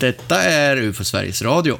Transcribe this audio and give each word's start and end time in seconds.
Detta 0.00 0.42
är 0.42 0.76
UFO 0.76 1.04
Sveriges 1.04 1.42
Radio. 1.42 1.78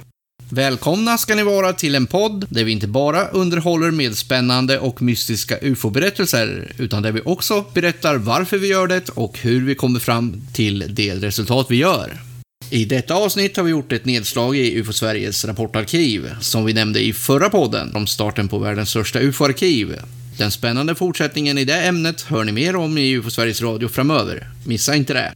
Välkomna 0.51 1.19
ska 1.19 1.35
ni 1.35 1.43
vara 1.43 1.73
till 1.73 1.95
en 1.95 2.07
podd 2.07 2.47
där 2.49 2.65
vi 2.65 2.73
inte 2.73 2.87
bara 2.87 3.29
underhåller 3.29 3.91
med 3.91 4.17
spännande 4.17 4.79
och 4.79 5.03
mystiska 5.03 5.59
UFO-berättelser, 5.63 6.73
utan 6.79 7.03
där 7.03 7.13
vi 7.13 7.21
också 7.25 7.65
berättar 7.75 8.17
varför 8.17 8.59
vi 8.59 8.69
gör 8.69 8.87
det 8.87 9.09
och 9.09 9.39
hur 9.39 9.65
vi 9.65 9.75
kommer 9.75 10.01
fram 10.01 10.43
till 10.53 10.85
det 10.89 11.15
resultat 11.15 11.67
vi 11.71 11.77
gör. 11.77 12.19
I 12.71 12.85
detta 12.85 13.15
avsnitt 13.15 13.57
har 13.57 13.65
vi 13.65 13.71
gjort 13.71 13.93
ett 13.93 14.05
nedslag 14.05 14.57
i 14.57 14.81
UFO 14.81 14.93
Sveriges 14.93 15.45
rapportarkiv, 15.45 16.35
som 16.41 16.65
vi 16.65 16.73
nämnde 16.73 17.05
i 17.05 17.13
förra 17.13 17.51
podden 17.51 17.97
om 17.97 18.07
starten 18.07 18.49
på 18.49 18.59
världens 18.59 18.91
största 18.91 19.21
UFO-arkiv. 19.21 19.97
Den 20.39 20.51
spännande 20.51 20.95
fortsättningen 20.95 21.59
i 21.59 21.65
det 21.65 21.83
ämnet 21.83 22.21
hör 22.21 22.45
ni 22.45 22.53
mer 22.53 22.77
om 22.77 22.99
i 22.99 23.13
UFO 23.13 23.31
Sveriges 23.31 23.63
Radio 23.63 23.89
framöver. 23.89 24.49
Missa 24.67 24.95
inte 24.95 25.15
det. 25.15 25.33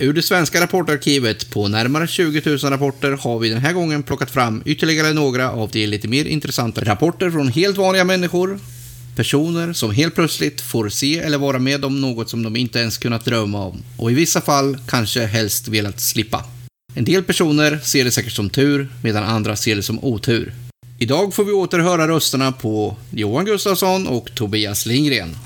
Ur 0.00 0.12
det 0.12 0.22
svenska 0.22 0.60
rapportarkivet 0.60 1.50
på 1.50 1.68
närmare 1.68 2.06
20 2.06 2.42
000 2.44 2.58
rapporter 2.58 3.10
har 3.10 3.38
vi 3.38 3.48
den 3.48 3.58
här 3.58 3.72
gången 3.72 4.02
plockat 4.02 4.30
fram 4.30 4.62
ytterligare 4.64 5.12
några 5.12 5.50
av 5.50 5.70
de 5.70 5.86
lite 5.86 6.08
mer 6.08 6.24
intressanta 6.24 6.84
rapporter 6.84 7.30
från 7.30 7.48
helt 7.48 7.76
vanliga 7.76 8.04
människor, 8.04 8.58
personer 9.16 9.72
som 9.72 9.90
helt 9.90 10.14
plötsligt 10.14 10.60
får 10.60 10.88
se 10.88 11.18
eller 11.18 11.38
vara 11.38 11.58
med 11.58 11.84
om 11.84 12.00
något 12.00 12.30
som 12.30 12.42
de 12.42 12.56
inte 12.56 12.78
ens 12.78 12.98
kunnat 12.98 13.24
drömma 13.24 13.64
om 13.64 13.82
och 13.98 14.10
i 14.10 14.14
vissa 14.14 14.40
fall 14.40 14.78
kanske 14.88 15.26
helst 15.26 15.68
velat 15.68 16.00
slippa. 16.00 16.44
En 16.94 17.04
del 17.04 17.22
personer 17.22 17.78
ser 17.78 18.04
det 18.04 18.10
säkert 18.10 18.32
som 18.32 18.50
tur, 18.50 18.88
medan 19.02 19.24
andra 19.24 19.56
ser 19.56 19.76
det 19.76 19.82
som 19.82 20.04
otur. 20.04 20.54
Idag 20.98 21.34
får 21.34 21.44
vi 21.44 21.52
åter 21.52 21.78
höra 21.78 22.08
rösterna 22.08 22.52
på 22.52 22.96
Johan 23.10 23.44
Gustafsson 23.44 24.06
och 24.06 24.34
Tobias 24.34 24.86
Lindgren. 24.86 25.36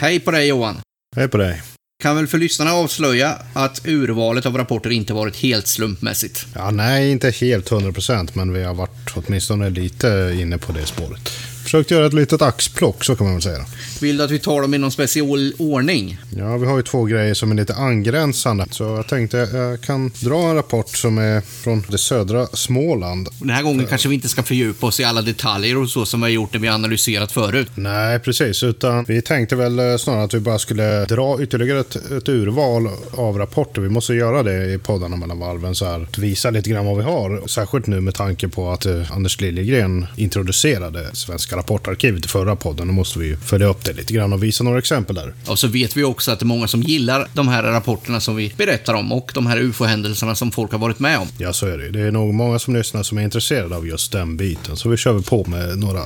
Hej 0.00 0.20
på 0.20 0.30
dig 0.30 0.48
Johan. 0.48 0.80
Hej 1.16 1.28
på 1.28 1.36
dig. 1.36 1.62
Kan 2.02 2.16
väl 2.16 2.26
för 2.26 2.38
lyssnarna 2.38 2.72
avslöja 2.72 3.38
att 3.54 3.86
urvalet 3.86 4.46
av 4.46 4.56
rapporter 4.56 4.90
inte 4.90 5.12
varit 5.12 5.36
helt 5.36 5.66
slumpmässigt. 5.66 6.46
Ja, 6.54 6.70
nej, 6.70 7.10
inte 7.10 7.30
helt 7.30 7.70
100% 7.70 8.30
men 8.32 8.52
vi 8.52 8.64
har 8.64 8.74
varit 8.74 9.12
åtminstone 9.14 9.70
lite 9.70 10.36
inne 10.40 10.58
på 10.58 10.72
det 10.72 10.86
spåret. 10.86 11.30
Försökt 11.68 11.90
göra 11.90 12.06
ett 12.06 12.12
litet 12.12 12.42
axplock, 12.42 13.04
så 13.04 13.16
kan 13.16 13.26
man 13.26 13.34
väl 13.34 13.42
säga. 13.42 13.64
Vill 14.00 14.16
du 14.16 14.24
att 14.24 14.30
vi 14.30 14.38
tar 14.38 14.62
dem 14.62 14.74
i 14.74 14.78
någon 14.78 14.90
speciell 14.90 15.52
ordning? 15.58 16.18
Ja, 16.36 16.56
vi 16.56 16.66
har 16.66 16.76
ju 16.76 16.82
två 16.82 17.04
grejer 17.04 17.34
som 17.34 17.50
är 17.50 17.54
lite 17.54 17.74
angränsande. 17.74 18.66
Så 18.70 18.84
jag 18.84 19.06
tänkte 19.06 19.36
jag 19.52 19.80
kan 19.80 20.10
dra 20.22 20.38
en 20.38 20.54
rapport 20.54 20.88
som 20.88 21.18
är 21.18 21.40
från 21.40 21.84
det 21.88 21.98
södra 21.98 22.46
Småland. 22.46 23.28
Den 23.40 23.50
här 23.50 23.62
gången 23.62 23.86
kanske 23.86 24.08
vi 24.08 24.14
inte 24.14 24.28
ska 24.28 24.42
fördjupa 24.42 24.86
oss 24.86 25.00
i 25.00 25.04
alla 25.04 25.22
detaljer 25.22 25.76
och 25.76 25.90
så 25.90 26.06
som 26.06 26.20
vi 26.20 26.24
har 26.24 26.30
gjort 26.30 26.52
när 26.52 26.60
vi 26.60 26.68
analyserat 26.68 27.32
förut. 27.32 27.70
Nej, 27.74 28.18
precis. 28.18 28.62
Utan 28.62 29.04
vi 29.08 29.22
tänkte 29.22 29.56
väl 29.56 29.78
eh, 29.78 29.96
snarare 29.96 30.24
att 30.24 30.34
vi 30.34 30.40
bara 30.40 30.58
skulle 30.58 31.04
dra 31.04 31.42
ytterligare 31.42 31.80
ett, 31.80 31.96
ett 31.96 32.28
urval 32.28 32.88
av 33.10 33.38
rapporter. 33.38 33.80
Vi 33.80 33.88
måste 33.88 34.14
göra 34.14 34.42
det 34.42 34.72
i 34.72 34.78
poddarna 34.78 35.16
mellan 35.16 35.38
varven 35.38 35.74
så 35.74 35.84
här. 35.84 36.02
Att 36.02 36.18
visa 36.18 36.50
lite 36.50 36.70
grann 36.70 36.86
vad 36.86 36.96
vi 36.96 37.02
har. 37.02 37.48
Särskilt 37.48 37.86
nu 37.86 38.00
med 38.00 38.14
tanke 38.14 38.48
på 38.48 38.70
att 38.70 38.86
eh, 38.86 39.12
Anders 39.12 39.40
Liljegren 39.40 40.06
introducerade 40.16 41.10
Svenska 41.12 41.57
rapportarkivet 41.58 42.24
i 42.24 42.28
förra 42.28 42.56
podden. 42.56 42.86
Då 42.86 42.92
måste 42.92 43.18
vi 43.18 43.26
ju 43.26 43.36
följa 43.36 43.66
upp 43.66 43.84
det 43.84 43.92
lite 43.92 44.12
grann 44.12 44.32
och 44.32 44.42
visa 44.42 44.64
några 44.64 44.78
exempel 44.78 45.16
där. 45.16 45.34
Och 45.46 45.58
så 45.58 45.68
vet 45.68 45.96
vi 45.96 46.04
också 46.04 46.32
att 46.32 46.38
det 46.38 46.42
är 46.42 46.46
många 46.46 46.68
som 46.68 46.82
gillar 46.82 47.28
de 47.32 47.48
här 47.48 47.62
rapporterna 47.62 48.20
som 48.20 48.36
vi 48.36 48.52
berättar 48.56 48.94
om 48.94 49.12
och 49.12 49.30
de 49.34 49.46
här 49.46 49.58
UFO-händelserna 49.58 50.34
som 50.34 50.50
folk 50.50 50.72
har 50.72 50.78
varit 50.78 50.98
med 50.98 51.18
om. 51.18 51.28
Ja, 51.38 51.52
så 51.52 51.66
är 51.66 51.78
det. 51.78 51.90
Det 51.90 52.00
är 52.00 52.10
nog 52.10 52.34
många 52.34 52.58
som 52.58 52.74
lyssnar 52.74 53.02
som 53.02 53.18
är 53.18 53.22
intresserade 53.22 53.76
av 53.76 53.86
just 53.86 54.12
den 54.12 54.36
biten. 54.36 54.76
Så 54.76 54.88
vi 54.88 54.96
kör 54.96 55.12
väl 55.12 55.22
på 55.22 55.44
med 55.44 55.78
några 55.78 56.02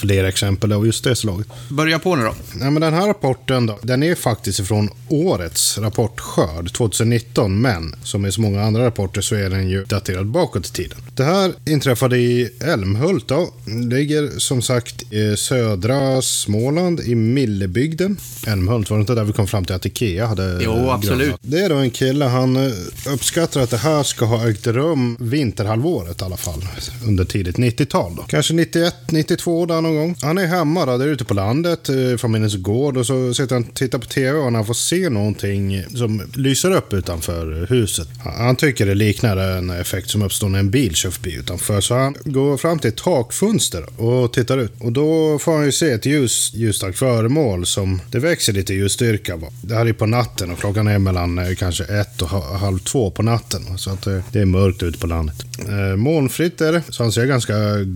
fler 0.00 0.24
exempel 0.24 0.72
av 0.72 0.86
just 0.86 1.04
det 1.04 1.16
slaget. 1.16 1.46
Börja 1.68 1.98
på 1.98 2.16
nu 2.16 2.22
då. 2.24 2.34
Ja, 2.60 2.70
men 2.70 2.80
den 2.80 2.94
här 2.94 3.06
rapporten 3.06 3.66
då, 3.66 3.78
den 3.82 4.02
är 4.02 4.14
faktiskt 4.14 4.60
ifrån 4.60 4.90
årets 5.08 5.78
rapportskörd 5.78 6.72
2019, 6.72 7.60
men 7.60 7.94
som 8.02 8.26
i 8.26 8.32
så 8.32 8.40
många 8.40 8.62
andra 8.62 8.86
rapporter 8.86 9.20
så 9.20 9.34
är 9.34 9.50
den 9.50 9.68
ju 9.68 9.84
daterad 9.84 10.26
bakåt 10.26 10.66
i 10.66 10.72
tiden. 10.72 10.98
Det 11.14 11.24
här 11.24 11.52
inträffade 11.66 12.18
i 12.18 12.50
Älmhult 12.60 13.28
då. 13.28 13.54
Ligger 13.90 14.38
som 14.38 14.62
sagt 14.62 14.95
i 15.02 15.36
södra 15.36 16.22
Småland 16.22 17.00
i 17.00 17.14
Millebygden. 17.14 18.16
Älmhult, 18.46 18.90
var 18.90 18.96
det 18.96 19.00
inte 19.00 19.14
där 19.14 19.24
vi 19.24 19.32
kom 19.32 19.46
fram 19.46 19.64
till 19.64 19.74
att 19.74 19.86
Ikea 19.86 20.26
hade 20.26 20.58
Jo, 20.62 20.90
absolut. 20.90 21.20
grundat? 21.20 21.40
Det 21.42 21.58
är 21.58 21.68
då 21.68 21.74
en 21.74 21.90
kille, 21.90 22.24
han 22.24 22.56
eh, 22.56 22.72
uppskattar 23.12 23.60
att 23.60 23.70
det 23.70 23.76
här 23.76 24.02
ska 24.02 24.24
ha 24.24 24.50
ägt 24.50 24.66
rum 24.66 25.16
vinterhalvåret 25.20 26.20
i 26.20 26.24
alla 26.24 26.36
fall. 26.36 26.68
Under 27.06 27.24
tidigt 27.24 27.56
90-tal 27.56 28.16
då. 28.16 28.22
Kanske 28.22 28.54
91, 28.54 28.94
92 29.10 29.66
där 29.66 29.80
någon 29.80 29.96
gång. 29.96 30.16
Han 30.22 30.38
är 30.38 30.46
hemma 30.46 30.86
då, 30.86 30.98
där 30.98 31.06
ute 31.06 31.24
på 31.24 31.34
landet, 31.34 31.88
eh, 31.88 32.16
familjens 32.18 32.56
gård 32.56 32.96
och 32.96 33.06
så 33.06 33.34
sitter 33.34 33.54
han 33.54 33.64
och 33.64 33.74
tittar 33.74 33.98
på 33.98 34.06
TV 34.06 34.38
och 34.38 34.52
han 34.52 34.66
får 34.66 34.74
se 34.74 35.08
någonting 35.08 35.84
som 35.94 36.22
lyser 36.34 36.70
upp 36.70 36.92
utanför 36.92 37.66
huset. 37.70 38.08
Han 38.38 38.56
tycker 38.56 38.86
det 38.86 38.94
liknar 38.94 39.36
en 39.36 39.70
effekt 39.70 40.10
som 40.10 40.22
uppstår 40.22 40.48
när 40.48 40.58
en 40.58 40.70
bil 40.70 40.94
kör 40.94 41.10
förbi 41.10 41.34
utanför. 41.34 41.80
Så 41.80 41.94
han 41.94 42.16
går 42.24 42.56
fram 42.56 42.78
till 42.78 42.88
ett 42.88 42.96
takfönster 42.96 44.00
och 44.00 44.32
tittar 44.32 44.58
ut. 44.58 44.72
Och 44.86 44.92
då 44.92 45.38
får 45.38 45.56
han 45.56 45.64
ju 45.64 45.72
se 45.72 45.90
ett 45.90 46.06
ljus, 46.06 46.50
ljusstarkt 46.54 46.98
föremål 46.98 47.66
som 47.66 48.00
det 48.10 48.18
växer 48.18 48.52
lite 48.52 48.74
ljusstyrka. 48.74 49.36
va. 49.36 49.48
Det 49.62 49.74
här 49.74 49.86
är 49.86 49.92
på 49.92 50.06
natten 50.06 50.50
och 50.50 50.58
klockan 50.58 50.88
är 50.88 50.98
mellan 50.98 51.38
eh, 51.38 51.54
kanske 51.54 51.84
ett 51.84 52.22
och 52.22 52.28
ha- 52.28 52.56
halv 52.56 52.78
två 52.78 53.10
på 53.10 53.22
natten. 53.22 53.78
Så 53.78 53.90
att 53.90 54.02
det, 54.02 54.22
det 54.32 54.40
är 54.40 54.44
mörkt 54.44 54.82
ute 54.82 54.98
på 54.98 55.06
landet. 55.06 55.36
Eh, 55.68 55.96
molnfritt 55.96 56.60
är 56.60 56.72
det, 56.72 56.82
så 56.88 57.02
han 57.02 57.12
ser 57.12 57.26
ganska 57.26 57.54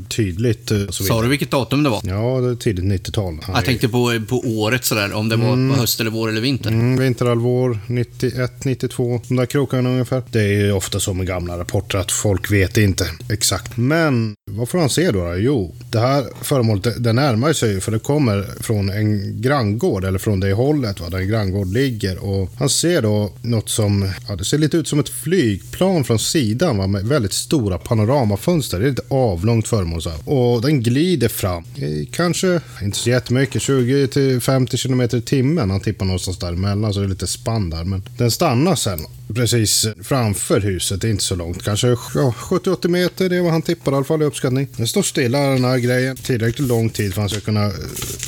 tydligt. 0.09 0.71
eh, 0.71 0.89
Sa 0.91 1.23
du 1.23 1.29
vilket 1.29 1.51
datum 1.51 1.83
det 1.83 1.91
var? 1.91 2.01
Ja, 2.05 2.41
det 2.41 2.51
är 2.51 2.55
tidigt 2.55 2.85
90-tal. 2.85 3.25
Han 3.43 3.55
Jag 3.55 3.59
är- 3.63 3.67
tänkte 3.67 3.89
på, 3.89 4.21
på 4.29 4.41
året 4.47 4.85
sådär, 4.85 5.13
om 5.13 5.29
det 5.29 5.37
var 5.37 5.75
på 5.75 5.81
höst 5.81 6.01
eller 6.01 6.11
vår 6.11 6.29
eller 6.29 6.41
vinter. 6.41 6.71
Mm, 6.71 6.97
vinterhalvår, 7.01 7.79
91, 7.87 8.65
92, 8.65 9.21
de 9.29 9.37
där 9.37 9.47
krokarna 9.47 9.91
ungefär. 9.91 10.23
Det 10.31 10.41
är 10.41 10.49
ju 10.65 10.73
ofta 10.73 11.01
så 11.01 11.15
med 11.15 11.27
gamla 11.27 11.59
rapporter 11.59 11.99
att 11.99 12.13
folk 12.13 12.53
vet 12.53 12.77
inte 12.77 13.07
exakt. 13.31 13.77
Men 13.77 14.35
vad 14.51 14.69
får 14.69 14.79
han 14.79 14.91
se 14.91 15.11
då? 15.11 15.21
då? 15.25 15.37
Jo, 15.37 15.75
det 15.91 15.99
här 16.01 16.25
föremålet 16.43 16.80
sånt, 16.83 17.05
det 17.05 17.13
närmar 17.13 17.53
sig 17.53 17.73
ju 17.73 17.81
för 17.81 17.93
det 17.93 17.99
kommer 17.99 18.49
från 18.61 18.91
en 18.91 19.41
granngård 19.43 20.05
eller 20.05 20.19
från 20.19 20.41
det 20.41 20.53
hållet 20.53 21.01
va, 21.01 21.11
där 21.11 21.19
en 21.19 21.29
granngård 21.29 21.73
ligger. 21.73 22.25
Och 22.25 22.51
han 22.59 22.69
ser 22.69 23.03
då 23.03 23.33
något 23.43 23.69
som, 23.69 24.11
ja, 24.29 24.37
det 24.37 24.45
ser 24.45 24.59
lite 24.59 24.77
ut 24.77 24.89
som 24.89 24.99
ett 24.99 25.09
flygplan 25.09 26.05
från 26.05 26.19
sidan 26.19 26.79
va, 26.79 26.87
med 26.87 27.05
väldigt 27.05 27.33
stora 27.33 27.79
panoramafönster. 27.79 28.81
Det 28.81 28.87
är 28.87 28.91
ett 28.91 29.07
avlångt 29.09 29.69
föremål 29.69 30.03
så 30.03 30.11
här. 30.11 30.29
Och 30.29 30.63
den 30.63 30.83
glider 30.83 31.29
fram, 31.29 31.65
kanske 32.11 32.61
inte 32.83 32.99
så 32.99 33.11
jättemycket, 33.11 33.63
20 33.63 34.07
till 34.07 34.41
50 34.41 34.77
kilometer 34.77 35.19
i 35.19 35.23
timmen. 35.23 35.71
Han 35.71 35.81
tippar 35.81 36.07
någonstans 36.07 36.39
däremellan 36.39 36.95
så 36.95 37.01
det 37.01 37.07
är 37.07 37.09
lite 37.09 37.27
spann 37.27 37.71
där. 37.71 37.85
Men 37.85 38.03
den 38.19 38.31
stannar 38.31 38.75
sen 38.75 39.01
precis 39.35 39.87
framför 40.03 40.61
huset, 40.61 41.01
det 41.01 41.09
är 41.09 41.11
inte 41.11 41.25
så 41.25 41.37
långt. 41.37 41.63
Kanske 41.63 41.89
ja, 41.89 42.35
70-80 42.39 42.89
meter, 42.89 43.29
det 43.29 43.37
är 43.37 43.41
vad 43.41 43.53
han 43.53 43.63
tippar 43.63 43.93
i 43.93 43.95
alla 43.95 44.05
fall 44.05 44.23
i 44.23 44.25
uppskattning. 44.25 44.69
Den 44.77 44.89
står 44.89 45.03
stilla 45.03 45.39
den 45.39 45.65
här 45.65 45.79
grejen 45.79 46.17
tillräckligt 46.17 46.69
lång 46.69 46.91
tid 46.91 47.15
för 47.15 47.21
att 47.21 47.23
han 47.23 47.41
ska 47.41 47.41
kunna 47.41 47.65
eh, 47.65 47.73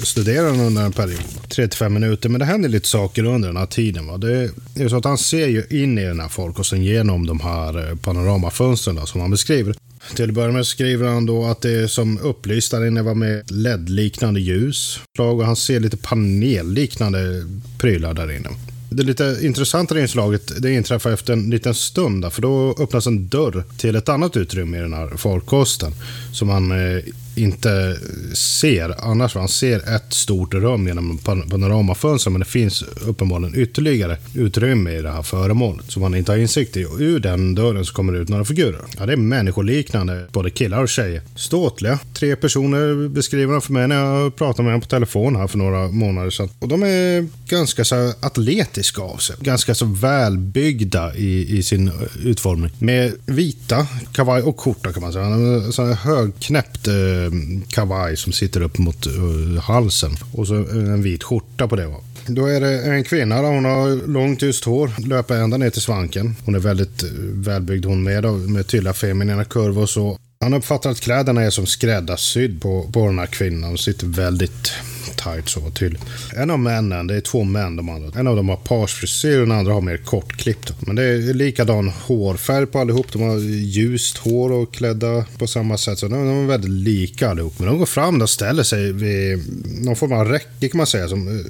studera 0.03 0.47
den 0.47 0.61
under 0.61 0.83
en 0.83 0.93
period. 0.93 1.21
35 1.49 1.95
minuter, 1.95 2.29
men 2.29 2.39
det 2.39 2.45
händer 2.45 2.69
lite 2.69 2.89
saker 2.89 3.25
under 3.25 3.49
den 3.49 3.57
här 3.57 3.67
tiden. 3.67 4.07
Va? 4.07 4.17
Det 4.17 4.51
är 4.75 4.89
så 4.89 4.97
att 4.97 5.05
han 5.05 5.19
ser 5.19 5.47
ju 5.47 5.65
in 5.71 5.99
i 5.99 6.05
den 6.05 6.21
här 6.21 6.29
folkosten 6.29 6.83
genom 6.83 7.27
de 7.27 7.41
här 7.41 7.89
eh, 7.89 7.97
panoramafönstren 7.97 8.97
då, 8.97 9.07
som 9.07 9.21
han 9.21 9.31
beskriver. 9.31 9.75
Till 10.15 10.29
att 10.29 10.34
börja 10.34 10.53
med 10.53 10.67
skriver 10.67 11.09
han 11.09 11.27
då 11.27 11.45
att 11.45 11.61
det 11.61 11.71
är 11.71 11.87
som 11.87 12.19
upplyst 12.19 12.71
där 12.71 12.87
inne 12.87 13.03
var 13.03 13.15
med 13.15 13.51
LED-liknande 13.51 14.41
ljus. 14.41 15.01
Och 15.19 15.45
han 15.45 15.57
ser 15.57 15.81
lite 15.81 15.97
panelliknande 15.97 17.47
prylar 17.79 18.15
där 18.15 18.37
inne. 18.37 18.49
Det 18.92 19.03
lite 19.03 19.38
intressantare 19.42 20.00
inslaget 20.00 20.62
det 20.62 20.72
inträffar 20.72 21.10
efter 21.10 21.32
en 21.32 21.50
liten 21.50 21.75
stund. 21.75 22.22
Där, 22.22 22.30
för 22.30 22.42
då 22.42 22.74
öppnas 22.78 23.06
en 23.06 23.28
dörr 23.28 23.65
till 23.77 23.97
ett 23.97 24.09
annat 24.09 24.36
utrymme 24.36 24.78
i 24.78 24.80
den 24.80 24.92
här 24.92 25.16
farkosten. 25.16 25.92
Som 26.33 26.48
man 26.48 26.71
eh, 26.71 27.03
inte 27.34 27.99
ser 28.34 29.11
annars. 29.11 29.34
Han 29.34 29.49
ser 29.49 29.97
ett 29.97 30.13
stort 30.13 30.55
rum 30.55 30.87
genom 30.87 31.19
panoramafönstret 31.19 31.93
panoramafönster. 31.93 32.31
Men 32.31 32.41
det 32.41 32.47
finns 32.47 32.83
uppenbarligen 32.83 33.61
ytterligare 33.61 34.17
utrymme 34.34 34.91
i 34.91 35.03
det 35.03 35.11
här 35.11 35.23
föremålet. 35.23 35.91
Som 35.91 36.03
han 36.03 36.15
inte 36.15 36.33
har 36.33 36.39
insikt 36.39 36.77
i. 36.77 36.84
Och 36.84 36.99
ur 36.99 37.21
den 37.21 37.55
dörren 37.55 37.84
så 37.84 37.95
kommer 37.95 38.13
det 38.13 38.19
ut 38.19 38.29
några 38.29 38.45
figurer. 38.45 38.81
Ja, 38.99 39.07
det 39.07 39.13
är 39.13 39.17
människoliknande. 39.17 40.27
Både 40.33 40.51
killar 40.51 40.83
och 40.83 40.89
tjejer. 40.89 41.23
Ståtliga. 41.37 41.99
Tre 42.15 42.37
personer 42.37 43.09
beskriver 43.09 43.53
de 43.53 43.63
för 43.63 43.73
mig 43.73 43.89
när 43.89 43.97
jag 43.97 44.37
pratade 44.37 44.63
med 44.63 44.73
dem 44.73 44.81
på 44.81 44.87
telefon 44.87 45.37
här 45.37 45.47
för 45.47 45.59
några 45.59 45.89
månader 45.89 46.31
sedan. 46.31 46.49
Och 46.59 46.69
de 46.69 46.83
är 46.83 47.27
ganska 47.47 47.84
så 47.84 47.95
här 47.95 48.15
atletiska 48.21 49.03
av 49.03 49.17
sig. 49.17 49.37
Ganska 49.41 49.75
så 49.75 49.84
välbyggda 49.84 51.15
i, 51.15 51.59
i 51.59 51.63
sin 51.63 51.91
utformning. 52.25 52.71
Med 52.79 53.13
vita 53.27 53.87
kavaj 54.13 54.43
och 54.43 54.61
skjorta 54.61 54.93
kan 54.93 55.03
man 55.03 55.13
säga. 55.13 55.25
En 55.25 55.73
sån 55.73 55.87
här 55.87 55.95
högknäppt 55.95 56.89
eh, 56.89 56.95
Eh, 57.24 57.33
kavaj 57.69 58.16
som 58.16 58.33
sitter 58.33 58.60
upp 58.60 58.78
mot 58.78 59.07
eh, 59.07 59.63
halsen. 59.63 60.16
Och 60.33 60.47
så 60.47 60.54
en 60.54 61.03
vit 61.03 61.22
skjorta 61.22 61.69
på 61.69 61.77
det. 61.77 61.86
Va? 61.86 61.97
Då 62.27 62.47
är 62.47 62.60
det 62.60 62.83
en 62.83 63.04
kvinna, 63.04 63.42
då, 63.42 63.48
hon 63.48 63.65
har 63.65 64.07
långt 64.09 64.42
ljust 64.42 64.65
hår, 64.65 64.91
löper 65.07 65.34
ända 65.34 65.57
ner 65.57 65.71
till 65.71 65.83
svanken. 65.83 66.36
Hon 66.45 66.54
är 66.54 66.59
väldigt 66.59 67.03
eh, 67.03 67.09
välbyggd 67.19 67.84
hon 67.84 68.03
med, 68.03 68.22
då, 68.22 68.33
med 68.33 68.66
tydliga 68.66 68.92
feminina 68.92 69.45
kurvor 69.45 69.83
och 69.83 69.91
så. 69.91 70.19
Han 70.41 70.54
uppfattar 70.54 70.91
att 70.91 71.01
kläderna 71.01 71.42
är 71.42 71.51
som 71.51 71.66
skräddarsydd 71.66 72.63
på, 72.63 72.91
på 72.92 73.07
den 73.07 73.19
här 73.19 73.27
kvinnan. 73.27 73.69
Hon 73.69 73.78
sitter 73.78 74.07
väldigt 74.07 74.72
tight 75.16 75.48
så 75.48 75.70
tydligt. 75.70 76.03
En 76.36 76.50
av 76.50 76.59
männen, 76.59 77.06
det 77.06 77.16
är 77.16 77.20
två 77.20 77.44
män 77.44 77.76
de 77.76 77.88
andra. 77.88 78.20
En 78.20 78.26
av 78.26 78.36
dem 78.36 78.48
har 78.48 78.56
parsfrisyr 78.56 79.41
och 79.41 79.47
den 79.47 79.59
andra 79.59 79.72
har 79.72 79.80
mer 79.80 79.97
kortklippt. 79.97 80.72
Men 80.80 80.97
det 80.97 81.03
är 81.03 81.34
likadan 81.34 81.88
hårfärg 81.88 82.66
på 82.66 82.78
allihop. 82.78 83.12
De 83.12 83.22
har 83.22 83.38
ljust 83.38 84.18
hår 84.18 84.53
och 84.53 84.74
klädda 84.74 85.24
på 85.38 85.47
samma 85.47 85.78
sätt. 85.78 85.98
Så 85.98 86.09
de 86.09 86.28
är 86.28 86.47
väldigt 86.47 86.70
lika 86.70 87.30
allihop. 87.30 87.59
Men 87.59 87.68
de 87.68 87.78
går 87.78 87.86
fram 87.86 88.22
och 88.22 88.30
ställer 88.30 88.62
sig 88.62 88.92
vid 88.92 89.38
någon 89.84 89.97
form 89.97 90.12
av 90.12 90.28
räcke 90.28 90.68
kan 90.68 90.78
man 90.78 90.86
säga. 90.86 91.09
Som 91.09 91.28
eh, 91.28 91.44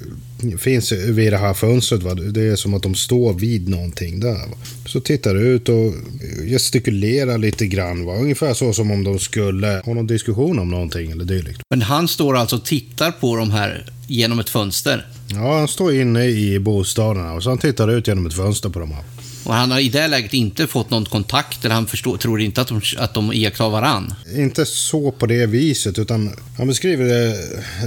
finns 0.57 0.91
vid 0.91 1.33
det 1.33 1.37
här 1.37 1.53
fönstret. 1.53 2.03
Va? 2.03 2.13
Det 2.13 2.41
är 2.41 2.55
som 2.55 2.73
att 2.73 2.83
de 2.83 2.95
står 2.95 3.33
vid 3.33 3.69
någonting 3.69 4.19
där. 4.19 4.33
Va? 4.33 4.57
Så 4.85 4.99
tittar 4.99 5.35
ut 5.35 5.69
och 5.69 5.93
gestikulerar 6.47 7.37
lite 7.37 7.67
grann. 7.67 8.05
Va? 8.05 8.15
Ungefär 8.15 8.53
så 8.53 8.73
som 8.73 8.91
om 8.91 9.03
de 9.03 9.19
skulle 9.19 9.81
ha 9.85 9.93
någon 9.93 10.07
diskussion 10.07 10.59
om 10.59 10.69
någonting 10.69 11.11
eller 11.11 11.25
dylikt. 11.25 11.61
Men 11.69 11.81
han 11.81 12.07
står 12.07 12.37
alltså 12.37 12.55
och 12.55 12.65
tittar 12.65 13.11
på 13.11 13.35
de 13.35 13.51
här 13.51 13.85
genom 14.07 14.39
ett 14.39 14.49
fönster? 14.49 15.07
Ja, 15.27 15.57
han 15.57 15.67
står 15.67 15.93
inne 15.93 16.25
i 16.25 16.59
bostaden 16.59 17.29
och 17.29 17.43
så 17.43 17.49
han 17.49 17.57
tittar 17.57 17.91
ut 17.91 18.07
genom 18.07 18.25
ett 18.25 18.33
fönster 18.33 18.69
på 18.69 18.79
de 18.79 18.91
här. 18.91 19.03
Och 19.43 19.53
han 19.53 19.71
har 19.71 19.79
i 19.79 19.89
det 19.89 20.07
läget 20.07 20.33
inte 20.33 20.67
fått 20.67 20.89
någon 20.89 21.05
kontakt, 21.05 21.65
eller 21.65 21.75
han 21.75 21.87
förstår, 21.87 22.17
tror 22.17 22.41
inte 22.41 22.61
att 22.61 22.67
de, 22.67 22.81
att 22.97 23.13
de 23.13 23.33
iakttar 23.33 23.69
varann? 23.69 24.13
Inte 24.35 24.65
så 24.65 25.11
på 25.11 25.25
det 25.25 25.45
viset, 25.45 25.99
utan 25.99 26.31
han 26.57 26.67
beskriver 26.67 27.05
det 27.05 27.37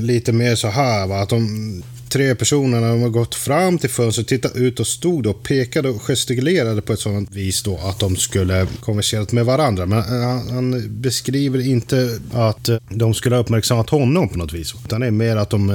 lite 0.00 0.32
mer 0.32 0.54
så 0.54 0.68
här, 0.68 1.06
va? 1.06 1.18
att 1.18 1.28
de 1.28 1.82
tre 2.16 2.34
personerna 2.34 2.88
de 2.88 3.02
har 3.02 3.08
gått 3.08 3.34
fram 3.34 3.78
till 3.78 3.90
fönstret, 3.90 4.28
tittat 4.28 4.56
ut 4.56 4.80
och 4.80 4.86
stod 4.86 5.22
då 5.22 5.30
och 5.30 5.42
pekade 5.42 5.88
och 5.88 6.02
gestikulerade 6.02 6.82
på 6.82 6.92
ett 6.92 7.00
sådant 7.00 7.34
vis 7.34 7.62
då 7.62 7.76
att 7.76 7.98
de 7.98 8.16
skulle 8.16 8.66
konverserat 8.80 9.32
med 9.32 9.44
varandra. 9.44 9.86
Men 9.86 10.02
han, 10.02 10.50
han 10.50 11.00
beskriver 11.00 11.66
inte 11.66 12.18
att 12.32 12.68
de 12.88 13.14
skulle 13.14 13.36
ha 13.36 13.42
uppmärksammat 13.42 13.90
honom 13.90 14.28
på 14.28 14.38
något 14.38 14.52
vis. 14.52 14.74
Utan 14.84 15.00
det 15.00 15.06
är 15.06 15.10
mer 15.10 15.36
att 15.36 15.50
de, 15.50 15.66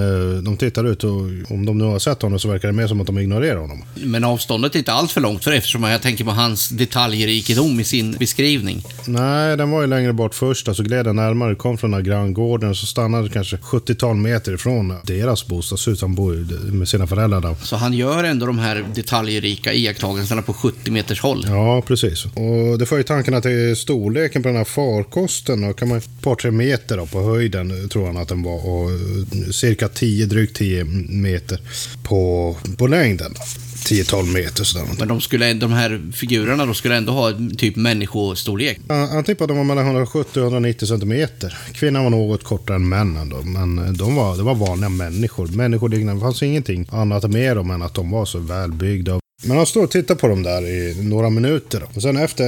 de 0.46 0.58
tittar 0.58 0.86
ut 0.86 1.04
och 1.04 1.12
om 1.50 1.66
de 1.66 1.78
nu 1.78 1.84
har 1.84 2.00
sett 2.00 2.22
honom 2.22 2.40
så 2.40 2.48
verkar 2.48 2.68
det 2.68 2.74
mer 2.74 2.88
som 2.88 3.02
att 3.02 3.08
de 3.08 3.18
ignorerar 3.18 3.58
honom. 3.58 3.84
Men 3.96 4.24
avståndet 4.24 4.76
är 4.76 4.80
inte 4.80 4.94
allt 4.94 5.12
för 5.12 5.22
långt 5.22 5.44
för 5.44 5.52
eftersom 5.52 5.84
jag 5.84 6.02
tänker 6.02 6.24
på 6.24 6.32
hans 6.32 6.70
detaljrikedom 6.70 7.80
i 7.80 7.84
sin 7.84 8.12
beskrivning. 8.12 8.84
Nej, 9.06 9.58
den 9.58 9.72
var 9.72 9.82
ju 9.82 9.88
längre 9.88 10.14
bort 10.14 10.36
först, 10.36 10.68
alltså 10.68 10.84
gled 10.84 11.06
den 11.06 11.16
närmare, 11.16 11.56
kom 11.56 11.78
från 11.78 11.92
den 11.92 11.98
här 11.98 12.06
granngården 12.06 12.76
så 12.76 12.86
stannade 12.86 13.30
kanske 13.30 13.56
70-tal 13.56 14.16
meter 14.16 14.54
ifrån 14.54 14.94
deras 15.04 15.48
bostadshus. 15.48 16.02
Han 16.02 16.16
bor 16.16 16.31
med 16.72 16.88
sina 16.88 17.07
föräldrar. 17.07 17.42
Då. 17.42 17.56
Så 17.62 17.75
han 17.75 17.94
gör 17.94 18.24
ändå 18.24 18.45
de 18.45 18.60
här 18.60 18.86
detaljrika 18.95 19.74
iakttagelserna 19.74 20.42
på 20.42 20.54
70 20.54 20.92
meters 20.92 21.22
håll? 21.22 21.45
Ja, 21.48 21.81
precis. 21.88 22.25
Och 22.25 22.80
det 22.80 22.86
får 22.86 22.98
ju 22.98 23.04
tanken 23.04 23.33
att 23.33 23.44
det 23.44 23.51
är 23.51 23.75
storleken 23.75 24.44
på 24.44 24.50
den 24.50 24.57
här 24.57 24.63
farkosten. 24.63 25.62
Då 25.62 25.74
kan 25.74 25.88
man 25.88 25.98
ett 25.98 26.22
par, 26.22 26.36
tre 26.36 26.51
meter 26.51 26.98
då, 26.98 27.06
på 27.06 27.22
höjden 27.22 27.89
tror 27.89 28.06
han 28.07 28.18
att 28.18 28.28
den 28.28 28.44
var. 28.44 28.69
Och 28.69 28.89
cirka 29.54 29.88
10, 29.88 30.25
drygt 30.25 30.57
10 30.57 30.83
meter 31.10 31.60
på, 32.04 32.56
på 32.77 32.88
längden. 32.88 33.34
10-12 33.86 34.33
meter 34.33 34.63
sådär. 34.63 34.86
Men 35.00 35.07
de, 35.07 35.22
skulle, 35.22 35.54
de 35.54 35.72
här 35.72 36.12
figurerna 36.13 36.66
då 36.66 36.74
skulle 36.74 36.95
ändå 36.95 37.12
ha 37.12 37.33
typ 37.57 37.75
människostorlek? 37.75 38.80
Han 38.88 39.24
tippade 39.24 39.44
att 39.44 39.48
de 39.50 39.57
var 39.57 39.63
mellan 39.63 39.86
170 39.86 40.39
och 40.39 40.45
190 40.45 40.86
centimeter. 40.86 41.57
Kvinnan 41.74 42.04
var 42.04 42.10
något 42.10 42.44
kortare 42.44 42.75
än 42.75 42.89
männen 42.89 43.30
då, 43.30 43.42
men 43.42 43.98
de 43.98 44.16
var, 44.16 44.38
det 44.38 44.44
var 44.44 44.56
vanliga 44.56 44.89
människor. 44.89 45.48
Människoliknande. 45.48 46.13
Det 46.13 46.25
fanns 46.25 46.44
ingenting 46.44 46.88
annat 46.92 47.31
med 47.31 47.57
dem 47.57 47.72
än 47.72 47.81
att 47.81 47.94
de 47.94 48.12
var 48.12 48.25
så 48.25 48.39
välbyggda. 48.39 49.22
Men 49.44 49.57
han 49.57 49.66
står 49.66 49.84
och 49.84 49.92
tittar 49.92 50.16
på 50.16 50.27
dem 50.27 50.44
där 50.44 50.62
i 50.62 51.04
några 51.04 51.30
minuter. 51.30 51.80
Då. 51.80 51.86
Och 51.95 52.01
sen 52.01 52.18
efter 52.18 52.44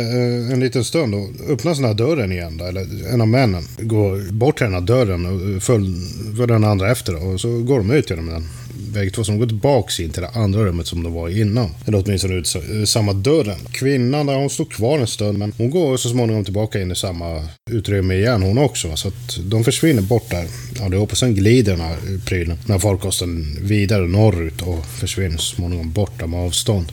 en 0.53 0.59
liten 0.59 0.83
stund 0.83 1.13
då 1.13 1.53
öppnas 1.53 1.77
den 1.77 1.87
här 1.87 1.93
dörren 1.93 2.31
igen. 2.31 2.57
Då, 2.57 2.65
eller 2.65 3.13
en 3.13 3.21
av 3.21 3.27
männen 3.27 3.63
går 3.79 4.31
bort 4.31 4.57
till 4.57 4.65
den 4.65 4.73
här 4.73 4.81
dörren 4.81 5.25
och 5.25 5.63
följer 5.63 6.47
den 6.47 6.63
andra 6.63 6.91
efter. 6.91 7.13
Då, 7.13 7.19
och 7.19 7.41
så 7.41 7.61
går 7.61 7.77
de 7.77 7.91
ut 7.91 8.09
genom 8.09 8.25
den 8.25 8.49
väg 8.93 9.13
två 9.13 9.23
som 9.23 9.39
går 9.39 9.47
tillbaka 9.47 10.03
in 10.03 10.09
till 10.09 10.21
det 10.21 10.29
andra 10.29 10.65
rummet 10.65 10.87
som 10.87 11.03
de 11.03 11.13
var 11.13 11.29
i 11.29 11.41
innan. 11.41 11.69
Eller 11.85 12.03
åtminstone 12.05 12.33
ut 12.33 12.55
samma 12.85 13.13
dörren. 13.13 13.59
Kvinnan 13.71 14.25
där 14.25 14.35
hon 14.35 14.49
står 14.49 14.65
kvar 14.65 14.99
en 14.99 15.07
stund 15.07 15.37
men 15.37 15.53
hon 15.57 15.69
går 15.69 15.97
så 15.97 16.09
småningom 16.09 16.43
tillbaka 16.43 16.81
in 16.81 16.91
i 16.91 16.95
samma 16.95 17.47
utrymme 17.71 18.15
igen 18.15 18.43
hon 18.43 18.57
också. 18.57 18.95
Så 18.95 19.07
att 19.07 19.39
de 19.43 19.63
försvinner 19.63 20.01
bort 20.01 20.29
där 20.29 20.47
allihop 20.81 21.11
och 21.11 21.17
sen 21.17 21.35
glider 21.35 21.71
den 21.71 21.81
här 21.81 21.97
prylen, 22.25 22.57
den 22.65 22.71
här 22.71 22.79
farkosten 22.79 23.57
vidare 23.61 24.07
norrut 24.07 24.61
och 24.61 24.85
försvinner 24.85 25.37
så 25.37 25.55
småningom 25.55 25.91
borta 25.91 26.27
med 26.27 26.39
avstånd 26.39 26.91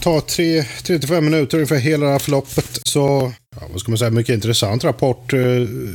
tar 0.00 0.20
35 0.82 1.24
minuter 1.24 1.56
ungefär 1.56 1.76
hela 1.76 2.06
det 2.06 2.12
här 2.12 2.18
förloppet. 2.18 2.80
Så 2.84 3.32
ja, 3.56 3.66
vad 3.70 3.80
ska 3.80 3.90
man 3.90 3.98
säga, 3.98 4.10
mycket 4.10 4.34
intressant 4.34 4.84
rapport 4.84 5.32
eh, 5.32 5.40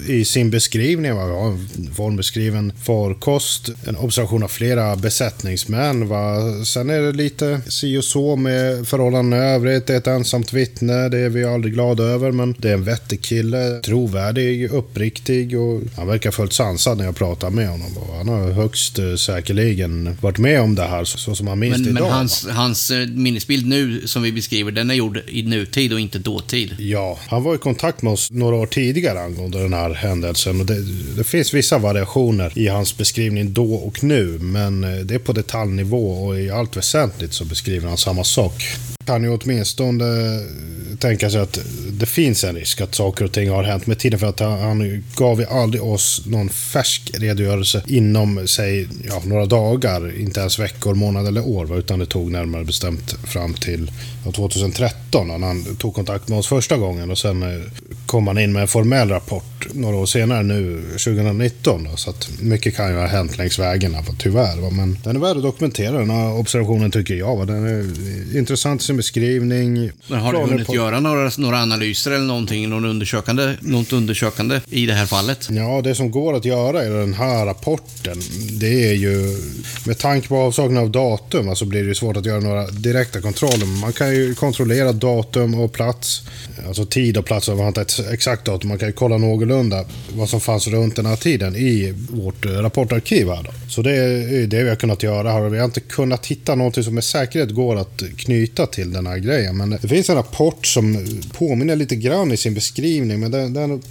i 0.08 0.26
sin 0.26 0.52
beskrivning. 0.52 1.16
Va? 1.16 1.22
En 1.24 1.94
formbeskriven 1.94 2.74
farkost, 2.84 3.70
en 3.88 3.96
observation 3.98 4.44
av 4.44 4.48
flera 4.48 4.96
besättningsmän. 4.96 6.08
Va? 6.08 6.36
Sen 6.66 6.90
är 6.90 7.02
det 7.02 7.12
lite 7.12 7.62
si 7.68 7.98
och 7.98 8.04
så 8.04 8.36
med 8.36 8.88
förhållanden 8.88 9.40
i 9.40 9.44
övrigt. 9.44 9.88
Det 9.88 9.94
är 9.94 9.98
ett 9.98 10.08
ensamt 10.08 10.54
vittne, 10.54 11.10
det 11.10 11.18
är 11.18 11.30
vi 11.30 11.46
aldrig 11.46 11.74
glada 11.74 12.04
över, 12.04 12.32
men 12.32 12.56
det 12.58 12.70
är 12.70 12.74
en 12.74 12.84
vettig 12.84 13.22
kille. 13.22 13.80
Trovärdig, 13.80 14.72
uppriktig 14.72 15.60
och 15.60 15.82
han 15.98 16.08
verkar 16.08 16.32
fullt 16.32 16.54
sansad 16.54 16.98
när 16.98 17.06
jag 17.06 17.16
pratar 17.16 17.50
med 17.50 17.70
honom. 17.70 17.98
Och 17.98 18.16
han 18.16 18.28
har 18.28 18.52
högst 18.52 19.00
eh, 19.00 19.16
säkerligen 19.16 20.18
varit 20.22 20.38
med 20.38 20.62
om 20.62 20.76
det 20.76 20.84
här 20.84 21.04
så 21.04 21.36
som 21.36 21.48
han 21.48 21.60
minns 21.60 21.78
men, 21.78 21.88
idag. 21.88 22.04
Men 22.04 22.12
hans, 22.12 22.48
hans 22.48 22.92
eh, 22.92 23.08
minnesbild 23.08 23.68
nu, 23.68 24.08
som 24.08 24.24
vi 24.24 24.32
beskriver, 24.32 24.72
den 24.72 24.90
är 24.90 24.96
gjord 24.96 25.22
i 25.28 25.44
nutid 25.44 25.94
och 25.94 26.00
inte 26.00 26.20
dåtid. 26.20 26.76
Ja, 26.80 27.20
han 27.28 27.46
var 27.46 27.55
i 27.56 27.58
kontakt 27.58 28.02
med 28.02 28.14
oss 28.14 28.32
några 28.32 28.56
år 28.56 28.66
tidigare 28.66 29.22
angående 29.22 29.62
den 29.62 29.74
här 29.74 29.94
händelsen. 29.94 30.60
Och 30.60 30.66
det, 30.66 30.82
det, 31.18 31.24
finns 31.24 31.54
vissa 31.54 31.78
variationer 31.78 32.52
i 32.56 32.68
hans 32.68 32.98
beskrivning 32.98 33.54
då 33.54 33.74
och 33.74 34.04
nu, 34.04 34.40
men 34.40 34.84
eh, 34.84 35.00
det 35.00 35.16
är 35.16 35.20
på 35.20 35.34
detaljnivå 35.34 36.26
och 36.26 36.40
i 36.40 36.50
allt 36.50 36.78
väsentligt 36.78 37.34
så 37.34 37.46
beskriver 37.46 37.88
han 37.88 37.98
samma 37.98 38.24
sak. 38.24 38.64
Kan 39.06 39.24
ju 39.24 39.38
åtminstone 39.38 40.06
eh, 40.06 40.98
tänka 41.00 41.30
sig 41.30 41.42
att 41.42 41.60
det 41.92 42.06
finns 42.06 42.44
en 42.44 42.56
risk 42.56 42.82
att 42.82 42.96
saker 42.96 43.26
och 43.26 43.32
ting 43.32 43.50
har 43.50 43.64
hänt 43.64 43.88
med 43.88 44.00
tiden 44.00 44.20
för 44.20 44.28
att 44.28 44.40
han 44.40 45.04
gav 45.16 45.40
ju 45.40 45.46
aldrig 45.46 45.84
oss 45.84 46.22
någon 46.26 46.50
färsk 46.50 47.12
redogörelse 47.14 47.84
inom, 47.88 48.48
säg, 48.48 48.88
ja, 49.08 49.22
några 49.26 49.46
dagar, 49.46 50.20
inte 50.20 50.40
ens 50.40 50.60
veckor, 50.60 50.94
månader 50.94 51.28
eller 51.28 51.48
år, 51.48 51.80
utan 51.80 52.00
det 52.00 52.06
tog 52.06 52.32
närmare 52.32 52.64
bestämt 52.64 53.12
fram 53.12 53.54
till 53.54 53.92
2013 54.36 55.28
när 55.28 55.48
han 55.48 55.76
tog 55.76 55.96
kontakt 55.96 56.28
med 56.28 56.40
oss 56.40 56.48
första 56.48 56.78
gången 56.78 57.12
och 57.12 57.18
sen 57.18 57.44
eh, 57.44 57.62
kom 58.06 58.28
han 58.28 58.38
in 58.38 58.54
med 58.54 58.62
en 58.62 58.68
formell 58.68 59.10
rapport 59.10 59.68
några 59.74 59.96
år 59.96 60.06
senare 60.06 60.44
nu, 60.44 60.82
2019. 60.92 61.84
Då, 61.84 61.98
så 61.98 62.10
att 62.10 62.30
mycket 62.42 62.76
kan 62.76 62.90
ju 62.90 62.98
ha 62.98 63.08
hänt 63.08 63.38
längs 63.38 63.60
vägen, 63.60 63.96
tyvärr. 64.20 64.72
Men 64.72 64.98
den 65.04 65.16
är 65.16 65.20
värd 65.20 65.38
att 65.38 65.44
dokumentera 65.44 66.00
den 66.00 66.10
här 66.10 66.34
observationen 66.34 66.92
tycker 66.92 67.16
jag. 67.16 67.48
Den 67.48 67.66
är 67.66 67.80
eh, 67.80 68.38
intressant 68.38 68.82
beskrivning. 68.98 69.92
Men 70.08 70.20
har 70.20 70.34
du 70.34 70.40
hunnit 70.40 70.68
på... 70.68 70.76
göra 70.76 71.00
några, 71.00 71.32
några 71.38 71.62
analyser 71.62 72.12
eller 72.12 72.26
någonting, 72.26 72.70
någon 72.70 72.86
undersökande, 72.86 73.56
något 73.62 73.94
undersökande 73.94 74.62
i 74.70 74.86
det 74.86 74.94
här 74.94 75.06
fallet? 75.06 75.48
Ja, 75.52 75.82
det 75.84 75.96
som 75.96 76.12
går 76.12 76.34
att 76.34 76.46
göra 76.46 76.86
i 76.86 76.90
den 76.90 77.14
här 77.14 77.46
rapporten, 77.46 78.22
det 78.60 78.90
är 78.90 78.94
ju 78.94 79.38
med 79.86 79.98
tanke 79.98 80.28
på 80.28 80.38
avsaknad 80.38 80.84
av 80.84 80.92
datum, 80.92 81.50
alltså 81.50 81.66
blir 81.66 81.84
det 81.84 81.96
svårt 81.96 82.18
att 82.18 82.26
göra 82.26 82.40
några 82.40 82.68
direkta 82.68 83.22
kontroller. 83.22 83.66
Man 83.66 83.94
kan 83.94 84.16
ju 84.16 84.36
kontrollera 84.36 84.92
datum 84.92 85.56
och 85.56 85.74
plats, 85.74 86.22
alltså 86.68 86.86
tid 86.86 87.18
och 87.18 87.26
plats. 87.26 87.48
Man 87.48 87.60
har 87.60 87.68
inte 87.68 87.82
ett 87.82 88.00
exakt 88.12 88.46
datum, 88.46 88.70
man 88.70 88.78
kan 88.78 88.88
ju 88.88 88.94
kolla 88.94 89.18
någorlunda 89.18 89.86
vad 90.14 90.30
som 90.30 90.42
fanns 90.42 90.68
runt 90.68 90.96
den 90.96 91.06
här 91.06 91.16
tiden 91.16 91.56
i 91.56 91.94
vårt 92.10 92.46
rapportarkiv. 92.46 93.28
Här 93.30 93.44
då. 93.44 93.52
Så 93.70 93.82
det 93.82 93.92
är 93.92 94.48
det 94.48 94.64
vi 94.64 94.70
har 94.70 94.76
kunnat 94.76 95.04
göra 95.04 95.32
här. 95.32 95.50
Vi 95.50 95.58
har 95.58 95.66
inte 95.66 95.80
kunnat 95.80 96.26
hitta 96.26 96.56
någonting 96.56 96.84
som 96.84 96.96
med 96.96 97.04
säkerhet 97.04 97.52
går 97.52 97.76
att 97.76 98.04
knyta 98.18 98.66
till 98.66 98.85
den 98.92 99.08
här 99.08 99.18
grejen. 99.18 99.58
Men 99.58 99.70
det 99.70 99.88
finns 99.88 100.10
en 100.10 100.16
rapport 100.16 100.66
som 100.66 101.08
påminner 101.32 101.76
lite 101.76 101.96
grann 101.96 102.32
i 102.32 102.38
sin 102.38 102.54
beskrivning, 102.54 103.20
men 103.20 103.32
den, 103.32 103.54
den 103.54 103.82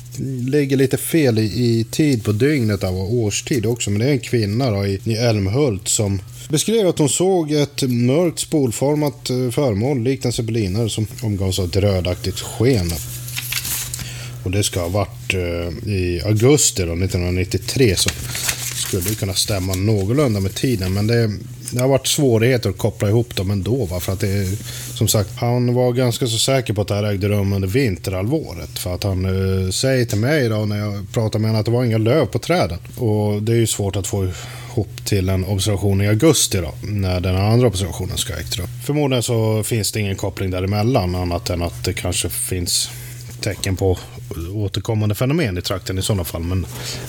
ligger 0.50 0.76
lite 0.76 0.96
fel 0.96 1.38
i, 1.38 1.42
i, 1.42 1.86
tid 1.90 2.24
på 2.24 2.32
dygnet 2.32 2.84
av 2.84 2.96
årstid 2.96 3.66
också. 3.66 3.90
Men 3.90 4.00
det 4.00 4.06
är 4.06 4.12
en 4.12 4.18
kvinna 4.18 4.70
då, 4.70 4.86
i, 4.86 5.00
i 5.04 5.14
Älmhult 5.14 5.88
som 5.88 6.20
beskrev 6.48 6.88
att 6.88 6.98
hon 6.98 7.08
såg 7.08 7.52
ett 7.52 7.82
mörkt 7.82 8.38
spolformat 8.38 9.30
eh, 9.30 9.50
föremål 9.50 10.02
likt 10.02 10.24
en 10.24 10.32
zeppelinare 10.32 10.90
som 10.90 11.06
omgavs 11.22 11.58
av 11.58 11.64
ett 11.64 11.76
rödaktigt 11.76 12.40
sken. 12.40 12.90
Och 14.44 14.50
det 14.50 14.62
ska 14.62 14.80
ha 14.80 14.88
varit 14.88 15.34
eh, 15.34 15.90
i 15.92 16.22
augusti 16.24 16.82
då, 16.82 16.92
1993 16.92 17.96
så 17.96 18.10
skulle 18.86 19.14
kunna 19.14 19.34
stämma 19.34 19.74
någorlunda 19.74 20.40
med 20.40 20.54
tiden. 20.54 20.92
Men 20.92 21.06
det, 21.06 21.30
det 21.70 21.80
har 21.80 21.88
varit 21.88 22.06
svårigheter 22.06 22.70
att 22.70 22.78
koppla 22.78 23.08
ihop 23.08 23.36
dem 23.36 23.50
ändå. 23.50 23.84
Va? 23.84 24.00
För 24.00 24.12
att 24.12 24.20
det, 24.20 24.58
som 24.94 25.08
sagt, 25.08 25.30
han 25.36 25.74
var 25.74 25.92
ganska 25.92 26.26
så 26.26 26.38
säker 26.38 26.74
på 26.74 26.80
att 26.80 26.88
det 26.88 26.94
här 26.94 27.04
ägde 27.04 27.28
rum 27.28 27.52
under 27.52 27.68
vinterhalvåret. 27.68 28.78
För 28.78 28.94
att 28.94 29.04
han 29.04 29.24
eh, 29.24 29.70
säger 29.70 30.04
till 30.04 30.18
mig 30.18 30.48
då 30.48 30.64
när 30.64 30.78
jag 30.78 31.06
pratar 31.12 31.38
med 31.38 31.50
honom 31.50 31.60
att 31.60 31.66
det 31.66 31.72
var 31.72 31.84
inga 31.84 31.98
löv 31.98 32.26
på 32.26 32.38
träden. 32.38 32.78
Och 32.96 33.42
det 33.42 33.52
är 33.52 33.56
ju 33.56 33.66
svårt 33.66 33.96
att 33.96 34.06
få 34.06 34.24
ihop 34.24 35.04
till 35.04 35.28
en 35.28 35.44
observation 35.44 36.02
i 36.02 36.08
augusti 36.08 36.58
då, 36.58 36.74
när 36.82 37.20
den 37.20 37.36
andra 37.36 37.66
observationen 37.66 38.16
ska 38.16 38.32
ha 38.32 38.40
ägt 38.40 38.56
rum. 38.56 38.68
Förmodligen 38.84 39.22
så 39.22 39.62
finns 39.62 39.92
det 39.92 40.00
ingen 40.00 40.16
koppling 40.16 40.50
däremellan 40.50 41.14
annat 41.14 41.50
än 41.50 41.62
att 41.62 41.84
det 41.84 41.92
kanske 41.92 42.28
finns 42.28 42.90
tecken 43.40 43.76
på 43.76 43.98
återkommande 44.54 45.14
fenomen 45.14 45.58
i 45.58 45.62
trakten 45.62 45.98
i 45.98 46.02
sådana 46.02 46.24
fall. 46.24 46.42
Men 46.42 46.66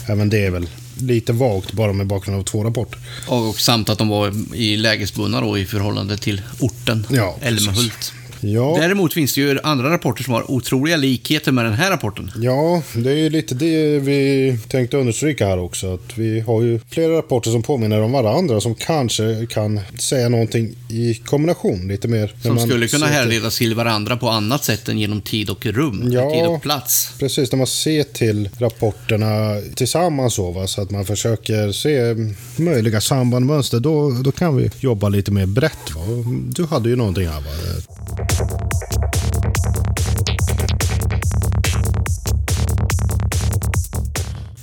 även 0.07 0.29
det 0.29 0.45
är 0.45 0.49
väl 0.51 0.69
lite 0.99 1.33
vagt 1.33 1.71
bara 1.73 1.93
med 1.93 2.07
bakgrund 2.07 2.39
av 2.39 2.43
två 2.43 2.63
rapporter. 2.63 2.99
Och 3.27 3.59
samt 3.59 3.89
att 3.89 3.97
de 3.97 4.07
var 4.07 4.33
i 4.55 4.77
lägesbundna 4.77 5.41
då 5.41 5.57
i 5.57 5.65
förhållande 5.65 6.17
till 6.17 6.41
orten, 6.59 7.07
Ja. 7.11 7.37
Älmhult. 7.41 8.13
Ja, 8.53 8.77
Däremot 8.81 9.13
finns 9.13 9.33
det 9.35 9.41
ju 9.41 9.59
andra 9.63 9.89
rapporter 9.91 10.23
som 10.23 10.33
har 10.33 10.51
otroliga 10.51 10.97
likheter 10.97 11.51
med 11.51 11.65
den 11.65 11.73
här 11.73 11.91
rapporten. 11.91 12.31
ja, 12.37 12.81
det 12.95 13.11
är 13.11 13.15
ju 13.15 13.29
lite 13.29 13.55
det 13.55 13.99
vi 13.99 14.57
tänkte 14.67 14.97
understryka 14.97 15.47
här 15.47 15.59
också. 15.59 15.93
Att 15.93 16.17
vi 16.17 16.39
har 16.39 16.61
ju 16.61 16.79
flera 16.89 17.17
rapporter 17.17 17.51
som 17.51 17.63
påminner 17.63 18.01
om 18.01 18.11
varandra 18.11 18.61
som 18.61 18.75
kanske 18.75 19.47
kan 19.49 19.79
säga 19.99 20.29
någonting 20.29 20.75
i 20.89 21.13
kombination 21.15 21.87
lite 21.87 22.07
mer. 22.07 22.33
Som 22.41 22.59
skulle 22.59 22.87
kunna 22.87 23.05
härledas 23.05 23.57
till 23.57 23.75
varandra 23.75 24.17
på 24.17 24.29
annat 24.29 24.63
sätt 24.63 24.89
än 24.89 24.99
genom 24.99 25.21
tid 25.21 25.49
och 25.49 25.65
rum, 25.65 26.09
Ja. 26.11 26.31
tid 26.31 26.45
och 26.45 26.61
plats. 26.61 27.11
Precis, 27.19 27.51
när 27.51 27.57
man 27.57 27.67
ser 27.67 28.03
till 28.03 28.49
rapporterna 28.59 29.61
tillsammans 29.75 30.33
så, 30.33 30.51
va, 30.51 30.67
så 30.67 30.81
att 30.81 30.91
man 30.91 31.05
försöker 31.05 31.71
se 31.71 32.15
möjliga 32.63 33.01
sambandmönster, 33.01 33.79
då, 33.79 34.09
då 34.23 34.31
kan 34.31 34.55
vi 34.57 34.69
jobba 34.79 35.09
lite 35.09 35.31
mer 35.31 35.45
brett. 35.45 35.95
Va? 35.95 36.01
Du 36.49 36.65
hade 36.65 36.89
ju 36.89 36.95
någonting 36.95 37.27
här 37.27 37.41
va? 37.41 37.47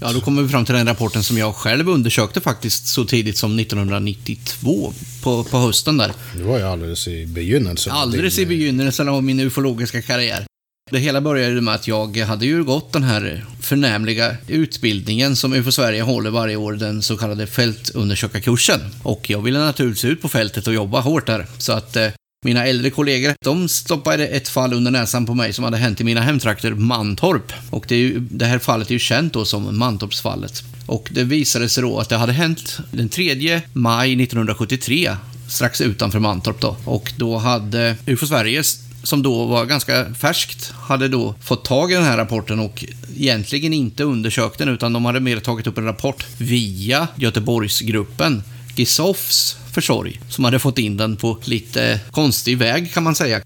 Ja, 0.00 0.12
då 0.12 0.21
kommer 0.21 0.43
vi 0.43 0.49
fram 0.49 0.64
till 0.64 0.75
den 0.75 0.87
rapporten 0.87 1.23
som 1.23 1.38
jag 1.38 1.55
själv 1.55 1.88
undersökte 1.88 2.41
faktiskt 2.41 2.87
så 2.87 3.05
tidigt 3.05 3.37
som 3.38 3.59
1992 3.59 4.93
på, 5.23 5.45
på 5.45 5.59
hösten 5.59 5.97
där. 5.97 6.12
Det 6.37 6.43
var 6.43 6.59
ju 6.59 6.64
alldeles 6.64 7.09
i 7.09 7.26
begynnelsen. 7.26 7.93
Alldeles 7.93 8.38
i 8.38 8.41
Din- 8.45 8.49
begynnelsen 8.49 9.09
av 9.09 9.23
min 9.25 9.41
ufologiska 9.41 10.02
karriär. 10.02 10.45
Det 10.91 10.99
hela 10.99 11.21
började 11.21 11.61
med 11.61 11.75
att 11.75 11.88
jag 11.88 12.17
hade 12.17 12.47
ju 12.47 12.64
gått 12.64 12.93
den 12.93 13.02
här 13.02 13.45
förnämliga 13.61 14.37
utbildningen 14.49 15.37
som 15.37 15.52
UFO 15.55 15.73
Sverige 15.73 16.02
håller 16.02 16.31
varje 16.31 16.57
år, 16.57 16.73
den 16.73 17.02
så 17.02 17.17
kallade 17.17 17.47
fältundersökarkursen. 17.47 18.81
Och 19.02 19.31
jag 19.31 19.43
ville 19.43 19.59
naturligtvis 19.59 20.05
ut 20.05 20.23
på 20.23 20.29
fältet 20.29 20.67
och 20.67 20.75
jobba 20.75 21.00
hårt 21.00 21.26
där. 21.26 21.47
Så 21.59 21.73
att 21.73 21.97
eh, 21.97 22.09
mina 22.44 22.66
äldre 22.66 22.90
kollegor, 22.90 23.34
de 23.44 23.68
stoppade 23.68 24.26
ett 24.26 24.49
fall 24.49 24.72
under 24.72 24.90
näsan 24.90 25.26
på 25.26 25.34
mig 25.34 25.52
som 25.52 25.64
hade 25.64 25.76
hänt 25.76 26.00
i 26.00 26.04
mina 26.04 26.20
hemtrakter 26.20 26.75
Mantorp. 26.75 27.52
Och 27.70 27.84
det, 27.88 27.94
är 27.94 27.99
ju, 27.99 28.20
det 28.20 28.44
här 28.44 28.58
fallet 28.58 28.88
är 28.88 28.92
ju 28.92 28.99
känt 28.99 29.32
då 29.32 29.44
som 29.44 29.78
Mantorpsfallet. 29.78 30.62
Och 30.87 31.08
det 31.12 31.25
visade 31.25 31.68
sig 31.68 31.82
då 31.82 31.99
att 31.99 32.08
det 32.08 32.16
hade 32.16 32.32
hänt 32.32 32.78
den 32.90 33.08
3 33.08 33.61
maj 33.72 34.22
1973 34.22 35.16
strax 35.49 35.80
utanför 35.80 36.18
Mantorp 36.18 36.61
då. 36.61 36.76
Och 36.84 37.12
då 37.16 37.38
hade 37.38 37.96
UFO 38.06 38.26
Sverige, 38.26 38.62
som 39.02 39.22
då 39.22 39.46
var 39.46 39.64
ganska 39.64 40.14
färskt, 40.14 40.72
hade 40.76 41.08
då 41.08 41.34
fått 41.42 41.64
tag 41.64 41.92
i 41.92 41.94
den 41.94 42.04
här 42.04 42.16
rapporten 42.16 42.61
och 42.61 42.84
egentligen 43.16 43.72
inte 43.72 44.04
undersökt 44.04 44.58
den 44.58 44.68
utan 44.68 44.92
de 44.92 45.04
hade 45.04 45.20
mer 45.20 45.40
tagit 45.40 45.66
upp 45.66 45.78
en 45.78 45.84
rapport 45.84 46.26
via 46.38 47.08
Göteborgsgruppen 47.16 48.42
Gisofs 48.76 49.56
försorg, 49.73 50.21
som 50.29 50.45
hade 50.45 50.59
fått 50.59 50.79
in 50.79 50.97
den 50.97 51.17
på 51.17 51.38
lite 51.45 52.00
konstig 52.11 52.59
väg 52.59 52.93
kan 52.93 53.02
man 53.02 53.14
säga. 53.14 53.41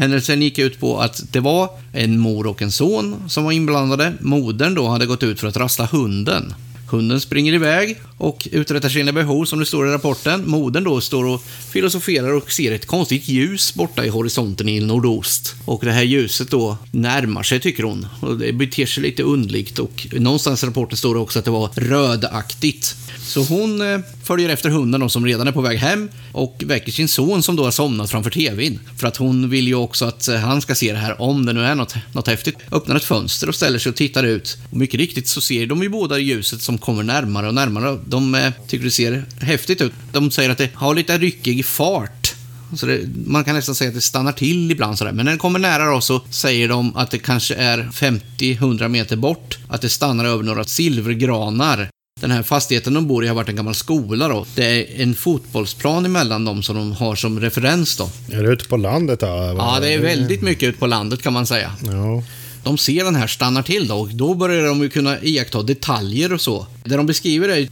Händelsen 0.00 0.42
gick 0.42 0.58
ut 0.58 0.80
på 0.80 1.00
att 1.00 1.32
det 1.32 1.40
var 1.40 1.70
en 1.92 2.18
mor 2.18 2.46
och 2.46 2.62
en 2.62 2.72
son 2.72 3.28
som 3.28 3.44
var 3.44 3.52
inblandade. 3.52 4.12
Modern 4.20 4.74
då 4.74 4.88
hade 4.88 5.06
gått 5.06 5.22
ut 5.22 5.40
för 5.40 5.48
att 5.48 5.56
rasta 5.56 5.84
hunden. 5.84 6.54
Hunden 6.90 7.20
springer 7.20 7.52
iväg 7.52 7.96
och 8.18 8.48
uträttar 8.52 8.88
sina 8.88 9.12
behov 9.12 9.44
som 9.44 9.58
det 9.58 9.66
står 9.66 9.88
i 9.88 9.90
rapporten. 9.90 10.50
Modern 10.50 10.84
då 10.84 11.00
står 11.00 11.24
och 11.24 11.42
filosoferar 11.72 12.32
och 12.32 12.52
ser 12.52 12.72
ett 12.72 12.86
konstigt 12.86 13.28
ljus 13.28 13.74
borta 13.74 14.04
i 14.04 14.08
horisonten 14.08 14.68
i 14.68 14.80
nordost. 14.80 15.54
Och 15.64 15.84
det 15.84 15.92
här 15.92 16.02
ljuset 16.02 16.50
då 16.50 16.78
närmar 16.90 17.42
sig 17.42 17.60
tycker 17.60 17.82
hon. 17.82 18.06
Och 18.20 18.38
det 18.38 18.52
beter 18.52 18.86
sig 18.86 19.02
lite 19.02 19.22
undligt 19.22 19.78
och 19.78 20.06
någonstans 20.12 20.62
i 20.62 20.66
rapporten 20.66 20.96
står 20.96 21.14
det 21.14 21.20
också 21.20 21.38
att 21.38 21.44
det 21.44 21.50
var 21.50 21.70
rödaktigt. 21.74 22.96
Så 23.18 23.42
hon 23.42 23.80
eh, 23.80 24.00
följer 24.26 24.48
efter 24.48 24.70
hunden 24.70 25.10
som 25.10 25.26
redan 25.26 25.48
är 25.48 25.52
på 25.52 25.60
väg 25.60 25.78
hem 25.78 26.08
och 26.32 26.62
väcker 26.66 26.92
sin 26.92 27.08
son 27.08 27.42
som 27.42 27.56
då 27.56 27.64
har 27.64 27.70
somnat 27.70 28.10
framför 28.10 28.30
TVn. 28.30 28.78
För 28.98 29.06
att 29.06 29.16
hon 29.16 29.50
vill 29.50 29.66
ju 29.68 29.74
också 29.74 30.04
att 30.04 30.28
eh, 30.28 30.36
han 30.36 30.60
ska 30.60 30.74
se 30.74 30.92
det 30.92 30.98
här 30.98 31.20
om 31.22 31.46
det 31.46 31.52
nu 31.52 31.64
är 31.64 31.74
något, 31.74 31.94
något 32.12 32.28
häftigt. 32.28 32.56
Öppnar 32.72 32.96
ett 32.96 33.04
fönster 33.04 33.48
och 33.48 33.54
ställer 33.54 33.78
sig 33.78 33.90
och 33.90 33.96
tittar 33.96 34.24
ut. 34.24 34.58
Och 34.70 34.76
mycket 34.76 35.00
riktigt 35.00 35.28
så 35.28 35.40
ser 35.40 35.66
de 35.66 35.82
ju 35.82 35.88
båda 35.88 36.18
ljuset 36.18 36.62
som 36.62 36.78
kommer 36.78 37.02
närmare 37.02 37.48
och 37.48 37.54
närmare. 37.54 37.98
De 38.06 38.34
eh, 38.34 38.52
tycker 38.66 38.84
det 38.84 38.90
ser 38.90 39.24
häftigt 39.40 39.80
ut. 39.80 39.92
De 40.12 40.30
säger 40.30 40.50
att 40.50 40.58
det 40.58 40.70
har 40.74 40.94
lite 40.94 41.18
ryckig 41.18 41.66
fart. 41.66 42.34
Så 42.76 42.86
det, 42.86 43.00
man 43.26 43.44
kan 43.44 43.54
nästan 43.54 43.74
säga 43.74 43.88
att 43.88 43.94
det 43.94 44.00
stannar 44.00 44.32
till 44.32 44.70
ibland 44.70 44.98
sådär. 44.98 45.12
Men 45.12 45.24
när 45.24 45.32
det 45.32 45.38
kommer 45.38 45.58
nära 45.58 45.90
då 45.90 46.00
så 46.00 46.20
säger 46.30 46.68
de 46.68 46.96
att 46.96 47.10
det 47.10 47.18
kanske 47.18 47.54
är 47.54 47.78
50-100 47.92 48.88
meter 48.88 49.16
bort. 49.16 49.58
Att 49.68 49.80
det 49.80 49.88
stannar 49.88 50.24
över 50.24 50.42
några 50.42 50.64
silvergranar. 50.64 51.90
Den 52.20 52.30
här 52.30 52.42
fastigheten 52.42 52.94
de 52.94 53.06
bor 53.06 53.24
i 53.24 53.28
har 53.28 53.34
varit 53.34 53.48
en 53.48 53.56
gammal 53.56 53.74
skola 53.74 54.28
då. 54.28 54.46
Det 54.54 54.64
är 54.64 55.02
en 55.02 55.14
fotbollsplan 55.14 56.04
emellan 56.04 56.44
dem 56.44 56.62
som 56.62 56.76
de 56.76 56.92
har 56.92 57.14
som 57.14 57.40
referens 57.40 57.96
då. 57.96 58.10
Är 58.32 58.42
det 58.42 58.48
ute 58.52 58.64
på 58.64 58.76
landet 58.76 59.20
där? 59.20 59.54
Ja, 59.54 59.78
det 59.80 59.94
är 59.94 59.98
väldigt 59.98 60.42
mycket 60.42 60.68
ut 60.68 60.78
på 60.78 60.86
landet 60.86 61.22
kan 61.22 61.32
man 61.32 61.46
säga. 61.46 61.72
Ja. 61.86 62.22
De 62.66 62.78
ser 62.78 63.04
den 63.04 63.14
här 63.14 63.26
stannar 63.26 63.62
till 63.62 63.88
då 63.88 63.94
och 63.94 64.08
då 64.08 64.34
börjar 64.34 64.66
de 64.66 64.82
ju 64.82 64.88
kunna 64.88 65.20
iaktta 65.22 65.62
detaljer 65.62 66.32
och 66.32 66.40
så. 66.40 66.66
Det 66.84 66.96
de 66.96 67.06
beskriver 67.06 67.48
är 67.48 67.68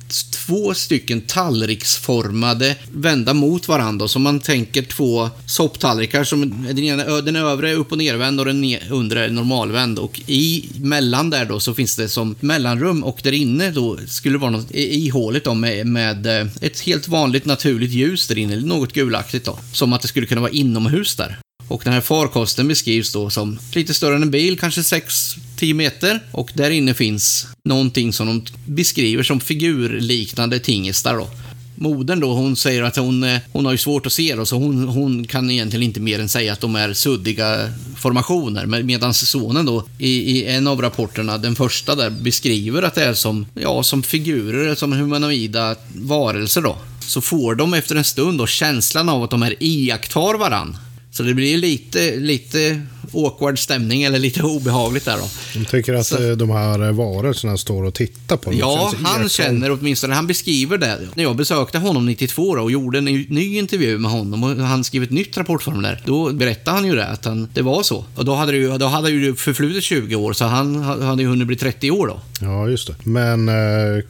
två 0.46 0.74
stycken 0.74 1.20
tallriksformade 1.20 2.76
vända 2.92 3.34
mot 3.34 3.68
varandra. 3.68 4.08
Så 4.08 4.18
man 4.18 4.40
tänker 4.40 4.82
två 4.82 5.30
sopptallrikar 5.46 6.24
som 6.24 6.64
den, 6.66 6.78
ena, 6.78 7.20
den 7.20 7.36
övre 7.36 7.70
är 7.70 7.74
upp 7.74 7.92
och 7.92 7.98
nervänd 7.98 8.40
och 8.40 8.46
den 8.46 8.76
undre 8.90 9.24
är 9.24 9.30
normalvänd. 9.30 9.98
Och 9.98 10.20
i 10.26 10.68
mellan 10.76 11.30
där 11.30 11.44
då 11.44 11.60
så 11.60 11.74
finns 11.74 11.96
det 11.96 12.08
som 12.08 12.34
mellanrum 12.40 13.04
och 13.04 13.20
där 13.22 13.32
inne 13.32 13.70
då 13.70 13.98
skulle 14.06 14.34
det 14.34 14.40
vara 14.40 14.50
något 14.50 14.70
i, 14.70 15.06
i 15.06 15.08
hålet 15.08 15.44
då 15.44 15.54
med, 15.54 15.86
med 15.86 16.26
eh, 16.26 16.46
ett 16.60 16.80
helt 16.80 17.08
vanligt 17.08 17.44
naturligt 17.44 17.92
ljus 17.92 18.28
där 18.28 18.38
inne, 18.38 18.56
något 18.56 18.92
gulaktigt 18.92 19.44
då. 19.44 19.58
Som 19.72 19.92
att 19.92 20.02
det 20.02 20.08
skulle 20.08 20.26
kunna 20.26 20.40
vara 20.40 20.52
inomhus 20.52 21.16
där. 21.16 21.38
Och 21.74 21.84
den 21.84 21.92
här 21.92 22.00
farkosten 22.00 22.68
beskrivs 22.68 23.12
då 23.12 23.30
som 23.30 23.58
lite 23.72 23.94
större 23.94 24.16
än 24.16 24.22
en 24.22 24.30
bil, 24.30 24.58
kanske 24.58 24.80
6-10 24.80 25.74
meter. 25.74 26.20
Och 26.30 26.50
där 26.54 26.70
inne 26.70 26.94
finns 26.94 27.46
någonting 27.64 28.12
som 28.12 28.26
de 28.26 28.44
beskriver 28.66 29.22
som 29.22 29.40
figurliknande 29.40 30.58
tingestar 30.58 31.16
då. 31.16 31.28
Modern 31.74 32.20
då, 32.20 32.32
hon 32.32 32.56
säger 32.56 32.82
att 32.82 32.96
hon, 32.96 33.24
eh, 33.24 33.40
hon 33.52 33.64
har 33.64 33.72
ju 33.72 33.78
svårt 33.78 34.06
att 34.06 34.12
se 34.12 34.34
då, 34.34 34.46
så 34.46 34.56
hon, 34.56 34.88
hon 34.88 35.26
kan 35.26 35.50
egentligen 35.50 35.82
inte 35.82 36.00
mer 36.00 36.18
än 36.18 36.28
säga 36.28 36.52
att 36.52 36.60
de 36.60 36.76
är 36.76 36.92
suddiga 36.92 37.72
formationer. 37.96 38.66
Med, 38.66 38.84
medan 38.84 39.14
sonen 39.14 39.66
då, 39.66 39.84
i, 39.98 40.10
i 40.10 40.44
en 40.44 40.66
av 40.66 40.82
rapporterna, 40.82 41.38
den 41.38 41.56
första 41.56 41.94
där, 41.94 42.10
beskriver 42.10 42.82
att 42.82 42.94
det 42.94 43.04
är 43.04 43.14
som, 43.14 43.46
ja, 43.54 43.82
som 43.82 44.02
figurer, 44.02 44.74
som 44.74 44.92
humanoida 44.92 45.76
varelser 45.94 46.62
då. 46.62 46.76
Så 47.00 47.20
får 47.20 47.54
de 47.54 47.74
efter 47.74 47.96
en 47.96 48.04
stund 48.04 48.38
då 48.38 48.46
känslan 48.46 49.08
av 49.08 49.22
att 49.22 49.30
de 49.30 49.42
här 49.42 49.54
iakttar 49.60 50.38
varann. 50.38 50.76
Så 51.16 51.22
det 51.22 51.34
blir 51.34 51.56
lite, 51.56 52.16
lite 52.16 52.82
awkward 53.12 53.58
stämning, 53.58 54.02
eller 54.02 54.18
lite 54.18 54.42
obehagligt 54.42 55.04
där 55.04 55.16
då. 55.16 55.28
De 55.54 55.64
tycker 55.64 55.94
att 55.94 56.06
Så- 56.06 56.30
eh, 56.30 56.36
de 56.36 56.50
här 56.50 56.92
varelserna 56.92 57.56
står 57.56 57.82
och 57.84 57.94
tittar 57.94 58.36
på 58.36 58.50
dem. 58.50 58.58
Ja, 58.58 58.92
han 59.04 59.28
känner 59.28 59.70
åtminstone, 59.70 60.14
han 60.14 60.26
beskriver 60.26 60.78
det. 60.78 60.98
När 61.14 61.22
jag 61.24 61.36
besökte 61.36 61.78
honom 61.78 62.06
92 62.06 62.54
då, 62.56 62.62
och 62.62 62.70
gjorde 62.70 62.98
en 62.98 63.04
ny, 63.04 63.58
intervju 63.58 63.98
med 63.98 64.10
honom 64.10 64.44
och 64.44 64.56
han 64.56 64.84
skrev 64.84 65.02
ett 65.02 65.10
nytt 65.10 65.36
rapportformulär, 65.38 66.02
då 66.06 66.32
berättade 66.32 66.76
han 66.76 66.86
ju 66.86 66.94
det, 66.94 67.06
att 67.06 67.24
han, 67.24 67.48
det 67.54 67.62
var 67.62 67.82
så. 67.82 68.04
Och 68.16 68.24
då 68.24 68.34
hade 68.34 68.52
det 68.52 68.58
ju, 68.58 68.78
då 68.78 68.86
hade 68.86 69.10
ju 69.10 69.34
förflutit 69.34 69.84
20 69.84 70.14
år, 70.16 70.32
så 70.32 70.44
han 70.44 70.76
ha- 70.76 71.02
hade 71.04 71.22
ju 71.22 71.28
hunnit 71.28 71.46
bli 71.46 71.56
30 71.56 71.90
år 71.90 72.06
då. 72.06 72.20
Ja, 72.40 72.68
just 72.68 72.86
det. 72.88 72.94
Men 73.02 73.48
eh, 73.48 73.54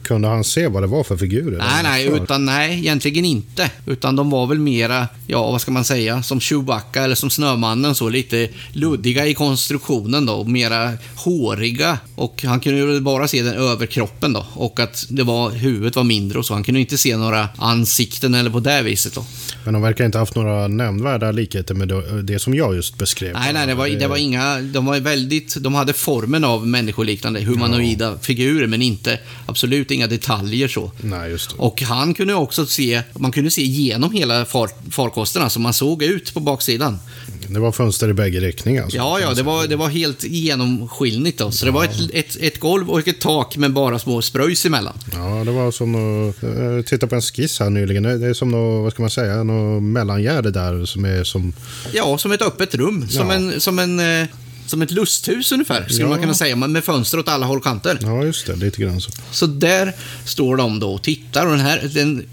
kunde 0.03 0.27
han 0.27 0.43
se 0.43 0.67
vad 0.67 0.83
det 0.83 0.87
var 0.87 1.03
för 1.03 1.17
figurer? 1.17 1.57
Nej, 1.57 1.83
nej, 1.83 2.07
För? 2.09 2.23
utan 2.23 2.45
nej, 2.45 2.79
egentligen 2.79 3.25
inte. 3.25 3.71
Utan 3.85 4.15
de 4.15 4.29
var 4.29 4.47
väl 4.47 4.59
mera, 4.59 5.07
ja, 5.27 5.51
vad 5.51 5.61
ska 5.61 5.71
man 5.71 5.83
säga, 5.83 6.23
som 6.23 6.39
Chewbacca 6.39 7.03
eller 7.03 7.15
som 7.15 7.29
Snömannen 7.29 7.95
så, 7.95 8.09
lite 8.09 8.49
luddiga 8.85 9.27
i 9.27 9.33
konstruktionen 9.33 10.25
då, 10.25 10.33
och 10.33 10.49
mera 10.49 10.91
håriga. 11.15 11.99
Och 12.15 12.43
han 12.43 12.59
kunde 12.59 12.79
ju 12.79 12.99
bara 12.99 13.27
se 13.27 13.41
den 13.41 13.53
överkroppen 13.53 14.33
då. 14.33 14.45
Och 14.53 14.79
att 14.79 15.05
det 15.09 15.23
var, 15.23 15.51
huvudet 15.51 15.95
var 15.95 16.03
mindre 16.03 16.39
och 16.39 16.45
så. 16.45 16.53
Han 16.53 16.63
kunde 16.63 16.79
inte 16.79 16.97
se 16.97 17.17
några 17.17 17.49
ansikten 17.57 18.33
eller 18.33 18.49
på 18.49 18.59
det 18.59 18.81
viset 18.81 19.13
då. 19.15 19.25
Men 19.65 19.73
de 19.73 19.81
verkar 19.81 20.05
inte 20.05 20.17
haft 20.17 20.35
några 20.35 20.67
nämnvärda 20.67 21.31
likheter 21.31 21.75
med 21.75 21.91
det, 22.23 22.39
som 22.39 22.53
jag 22.53 22.75
just 22.75 22.97
beskrev. 22.97 23.33
Nej, 23.33 23.53
nej, 23.53 23.67
det 23.67 23.75
var, 23.75 23.87
det 23.87 24.07
var 24.07 24.17
inga, 24.17 24.61
de 24.61 24.85
var 24.85 24.99
väldigt, 24.99 25.55
de 25.55 25.73
hade 25.73 25.93
formen 25.93 26.43
av 26.43 26.67
människoliknande 26.67 27.41
humanoida 27.41 28.17
figurer, 28.21 28.67
men 28.67 28.81
inte, 28.81 29.19
absolut 29.45 29.91
inga 29.91 30.07
detaljer 30.07 30.67
så. 30.67 30.91
Nej, 31.01 31.31
just 31.31 31.49
det. 31.49 31.55
Och 31.57 31.81
han 31.81 32.13
kunde 32.13 32.33
också 32.33 32.65
se, 32.65 33.01
man 33.13 33.31
kunde 33.31 33.51
se 33.51 33.61
igenom 33.61 34.11
hela 34.11 34.45
far, 34.45 34.69
farkosterna, 34.91 35.49
så 35.49 35.59
man 35.59 35.73
såg 35.73 36.03
ut 36.03 36.33
på 36.33 36.39
baksidan. 36.39 36.99
Det 37.47 37.59
var 37.59 37.71
fönster 37.71 38.09
i 38.09 38.13
bägge 38.13 38.39
riktningar 38.39 38.83
alltså. 38.83 38.97
Ja, 38.97 39.19
ja, 39.19 39.33
det 39.33 39.43
var, 39.43 39.67
det 39.67 39.75
var 39.75 39.89
helt 39.89 40.23
genomskinligt 40.23 41.37
då. 41.37 41.51
Så 41.51 41.65
det 41.65 41.71
var 41.71 41.83
ett, 41.83 42.13
ett, 42.13 42.37
ett 42.41 42.59
golv 42.59 42.89
och 42.89 43.07
ett 43.07 43.21
tak 43.21 43.57
med 43.57 43.73
bara 43.73 43.99
små 43.99 44.21
spröjs 44.21 44.65
emellan. 44.65 44.93
Ja, 45.13 45.43
det 45.45 45.51
var 45.51 45.71
som 45.71 45.95
att 46.29 46.43
eh, 46.43 46.81
titta 46.85 47.07
på 47.07 47.15
en 47.15 47.21
skiss 47.21 47.59
här 47.59 47.69
nyligen. 47.69 48.03
Det 48.03 48.27
är 48.27 48.33
som 48.33 48.49
något, 48.49 48.83
vad 48.83 48.91
ska 48.91 49.03
man 49.03 49.09
säga, 49.09 49.43
något 49.55 49.83
mellangärde 49.83 50.51
där 50.51 50.85
som 50.85 51.05
är 51.05 51.23
som... 51.23 51.53
Ja, 51.93 52.17
som 52.17 52.31
ett 52.31 52.41
öppet 52.41 52.75
rum. 52.75 53.07
Som, 53.09 53.27
Ja. 53.29 53.33
en, 53.35 53.61
som, 53.61 53.79
en, 53.79 53.99
eh, 54.21 54.27
som 54.67 54.81
ett 54.81 54.91
lusthus 54.91 55.51
ungefär, 55.51 55.83
skulle 55.87 56.01
Ja. 56.01 56.09
man 56.09 56.19
kunna 56.21 56.33
säga. 56.33 56.55
men 56.55 56.71
Med 56.71 56.83
fönster 56.83 57.19
åt 57.19 57.27
alla 57.29 57.45
håll 57.45 57.57
och 57.57 57.63
kanter. 57.63 57.97
Ja, 58.01 58.23
just 58.23 58.45
det. 58.45 58.55
Lite 58.55 58.81
grann 58.81 59.01
så. 59.01 59.11
Så 59.31 59.45
där 59.45 59.93
står 60.25 60.57
de 60.57 60.79
då 60.79 60.93
och 60.93 61.01
tittar 61.03 61.45
och 61.45 61.51
den 61.51 61.59
här 61.65 61.89
den 61.93 62.25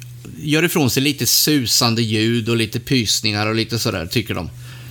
gör 0.42 0.62
ifrån 0.64 0.90
sig 0.90 1.02
lite 1.02 1.26
susande 1.26 2.02
ljud 2.02 2.48
och 2.48 2.56
lite 2.56 2.80
pysningar 2.80 3.46
och 3.46 3.54
lite 3.54 3.78
sådär, 3.78 4.06
tycker 4.06 4.34
de. 4.34 4.50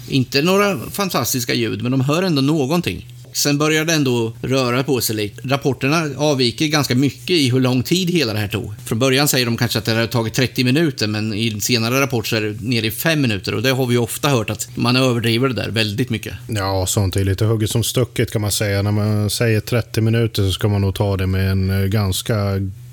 Inte 0.09 0.41
några 0.41 0.79
fantastiska 0.91 1.53
ljud, 1.53 1.81
men 1.81 1.91
de 1.91 2.01
hör 2.01 2.23
ändå 2.23 2.41
någonting. 2.41 3.07
Sen 3.33 3.57
börjar 3.57 3.85
det 3.85 3.93
ändå 3.93 4.33
röra 4.41 4.83
på 4.83 5.01
sig 5.01 5.15
lite. 5.15 5.41
Rapporterna 5.47 6.09
avviker 6.17 6.67
ganska 6.67 6.95
mycket 6.95 7.29
i 7.29 7.49
hur 7.49 7.59
lång 7.59 7.83
tid 7.83 8.09
hela 8.09 8.33
det 8.33 8.39
här 8.39 8.47
tog. 8.47 8.73
Från 8.85 8.99
början 8.99 9.27
säger 9.27 9.45
de 9.45 9.57
kanske 9.57 9.79
att 9.79 9.85
det 9.85 9.91
har 9.91 10.07
tagit 10.07 10.33
30 10.33 10.63
minuter, 10.63 11.07
men 11.07 11.33
i 11.33 11.49
en 11.49 11.61
senare 11.61 12.01
rapport 12.01 12.27
så 12.27 12.35
är 12.35 12.41
det 12.41 12.61
nere 12.61 12.87
i 12.87 12.91
5 12.91 13.21
minuter 13.21 13.55
och 13.55 13.61
det 13.61 13.71
har 13.71 13.85
vi 13.85 13.97
ofta 13.97 14.29
hört 14.29 14.49
att 14.49 14.69
man 14.75 14.95
överdriver 14.95 15.47
det 15.47 15.53
där 15.53 15.69
väldigt 15.69 16.09
mycket. 16.09 16.33
Ja, 16.47 16.85
sånt 16.87 17.15
är 17.15 17.23
lite 17.23 17.45
hugget 17.45 17.69
som 17.69 17.83
stucket 17.83 18.31
kan 18.31 18.41
man 18.41 18.51
säga. 18.51 18.81
När 18.81 18.91
man 18.91 19.29
säger 19.29 19.59
30 19.59 20.01
minuter 20.01 20.43
så 20.43 20.51
ska 20.51 20.67
man 20.67 20.81
nog 20.81 20.95
ta 20.95 21.17
det 21.17 21.27
med 21.27 21.51
en 21.51 21.69
eh, 21.69 21.85
ganska 21.85 22.35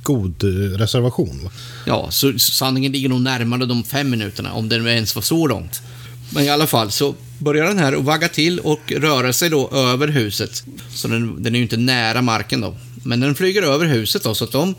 god 0.02 0.45
eh, 0.45 0.78
reservation. 0.78 1.40
va? 1.45 1.50
Ja, 1.87 2.11
så 2.11 2.38
sanningen 2.38 2.92
ligger 2.92 3.09
nog 3.09 3.21
närmare 3.21 3.66
de 3.66 3.85
fem 3.85 4.11
minuterna, 4.11 4.52
om 4.52 4.68
det 4.68 4.76
ens 4.76 5.14
var 5.14 5.23
så 5.23 5.47
långt. 5.47 5.83
Men 6.30 6.45
i 6.45 6.49
alla 6.49 6.66
fall 6.66 6.90
så 6.90 7.14
börjar 7.38 7.66
den 7.66 7.78
här 7.78 7.92
att 7.92 8.04
vagga 8.04 8.28
till 8.28 8.59
och 8.59 8.92
röra 8.92 9.33
sig 9.33 9.50
då 9.50 9.71
över 9.71 10.09
huset. 10.09 10.62
Så 10.90 11.09
den, 11.09 11.42
den 11.42 11.54
är 11.54 11.59
ju 11.59 11.62
inte 11.62 11.76
nära 11.76 12.23
marken 12.23 12.61
då. 12.61 12.76
Men 13.02 13.21
den 13.21 13.35
flyger 13.35 13.62
över 13.62 13.87
huset 13.87 14.23
då, 14.23 14.35
så 14.35 14.45
att 14.45 14.52
de 14.52 14.75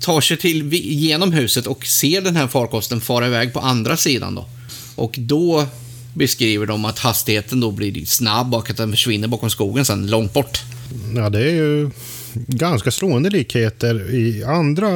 tar 0.00 0.20
sig 0.20 0.36
till, 0.36 0.72
genom 0.74 1.32
huset 1.32 1.66
och 1.66 1.86
ser 1.86 2.20
den 2.20 2.36
här 2.36 2.46
farkosten 2.46 3.00
fara 3.00 3.26
iväg 3.26 3.52
på 3.52 3.60
andra 3.60 3.96
sidan 3.96 4.34
då. 4.34 4.46
Och 4.94 5.14
då 5.18 5.66
beskriver 6.14 6.66
de 6.66 6.84
att 6.84 6.98
hastigheten 6.98 7.60
då 7.60 7.70
blir 7.70 8.06
snabb 8.06 8.54
och 8.54 8.70
att 8.70 8.76
den 8.76 8.90
försvinner 8.90 9.28
bakom 9.28 9.50
skogen 9.50 9.84
sen, 9.84 10.06
långt 10.06 10.32
bort. 10.32 10.62
Ja, 11.16 11.30
det 11.30 11.40
är 11.40 11.54
ju 11.54 11.90
ganska 12.34 12.90
slående 12.90 13.30
likheter 13.30 14.14
i 14.14 14.44
andra 14.44 14.88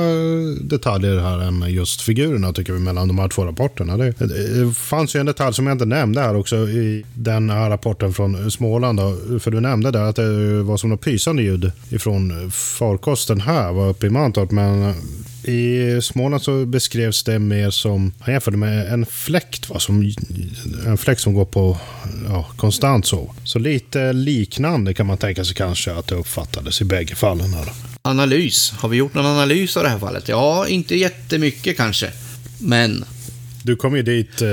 detaljer 0.60 1.18
här 1.18 1.38
än 1.38 1.64
just 1.68 2.00
figurerna 2.00 2.52
tycker 2.52 2.72
vi 2.72 2.78
mellan 2.78 3.08
de 3.08 3.18
här 3.18 3.28
två 3.28 3.44
rapporterna. 3.44 3.96
Det, 3.96 4.14
det 4.18 4.74
fanns 4.74 5.16
ju 5.16 5.20
en 5.20 5.26
detalj 5.26 5.54
som 5.54 5.66
jag 5.66 5.74
inte 5.74 5.84
nämnde 5.84 6.20
här 6.20 6.36
också 6.36 6.56
i 6.56 7.04
den 7.14 7.50
här 7.50 7.70
rapporten 7.70 8.12
från 8.12 8.50
Småland. 8.50 8.98
Då, 8.98 9.38
för 9.38 9.50
du 9.50 9.60
nämnde 9.60 9.90
där 9.90 10.02
att 10.02 10.16
det 10.16 10.62
var 10.62 10.76
som 10.76 10.90
något 10.90 11.00
pysande 11.00 11.42
ljud 11.42 11.72
ifrån 11.90 12.50
farkosten 12.50 13.40
här 13.40 13.72
var 13.72 13.88
uppe 13.88 14.06
i 14.06 14.10
Mantorp. 14.10 14.50
Men 14.50 14.94
i 15.44 15.98
Småland 16.02 16.42
så 16.42 16.64
beskrevs 16.66 17.22
det 17.22 17.38
mer 17.38 17.70
som, 17.70 18.12
han 18.20 18.34
jämförde 18.34 18.56
med 18.56 18.92
en 18.92 19.06
fläkt, 19.06 19.70
va? 19.70 19.78
Som, 19.78 20.12
en 20.86 20.98
fläkt 20.98 21.20
som 21.20 21.34
går 21.34 21.44
på 21.44 21.78
ja, 22.28 22.48
konstant 22.56 23.06
så. 23.06 23.34
Så 23.44 23.58
lite 23.58 24.12
liknande 24.12 24.94
kan 24.94 25.06
man 25.06 25.18
tänka 25.18 25.44
sig 25.44 25.54
kanske 25.54 25.92
att 25.92 26.06
det 26.06 26.14
uppfattades 26.14 26.80
i 26.80 26.84
bägge 26.84 27.14
fallen. 27.14 27.54
Här. 27.54 27.68
Analys. 28.02 28.70
Har 28.70 28.88
vi 28.88 28.96
gjort 28.96 29.14
någon 29.14 29.26
analys 29.26 29.76
av 29.76 29.82
det 29.82 29.88
här 29.88 29.98
fallet? 29.98 30.28
Ja, 30.28 30.68
inte 30.68 30.96
jättemycket 30.96 31.76
kanske. 31.76 32.10
Men 32.58 33.04
du 33.62 33.76
kom 33.76 33.96
ju 33.96 34.02
dit, 34.02 34.42
eh, 34.42 34.48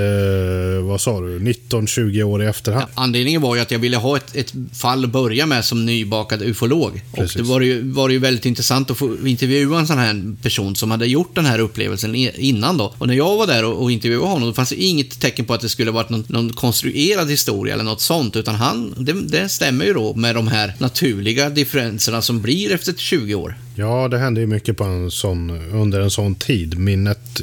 vad 0.82 1.00
sa 1.00 1.20
du, 1.20 1.38
19-20 1.38 2.22
år 2.22 2.42
i 2.42 2.46
efterhand. 2.46 2.86
Anledningen 2.94 3.42
var 3.42 3.56
ju 3.56 3.62
att 3.62 3.70
jag 3.70 3.78
ville 3.78 3.96
ha 3.96 4.16
ett, 4.16 4.36
ett 4.36 4.54
fall 4.72 5.04
att 5.04 5.10
börja 5.10 5.46
med 5.46 5.64
som 5.64 5.86
nybakad 5.86 6.42
ufolog. 6.42 7.02
Precis. 7.14 7.36
Och 7.36 7.42
det 7.42 7.48
var 7.48 7.60
ju, 7.60 7.92
var 7.92 8.08
ju 8.08 8.18
väldigt 8.18 8.46
intressant 8.46 8.90
att 8.90 8.98
få 8.98 9.16
intervjua 9.26 9.78
en 9.78 9.86
sån 9.86 9.98
här 9.98 10.36
person 10.42 10.76
som 10.76 10.90
hade 10.90 11.06
gjort 11.06 11.34
den 11.34 11.46
här 11.46 11.58
upplevelsen 11.58 12.14
innan 12.14 12.76
då. 12.76 12.94
Och 12.98 13.06
när 13.06 13.14
jag 13.14 13.36
var 13.36 13.46
där 13.46 13.64
och, 13.64 13.82
och 13.82 13.92
intervjuade 13.92 14.26
honom, 14.26 14.48
då 14.48 14.54
fanns 14.54 14.70
det 14.70 14.82
inget 14.82 15.20
tecken 15.20 15.44
på 15.44 15.54
att 15.54 15.60
det 15.60 15.68
skulle 15.68 15.90
varit 15.90 16.10
någon, 16.10 16.24
någon 16.28 16.52
konstruerad 16.52 17.30
historia 17.30 17.74
eller 17.74 17.84
något 17.84 18.00
sånt, 18.00 18.36
utan 18.36 18.54
han, 18.54 18.94
det, 18.96 19.12
det 19.12 19.48
stämmer 19.48 19.84
ju 19.84 19.92
då 19.92 20.14
med 20.14 20.34
de 20.34 20.48
här 20.48 20.74
naturliga 20.78 21.50
differenserna 21.50 22.22
som 22.22 22.40
blir 22.40 22.72
efter 22.72 22.92
20 22.92 23.34
år. 23.34 23.58
Ja, 23.74 24.08
det 24.08 24.18
hände 24.18 24.40
ju 24.40 24.46
mycket 24.46 24.76
på 24.76 24.84
en 24.84 25.10
sån, 25.10 25.50
under 25.72 26.00
en 26.00 26.10
sån 26.10 26.34
tid. 26.34 26.78
Minnet 26.78 27.40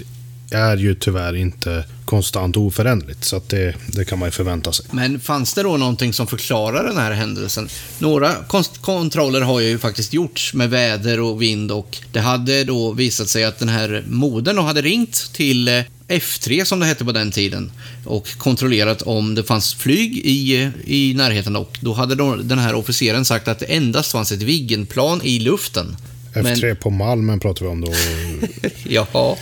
är 0.51 0.77
ju 0.77 0.95
tyvärr 0.95 1.35
inte 1.35 1.85
konstant 2.05 2.57
oföränderligt, 2.57 3.23
så 3.23 3.35
att 3.35 3.49
det, 3.49 3.75
det 3.87 4.05
kan 4.05 4.19
man 4.19 4.27
ju 4.27 4.31
förvänta 4.31 4.73
sig. 4.73 4.85
Men 4.91 5.19
fanns 5.19 5.53
det 5.53 5.63
då 5.63 5.77
någonting 5.77 6.13
som 6.13 6.27
förklarar 6.27 6.83
den 6.83 6.97
här 6.97 7.11
händelsen? 7.11 7.69
Några 7.99 8.35
kontroller 8.81 9.41
har 9.41 9.59
ju 9.59 9.77
faktiskt 9.77 10.13
gjorts 10.13 10.53
med 10.53 10.69
väder 10.69 11.19
och 11.19 11.41
vind 11.41 11.71
och 11.71 11.97
det 12.11 12.19
hade 12.19 12.63
då 12.63 12.91
visat 12.91 13.29
sig 13.29 13.43
att 13.43 13.59
den 13.59 13.69
här 13.69 14.03
modern 14.07 14.57
hade 14.57 14.81
ringt 14.81 15.33
till 15.33 15.67
eh, 15.67 15.83
F3 16.07 16.63
som 16.63 16.79
det 16.79 16.85
hette 16.85 17.05
på 17.05 17.11
den 17.11 17.31
tiden 17.31 17.71
och 18.05 18.37
kontrollerat 18.37 19.01
om 19.01 19.35
det 19.35 19.43
fanns 19.43 19.73
flyg 19.73 20.17
i, 20.17 20.71
i 20.85 21.13
närheten 21.13 21.55
och 21.55 21.77
då 21.81 21.93
hade 21.93 22.15
då 22.15 22.35
den 22.35 22.59
här 22.59 22.75
officeren 22.75 23.25
sagt 23.25 23.47
att 23.47 23.59
det 23.59 23.65
endast 23.65 24.11
fanns 24.11 24.31
ett 24.31 24.41
Viggenplan 24.41 25.21
i 25.23 25.39
luften. 25.39 25.97
F3 26.33 26.75
på 26.75 26.89
Malmen 26.89 27.39
pratar 27.39 27.65
vi 27.65 27.71
om 27.71 27.81
då. 27.81 27.91
Men, 28.41 28.71
jaha, 28.83 29.35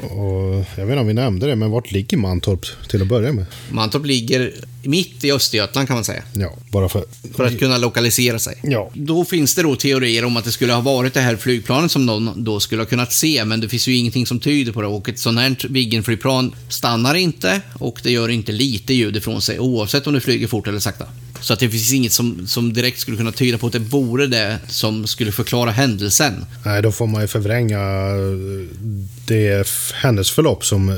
Och 0.00 0.64
jag 0.76 0.86
vet 0.86 0.92
inte 0.92 0.98
om 0.98 1.06
vi 1.06 1.14
nämnde 1.14 1.46
det, 1.46 1.56
men 1.56 1.70
vart 1.70 1.92
ligger 1.92 2.16
Mantorp 2.16 2.66
till 2.88 3.02
att 3.02 3.08
börja 3.08 3.32
med? 3.32 3.46
Mantorp 3.70 4.06
ligger 4.06 4.52
mitt 4.82 5.24
i 5.24 5.32
Östergötland 5.32 5.88
kan 5.88 5.96
man 5.96 6.04
säga. 6.04 6.22
Ja, 6.32 6.56
bara 6.70 6.88
för... 6.88 7.04
För 7.34 7.46
att 7.46 7.58
kunna 7.58 7.78
lokalisera 7.78 8.38
sig. 8.38 8.58
Ja. 8.62 8.90
Då 8.94 9.24
finns 9.24 9.54
det 9.54 9.62
då 9.62 9.76
teorier 9.76 10.24
om 10.24 10.36
att 10.36 10.44
det 10.44 10.52
skulle 10.52 10.72
ha 10.72 10.80
varit 10.80 11.14
det 11.14 11.20
här 11.20 11.36
flygplanet 11.36 11.90
som 11.90 12.06
någon 12.06 12.44
då 12.44 12.60
skulle 12.60 12.82
ha 12.82 12.86
kunnat 12.86 13.12
se, 13.12 13.44
men 13.44 13.60
det 13.60 13.68
finns 13.68 13.88
ju 13.88 13.96
ingenting 13.96 14.26
som 14.26 14.40
tyder 14.40 14.72
på 14.72 14.82
det. 14.82 14.88
Och 14.88 15.08
ett 15.08 15.18
sånt 15.18 15.38
här 15.38 15.68
Viggen-flygplan 15.68 16.54
stannar 16.68 17.14
inte 17.14 17.60
och 17.78 18.00
det 18.02 18.10
gör 18.10 18.28
inte 18.28 18.52
lite 18.52 18.94
ljud 18.94 19.16
ifrån 19.16 19.42
sig, 19.42 19.58
oavsett 19.58 20.06
om 20.06 20.14
det 20.14 20.20
flyger 20.20 20.46
fort 20.46 20.68
eller 20.68 20.78
sakta. 20.78 21.06
Så 21.40 21.52
att 21.52 21.60
det 21.60 21.70
finns 21.70 21.92
inget 21.92 22.12
som, 22.12 22.46
som 22.46 22.72
direkt 22.72 23.00
skulle 23.00 23.16
kunna 23.16 23.32
tyda 23.32 23.58
på 23.58 23.66
att 23.66 23.72
det 23.72 23.78
vore 23.78 24.26
det 24.26 24.58
som 24.68 25.06
skulle 25.06 25.32
förklara 25.32 25.70
händelsen. 25.70 26.44
Nej, 26.64 26.82
då 26.82 26.92
får 26.92 27.06
man 27.06 27.22
ju 27.22 27.28
förvränga 27.28 27.80
det 29.26 29.68
händelseförlopp 29.94 30.64
som 30.64 30.88
eh, 30.88 30.96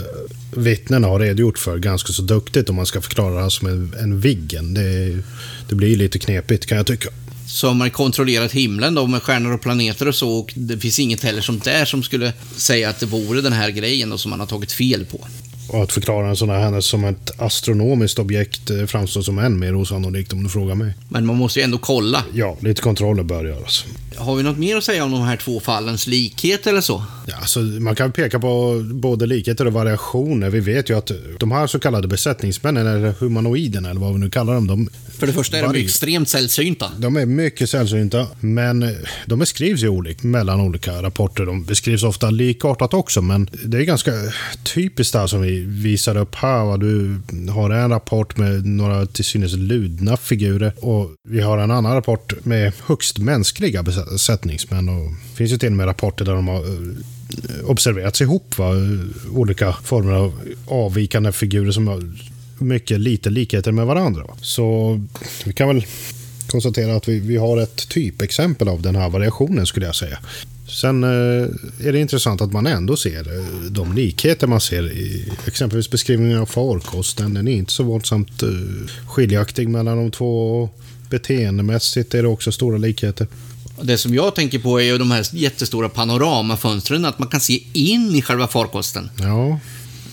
vittnen 0.56 1.04
har 1.04 1.20
redogjort 1.20 1.58
för 1.58 1.78
ganska 1.78 2.12
så 2.12 2.22
duktigt 2.22 2.70
om 2.70 2.76
man 2.76 2.86
ska 2.86 3.00
förklara 3.00 3.34
det 3.34 3.42
här 3.42 3.48
som 3.48 3.68
en, 3.68 3.94
en 4.00 4.20
Viggen. 4.20 4.74
Det, 4.74 5.22
det 5.68 5.74
blir 5.74 5.96
lite 5.96 6.18
knepigt 6.18 6.66
kan 6.66 6.76
jag 6.76 6.86
tycka. 6.86 7.08
Så 7.46 7.66
har 7.66 7.74
man 7.74 7.90
kontrollerat 7.90 8.52
himlen 8.52 8.94
då 8.94 9.06
med 9.06 9.22
stjärnor 9.22 9.52
och 9.52 9.60
planeter 9.60 10.08
och 10.08 10.14
så 10.14 10.30
och 10.30 10.52
det 10.56 10.78
finns 10.78 10.98
inget 10.98 11.22
heller 11.22 11.40
som 11.40 11.58
där 11.58 11.84
som 11.84 12.02
skulle 12.02 12.32
säga 12.56 12.88
att 12.90 13.00
det 13.00 13.06
vore 13.06 13.40
den 13.40 13.52
här 13.52 13.70
grejen 13.70 14.10
då 14.10 14.18
som 14.18 14.30
man 14.30 14.40
har 14.40 14.46
tagit 14.46 14.72
fel 14.72 15.04
på. 15.04 15.26
Och 15.68 15.82
att 15.82 15.92
förklara 15.92 16.28
en 16.28 16.36
sån 16.36 16.50
här 16.50 16.58
händelse 16.58 16.88
som 16.88 17.04
ett 17.04 17.40
astronomiskt 17.40 18.18
objekt 18.18 18.70
eh, 18.70 18.86
framstår 18.86 19.22
som 19.22 19.38
än 19.38 19.58
mer 19.58 19.74
osannolikt 19.76 20.32
om 20.32 20.42
du 20.42 20.48
frågar 20.48 20.74
mig. 20.74 20.94
Men 21.08 21.26
man 21.26 21.36
måste 21.36 21.58
ju 21.58 21.64
ändå 21.64 21.78
kolla. 21.78 22.24
Ja, 22.32 22.56
lite 22.60 22.82
kontroller 22.82 23.22
bör 23.22 23.44
göras. 23.44 23.84
Har 24.16 24.36
vi 24.36 24.42
något 24.42 24.58
mer 24.58 24.76
att 24.76 24.84
säga 24.84 25.04
om 25.04 25.10
de 25.10 25.22
här 25.22 25.36
två 25.36 25.60
fallens 25.60 26.06
likhet 26.06 26.66
eller 26.66 26.80
så? 26.80 27.04
Ja, 27.26 27.36
alltså, 27.36 27.60
man 27.60 27.94
kan 27.94 28.12
peka 28.12 28.38
på 28.40 28.82
både 28.92 29.26
likheter 29.26 29.66
och 29.66 29.72
variationer. 29.72 30.50
Vi 30.50 30.60
vet 30.60 30.90
ju 30.90 30.98
att 30.98 31.10
de 31.38 31.52
här 31.52 31.66
så 31.66 31.78
kallade 31.78 32.08
besättningsmännen, 32.08 32.86
eller 32.86 33.14
humanoiderna, 33.18 33.90
eller 33.90 34.00
vad 34.00 34.12
vi 34.12 34.18
nu 34.18 34.30
kallar 34.30 34.54
dem, 34.54 34.66
de, 34.66 34.88
För 35.18 35.26
det 35.26 35.32
första 35.32 35.58
är 35.58 35.62
de 35.62 35.74
extremt 35.74 36.28
sällsynta. 36.28 36.90
de 36.98 37.16
är 37.16 37.26
mycket 37.26 37.70
sällsynta. 37.70 38.26
Men 38.40 38.96
de 39.26 39.38
beskrivs 39.38 39.82
ju 39.82 39.88
olika 39.88 40.26
mellan 40.26 40.60
olika 40.60 41.02
rapporter. 41.02 41.46
De 41.46 41.64
beskrivs 41.64 42.02
ofta 42.02 42.30
likartat 42.30 42.94
också, 42.94 43.22
men 43.22 43.50
det 43.64 43.78
är 43.78 43.82
ganska 43.82 44.12
typiskt 44.74 45.12
det 45.12 45.18
här 45.18 45.26
som 45.26 45.42
vi 45.42 45.57
visar 45.66 46.16
upp 46.16 46.34
här. 46.34 46.64
Va? 46.64 46.76
Du 46.76 47.20
har 47.50 47.70
en 47.70 47.90
rapport 47.90 48.36
med 48.36 48.66
några 48.66 49.06
till 49.06 49.24
synes 49.24 49.56
ludna 49.56 50.16
figurer 50.16 50.72
och 50.76 51.10
vi 51.28 51.40
har 51.40 51.58
en 51.58 51.70
annan 51.70 51.94
rapport 51.94 52.44
med 52.44 52.72
högst 52.86 53.18
mänskliga 53.18 53.82
besättningsmän. 53.82 54.88
Och 54.88 55.04
det 55.04 55.36
finns 55.36 55.52
ju 55.52 55.58
till 55.58 55.68
och 55.68 55.76
med 55.76 55.86
rapporter 55.86 56.24
där 56.24 56.34
de 56.34 56.48
har 56.48 56.58
eh, 56.58 57.70
observerats 57.70 58.20
ihop. 58.20 58.58
Va? 58.58 58.72
Olika 59.32 59.72
former 59.72 60.12
av 60.12 60.40
avvikande 60.66 61.32
figurer 61.32 61.70
som 61.70 61.88
har 61.88 62.02
mycket 62.58 63.00
lite 63.00 63.30
likheter 63.30 63.72
med 63.72 63.86
varandra. 63.86 64.22
Va? 64.22 64.36
Så 64.40 65.00
vi 65.44 65.52
kan 65.52 65.68
väl 65.68 65.86
konstatera 66.46 66.96
att 66.96 67.08
vi, 67.08 67.20
vi 67.20 67.36
har 67.36 67.58
ett 67.58 67.88
typexempel 67.88 68.68
av 68.68 68.82
den 68.82 68.96
här 68.96 69.08
variationen 69.08 69.66
skulle 69.66 69.86
jag 69.86 69.94
säga. 69.94 70.18
Sen 70.68 71.04
eh, 71.04 71.08
är 71.86 71.92
det 71.92 71.98
intressant 71.98 72.40
att 72.40 72.52
man 72.52 72.66
ändå 72.66 72.96
ser 72.96 73.38
eh, 73.38 73.44
de 73.70 73.92
likheter 73.92 74.46
man 74.46 74.60
ser 74.60 74.92
i 74.92 75.32
exempelvis 75.46 75.90
beskrivningen 75.90 76.38
av 76.38 76.46
farkosten. 76.46 77.34
Den 77.34 77.48
är 77.48 77.52
inte 77.52 77.72
så 77.72 77.82
våldsamt 77.82 78.42
eh, 78.42 78.48
skiljaktig 79.06 79.68
mellan 79.68 79.96
de 79.96 80.10
två. 80.10 80.68
Beteendemässigt 81.10 82.14
är 82.14 82.22
det 82.22 82.28
också 82.28 82.52
stora 82.52 82.78
likheter. 82.78 83.26
Det 83.82 83.98
som 83.98 84.14
jag 84.14 84.34
tänker 84.34 84.58
på 84.58 84.80
är 84.80 84.84
ju 84.84 84.98
de 84.98 85.10
här 85.10 85.26
jättestora 85.32 85.88
panoramafönstren, 85.88 87.04
att 87.04 87.18
man 87.18 87.28
kan 87.28 87.40
se 87.40 87.62
in 87.72 88.14
i 88.14 88.22
själva 88.22 88.46
farkosten. 88.46 89.10
Ja, 89.16 89.58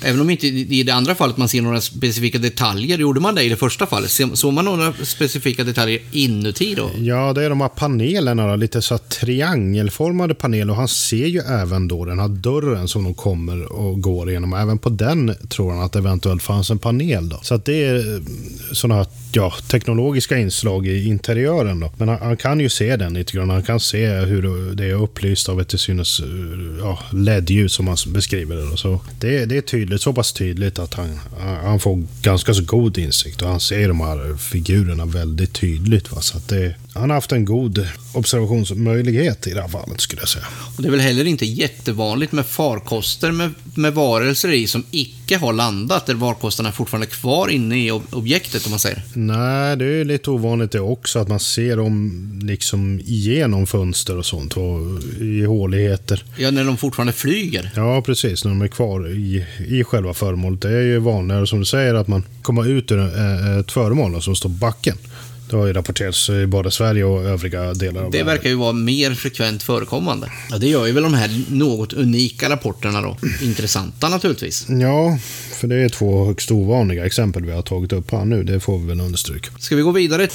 Även 0.01 0.21
om 0.21 0.29
inte 0.29 0.47
i 0.47 0.83
det 0.83 0.91
andra 0.91 1.15
fallet 1.15 1.37
man 1.37 1.49
ser 1.49 1.61
några 1.61 1.81
specifika 1.81 2.37
detaljer. 2.37 2.97
Gjorde 2.97 3.19
man 3.19 3.35
det 3.35 3.43
i 3.43 3.49
det 3.49 3.55
första 3.55 3.85
fallet? 3.85 4.11
Såg 4.33 4.53
man 4.53 4.65
några 4.65 4.93
specifika 5.03 5.63
detaljer 5.63 6.01
inuti 6.11 6.75
då? 6.75 6.89
Ja, 6.97 7.33
det 7.33 7.43
är 7.43 7.49
de 7.49 7.61
här 7.61 7.69
panelerna, 7.69 8.47
då, 8.47 8.55
lite 8.55 8.81
så 8.81 8.93
här 8.93 8.99
triangelformade 8.99 10.33
paneler. 10.33 10.71
Och 10.71 10.77
han 10.77 10.87
ser 10.87 11.27
ju 11.27 11.39
även 11.39 11.87
då 11.87 12.05
den 12.05 12.19
här 12.19 12.27
dörren 12.27 12.87
som 12.87 13.03
de 13.03 13.13
kommer 13.13 13.71
och 13.71 14.01
går 14.01 14.29
igenom. 14.29 14.53
Även 14.53 14.77
på 14.77 14.89
den 14.89 15.35
tror 15.49 15.71
han 15.71 15.81
att 15.81 15.93
det 15.93 15.99
eventuellt 15.99 16.43
fanns 16.43 16.69
en 16.69 16.79
panel. 16.79 17.29
Då. 17.29 17.39
Så 17.41 17.55
att 17.55 17.65
det 17.65 17.85
är 17.85 17.95
eh, 17.95 18.21
sådana 18.71 18.95
här 18.95 19.07
ja, 19.35 19.53
teknologiska 19.67 20.37
inslag 20.37 20.87
i 20.87 21.05
interiören. 21.05 21.79
Då. 21.79 21.91
Men 21.97 22.09
han, 22.09 22.17
han 22.21 22.37
kan 22.37 22.59
ju 22.59 22.69
se 22.69 22.97
den 22.97 23.13
lite 23.13 23.33
grann. 23.33 23.49
Han 23.49 23.63
kan 23.63 23.79
se 23.79 24.07
hur 24.07 24.75
det 24.75 24.85
är 24.85 24.93
upplyst 24.93 25.49
av 25.49 25.61
ett 25.61 25.67
till 25.67 25.79
synes 25.79 26.21
ja, 26.79 26.99
LED-ljus 27.13 27.73
som 27.73 27.87
han 27.87 27.97
beskriver 28.07 28.55
det. 28.55 28.69
Då. 28.69 28.77
Så 28.77 28.99
det, 29.19 29.45
det 29.45 29.57
är 29.57 29.61
tydligt, 29.61 30.01
så 30.01 30.13
pass 30.13 30.33
tydligt 30.33 30.79
att 30.79 30.93
han, 30.93 31.19
han 31.63 31.79
får 31.79 32.03
ganska 32.21 32.53
så 32.53 32.63
god 32.63 32.97
insikt. 32.97 33.41
Och 33.41 33.49
han 33.49 33.59
ser 33.59 33.87
de 33.87 34.01
här 34.01 34.37
figurerna 34.37 35.05
väldigt 35.05 35.53
tydligt. 35.53 36.11
Va? 36.11 36.21
Så 36.21 36.37
att 36.37 36.47
det, 36.47 36.75
han 36.95 37.09
har 37.09 37.15
haft 37.17 37.31
en 37.31 37.45
god 37.45 37.87
observationsmöjlighet 38.13 39.47
i 39.47 39.53
det 39.53 39.61
här 39.61 39.67
fallet 39.67 40.01
skulle 40.01 40.21
jag 40.21 40.29
säga. 40.29 40.45
Och 40.77 40.81
det 40.81 40.87
är 40.87 40.91
väl 40.91 40.99
heller 40.99 41.25
inte 41.25 41.45
jättevanligt 41.45 42.31
med 42.31 42.45
farkoster 42.45 43.31
med, 43.31 43.53
med 43.75 43.93
varelser 43.93 44.51
i 44.53 44.67
som 44.67 44.83
icke 44.91 45.37
har 45.37 45.53
landat, 45.53 46.05
där 46.05 46.15
farkosterna 46.15 46.69
är 46.69 46.73
fortfarande 46.73 47.07
kvar 47.07 47.47
inne 47.49 47.85
i 47.85 47.91
ob- 47.91 48.13
objektet 48.15 48.65
om 48.65 48.69
man 48.71 48.79
säger. 48.79 49.03
Nej, 49.13 49.77
det 49.77 49.85
är 49.85 50.05
lite 50.05 50.29
ovanligt 50.31 50.71
det 50.71 50.79
också 50.79 51.19
att 51.19 51.27
man 51.27 51.39
ser 51.39 51.77
dem 51.77 52.21
liksom 52.43 52.99
igenom 52.99 53.67
fönster 53.67 54.17
och 54.17 54.25
sånt 54.25 54.53
och 54.57 54.79
i 55.21 55.45
håligheter. 55.45 56.23
Ja, 56.37 56.51
när 56.51 56.65
de 56.65 56.77
fortfarande 56.77 57.13
flyger. 57.13 57.71
Ja, 57.75 58.01
precis. 58.01 58.43
När 58.43 58.51
de 58.51 58.61
är 58.61 58.67
kvar 58.67 59.09
i, 59.09 59.45
i 59.67 59.83
själva 59.83 60.13
föremålet. 60.13 60.61
Det 60.61 60.69
är 60.77 60.81
ju 60.81 60.99
vanligare 60.99 61.47
som 61.47 61.59
du 61.59 61.65
säger 61.65 61.93
att 61.93 62.07
man 62.07 62.23
kommer 62.41 62.67
ut 62.69 62.91
ur 62.91 62.99
eh, 62.99 63.57
ett 63.59 63.71
föremål 63.71 64.21
som 64.21 64.35
står 64.35 64.49
på 64.49 64.55
backen. 64.55 64.97
Det 65.49 65.55
har 65.55 65.67
ju 65.67 65.73
rapporterats 65.73 66.29
i 66.29 66.45
både 66.47 66.71
Sverige 66.71 67.03
och 67.03 67.23
övriga 67.23 67.73
delar 67.73 68.03
av 68.03 68.11
Det 68.11 68.17
världen. 68.17 68.25
verkar 68.35 68.49
ju 68.49 68.55
vara 68.55 68.73
mer 68.73 69.13
frekvent 69.13 69.63
förekommande. 69.63 70.31
Ja, 70.49 70.57
det 70.57 70.67
gör 70.67 70.85
ju 70.85 70.91
väl 70.91 71.03
de 71.03 71.13
här 71.13 71.41
något 71.49 71.93
unika 71.93 72.49
rapporterna 72.49 73.01
då. 73.01 73.17
Intressanta 73.41 74.09
naturligtvis. 74.09 74.65
Ja, 74.69 75.17
för 75.53 75.67
det 75.67 75.75
är 75.75 75.89
två 75.89 76.25
högst 76.25 76.51
ovanliga 76.51 77.05
exempel 77.05 77.45
vi 77.45 77.51
har 77.51 77.61
tagit 77.61 77.93
upp 77.93 78.11
här 78.11 78.25
nu. 78.25 78.43
Det 78.43 78.59
får 78.59 78.79
vi 78.79 78.85
väl 78.87 79.01
understryka. 79.01 79.51
Ska 79.59 79.75
vi 79.75 79.81
gå 79.81 79.91
vidare? 79.91 80.27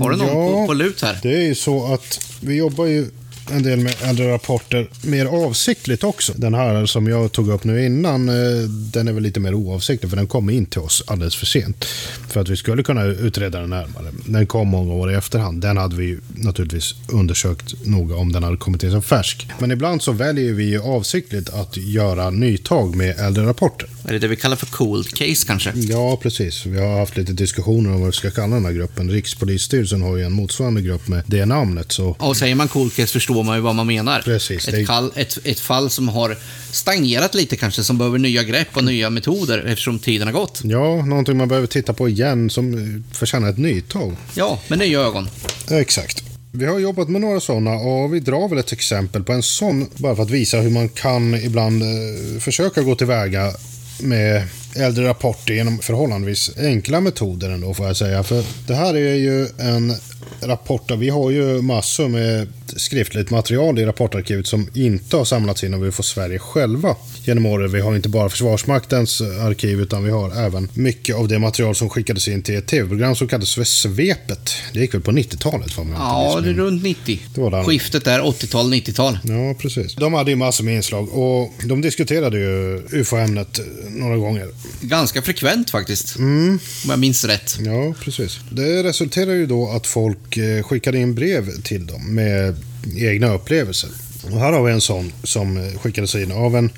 Har 0.00 0.10
du 0.10 0.16
någon 0.16 0.26
Ja. 0.28 0.34
på, 0.34 0.66
på 0.66 0.74
lut 0.74 1.02
här? 1.02 1.18
Det 1.22 1.34
är 1.36 1.42
ju 1.46 1.54
så 1.54 1.92
att 1.94 2.20
vi 2.40 2.54
jobbar 2.56 2.86
ju 2.86 3.06
en 3.50 3.62
del 3.62 3.80
med 3.80 3.94
äldre 4.02 4.32
rapporter 4.32 4.88
mer 5.02 5.26
avsiktligt 5.26 6.04
också. 6.04 6.32
Den 6.36 6.54
här 6.54 6.86
som 6.86 7.06
jag 7.06 7.32
tog 7.32 7.48
upp 7.48 7.64
nu 7.64 7.86
innan, 7.86 8.28
eh, 8.28 8.68
den 8.68 9.08
är 9.08 9.12
väl 9.12 9.22
lite 9.22 9.40
mer 9.40 9.54
oavsiktlig 9.54 10.10
för 10.10 10.16
den 10.16 10.26
kom 10.26 10.50
in 10.50 10.66
till 10.66 10.80
oss 10.80 11.02
alldeles 11.06 11.36
för 11.36 11.46
sent. 11.46 11.84
För 12.30 12.40
att 12.40 12.48
vi 12.48 12.56
skulle 12.56 12.82
kunna 12.82 13.04
utreda 13.04 13.60
den 13.60 13.70
närmare. 13.70 14.12
Den 14.26 14.46
kom 14.46 14.68
många 14.68 14.92
år 14.92 15.12
i 15.12 15.14
efterhand. 15.14 15.62
Den 15.62 15.76
hade 15.76 15.96
vi 15.96 16.18
naturligtvis 16.34 16.94
undersökt 17.08 17.84
noga 17.84 18.16
om 18.16 18.32
den 18.32 18.42
hade 18.42 18.56
kommit 18.56 18.82
in 18.82 18.90
som 18.90 19.02
färsk. 19.02 19.48
Men 19.58 19.70
ibland 19.70 20.02
så 20.02 20.12
väljer 20.12 20.52
vi 20.52 20.64
ju 20.64 20.82
avsiktligt 20.82 21.50
att 21.50 21.76
göra 21.76 22.30
nytag 22.30 22.96
med 22.96 23.18
äldre 23.18 23.46
rapporter. 23.46 23.88
Är 24.08 24.12
det 24.12 24.18
det 24.18 24.28
vi 24.28 24.36
kallar 24.36 24.56
för 24.56 24.66
cold 24.66 25.08
case 25.14 25.46
kanske? 25.46 25.72
Ja, 25.74 26.18
precis. 26.22 26.66
Vi 26.66 26.80
har 26.80 26.98
haft 26.98 27.16
lite 27.16 27.32
diskussioner 27.32 27.90
om 27.90 28.00
vad 28.00 28.10
vi 28.10 28.16
ska 28.16 28.30
kalla 28.30 28.54
den 28.54 28.64
här 28.64 28.72
gruppen. 28.72 29.10
Rikspolisstyrelsen 29.10 30.02
har 30.02 30.16
ju 30.16 30.24
en 30.24 30.32
motsvarande 30.32 30.82
grupp 30.82 31.08
med 31.08 31.22
det 31.26 31.46
namnet. 31.46 31.92
Så 31.92 32.16
Och 32.18 32.36
säger 32.36 32.54
man 32.54 32.68
cold 32.68 32.94
case 32.96 33.12
förstår 33.12 33.35
man 33.42 33.56
ju 33.56 33.62
vad 33.62 33.74
man 33.74 33.86
menar. 33.86 34.20
Precis, 34.20 34.66
det- 34.66 34.80
Ett, 34.80 34.86
kall, 34.86 35.12
ett, 35.16 35.38
ett 35.44 35.60
fall 35.60 35.90
som 35.90 36.08
har 36.08 36.36
stagnerat 36.72 37.34
lite 37.34 37.56
kanske, 37.56 37.84
som 37.84 37.98
behöver 37.98 38.18
nya 38.18 38.42
grepp 38.42 38.68
och 38.76 38.84
nya 38.84 39.10
metoder 39.10 39.58
eftersom 39.66 39.98
tiden 39.98 40.26
har 40.28 40.32
gått. 40.34 40.60
Ja, 40.64 41.04
någonting 41.06 41.36
man 41.36 41.48
behöver 41.48 41.66
titta 41.66 41.92
på 41.92 42.08
igen 42.08 42.50
som 42.50 42.74
eh, 42.74 43.14
förtjänar 43.16 43.48
ett 43.50 43.58
nytag. 43.58 44.16
Ja, 44.34 44.58
med 44.68 44.78
nya 44.78 45.00
ögon. 45.00 45.28
Exakt. 45.70 46.22
Vi 46.52 46.66
har 46.66 46.78
jobbat 46.78 47.08
med 47.08 47.20
några 47.20 47.40
sådana 47.40 47.70
och 47.74 48.14
vi 48.14 48.20
drar 48.20 48.48
väl 48.48 48.58
ett 48.58 48.72
exempel 48.72 49.22
på 49.24 49.32
en 49.32 49.42
sån 49.42 49.86
bara 49.96 50.16
för 50.16 50.22
att 50.22 50.30
visa 50.30 50.56
hur 50.60 50.70
man 50.70 50.88
kan 50.88 51.34
ibland 51.34 51.82
eh, 51.82 52.40
försöka 52.40 52.82
gå 52.82 52.94
tillväga 52.94 53.52
med 54.00 54.42
äldre 54.76 55.04
rapporter 55.08 55.54
genom 55.54 55.78
förhållandevis 55.78 56.50
enkla 56.58 57.00
metoder 57.00 57.50
ändå 57.50 57.74
får 57.74 57.86
jag 57.86 57.96
säga. 57.96 58.22
För 58.22 58.44
det 58.66 58.74
här 58.74 58.94
är 58.94 59.14
ju 59.14 59.48
en 59.58 59.92
rapport, 60.40 60.88
där 60.88 60.96
vi 60.96 61.08
har 61.08 61.30
ju 61.30 61.62
massor 61.62 62.08
med 62.08 62.48
skriftligt 62.76 63.30
material 63.30 63.78
i 63.78 63.86
rapportarkivet 63.86 64.46
som 64.46 64.68
inte 64.74 65.16
har 65.16 65.24
samlats 65.24 65.64
in 65.64 65.80
vi 65.80 65.92
får 65.92 66.02
Sverige 66.02 66.38
själva 66.38 66.96
genom 67.24 67.46
åren. 67.46 67.72
Vi 67.72 67.80
har 67.80 67.96
inte 67.96 68.08
bara 68.08 68.28
Försvarsmaktens 68.28 69.20
arkiv 69.20 69.80
utan 69.80 70.04
vi 70.04 70.10
har 70.10 70.30
även 70.36 70.68
mycket 70.74 71.16
av 71.16 71.28
det 71.28 71.38
material 71.38 71.74
som 71.74 71.90
skickades 71.90 72.28
in 72.28 72.42
till 72.42 72.56
ett 72.56 72.66
tv-program 72.66 73.16
som 73.16 73.28
kallades 73.28 73.54
för 73.54 73.64
Svepet. 73.64 74.50
Det 74.72 74.80
gick 74.80 74.94
väl 74.94 75.00
på 75.00 75.10
90-talet? 75.10 75.72
För 75.72 75.84
mig, 75.84 75.96
om 75.96 76.02
jag 76.02 76.22
inte 76.22 76.36
Ja, 76.36 76.40
det 76.40 76.50
är 76.50 76.54
runt 76.54 76.82
90. 76.82 77.20
Det 77.34 77.40
var 77.40 77.50
där. 77.50 77.64
Skiftet 77.64 78.04
där, 78.04 78.20
80-tal, 78.20 78.72
90-tal. 78.74 79.18
Ja, 79.24 79.54
precis. 79.58 79.94
De 79.94 80.14
hade 80.14 80.30
ju 80.30 80.36
massor 80.36 80.64
med 80.64 80.74
inslag 80.74 81.08
och 81.12 81.52
de 81.64 81.80
diskuterade 81.80 82.38
ju 82.38 82.82
UFO-ämnet 82.90 83.60
några 83.88 84.16
gånger. 84.16 84.48
Ganska 84.80 85.22
frekvent 85.22 85.70
faktiskt. 85.70 86.18
Mm. 86.18 86.58
Om 86.84 86.90
jag 86.90 86.98
minns 86.98 87.24
rätt. 87.24 87.58
Ja, 87.60 87.94
precis. 88.00 88.40
Det 88.50 88.82
resulterar 88.82 89.32
ju 89.32 89.46
då 89.46 89.68
att 89.68 89.86
folk 89.86 90.36
eh, 90.36 90.62
skickade 90.62 90.98
in 90.98 91.14
brev 91.14 91.62
till 91.62 91.86
dem 91.86 92.14
med 92.14 92.55
egna 92.96 93.34
upplevelser. 93.34 93.90
Och 94.22 94.40
här 94.40 94.52
har 94.52 94.64
vi 94.64 94.72
en 94.72 94.80
sån 94.80 95.12
som 95.22 95.70
skickades 95.82 96.14
in 96.14 96.32
av 96.32 96.56
en 96.56 96.70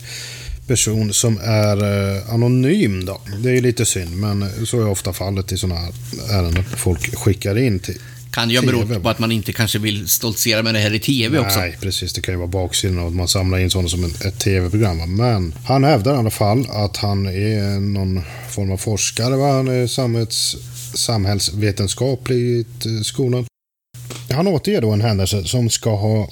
person 0.68 1.12
som 1.12 1.38
är 1.42 1.76
eh, 2.16 2.34
anonym. 2.34 3.04
Då. 3.04 3.20
Det 3.38 3.50
är 3.50 3.60
lite 3.60 3.84
synd, 3.84 4.16
men 4.16 4.66
så 4.66 4.80
är 4.80 4.88
ofta 4.88 5.12
fallet 5.12 5.52
i 5.52 5.58
sådana 5.58 5.80
här 5.80 5.92
ärenden. 6.30 6.64
Folk 6.64 7.16
skickar 7.18 7.58
in 7.58 7.78
till 7.78 7.98
Kan 8.30 8.50
ju 8.50 8.58
ha 8.58 8.66
berott 8.66 9.02
på 9.02 9.08
att 9.08 9.18
man 9.18 9.32
inte 9.32 9.52
kanske 9.52 9.78
vill 9.78 10.08
stoltsera 10.08 10.62
med 10.62 10.74
det 10.74 10.80
här 10.80 10.94
i 10.94 10.98
TV 10.98 11.38
också. 11.38 11.58
Nej, 11.58 11.76
precis. 11.80 12.12
Det 12.12 12.20
kan 12.20 12.34
ju 12.34 12.38
vara 12.38 12.48
baksidan 12.48 12.98
av 12.98 13.06
att 13.06 13.14
man 13.14 13.28
samlar 13.28 13.58
in 13.58 13.70
sådana 13.70 13.88
som 13.88 14.04
ett 14.04 14.38
tv-program. 14.38 15.16
Men 15.16 15.54
han 15.64 15.84
hävdar 15.84 16.14
i 16.14 16.16
alla 16.16 16.30
fall 16.30 16.66
att 16.70 16.96
han 16.96 17.26
är 17.26 17.80
någon 17.80 18.22
form 18.50 18.70
av 18.70 18.76
forskare. 18.76 19.36
Va? 19.36 19.52
Han 19.52 19.68
är 19.68 19.86
samhälls, 19.86 20.56
samhällsvetenskapligt 20.94 22.86
eh, 22.86 23.02
skolad. 23.02 23.46
Han 24.30 24.48
återger 24.48 24.80
då 24.80 24.90
en 24.90 25.00
händelse 25.00 25.44
som 25.44 25.70
ska 25.70 25.96
ha 25.96 26.28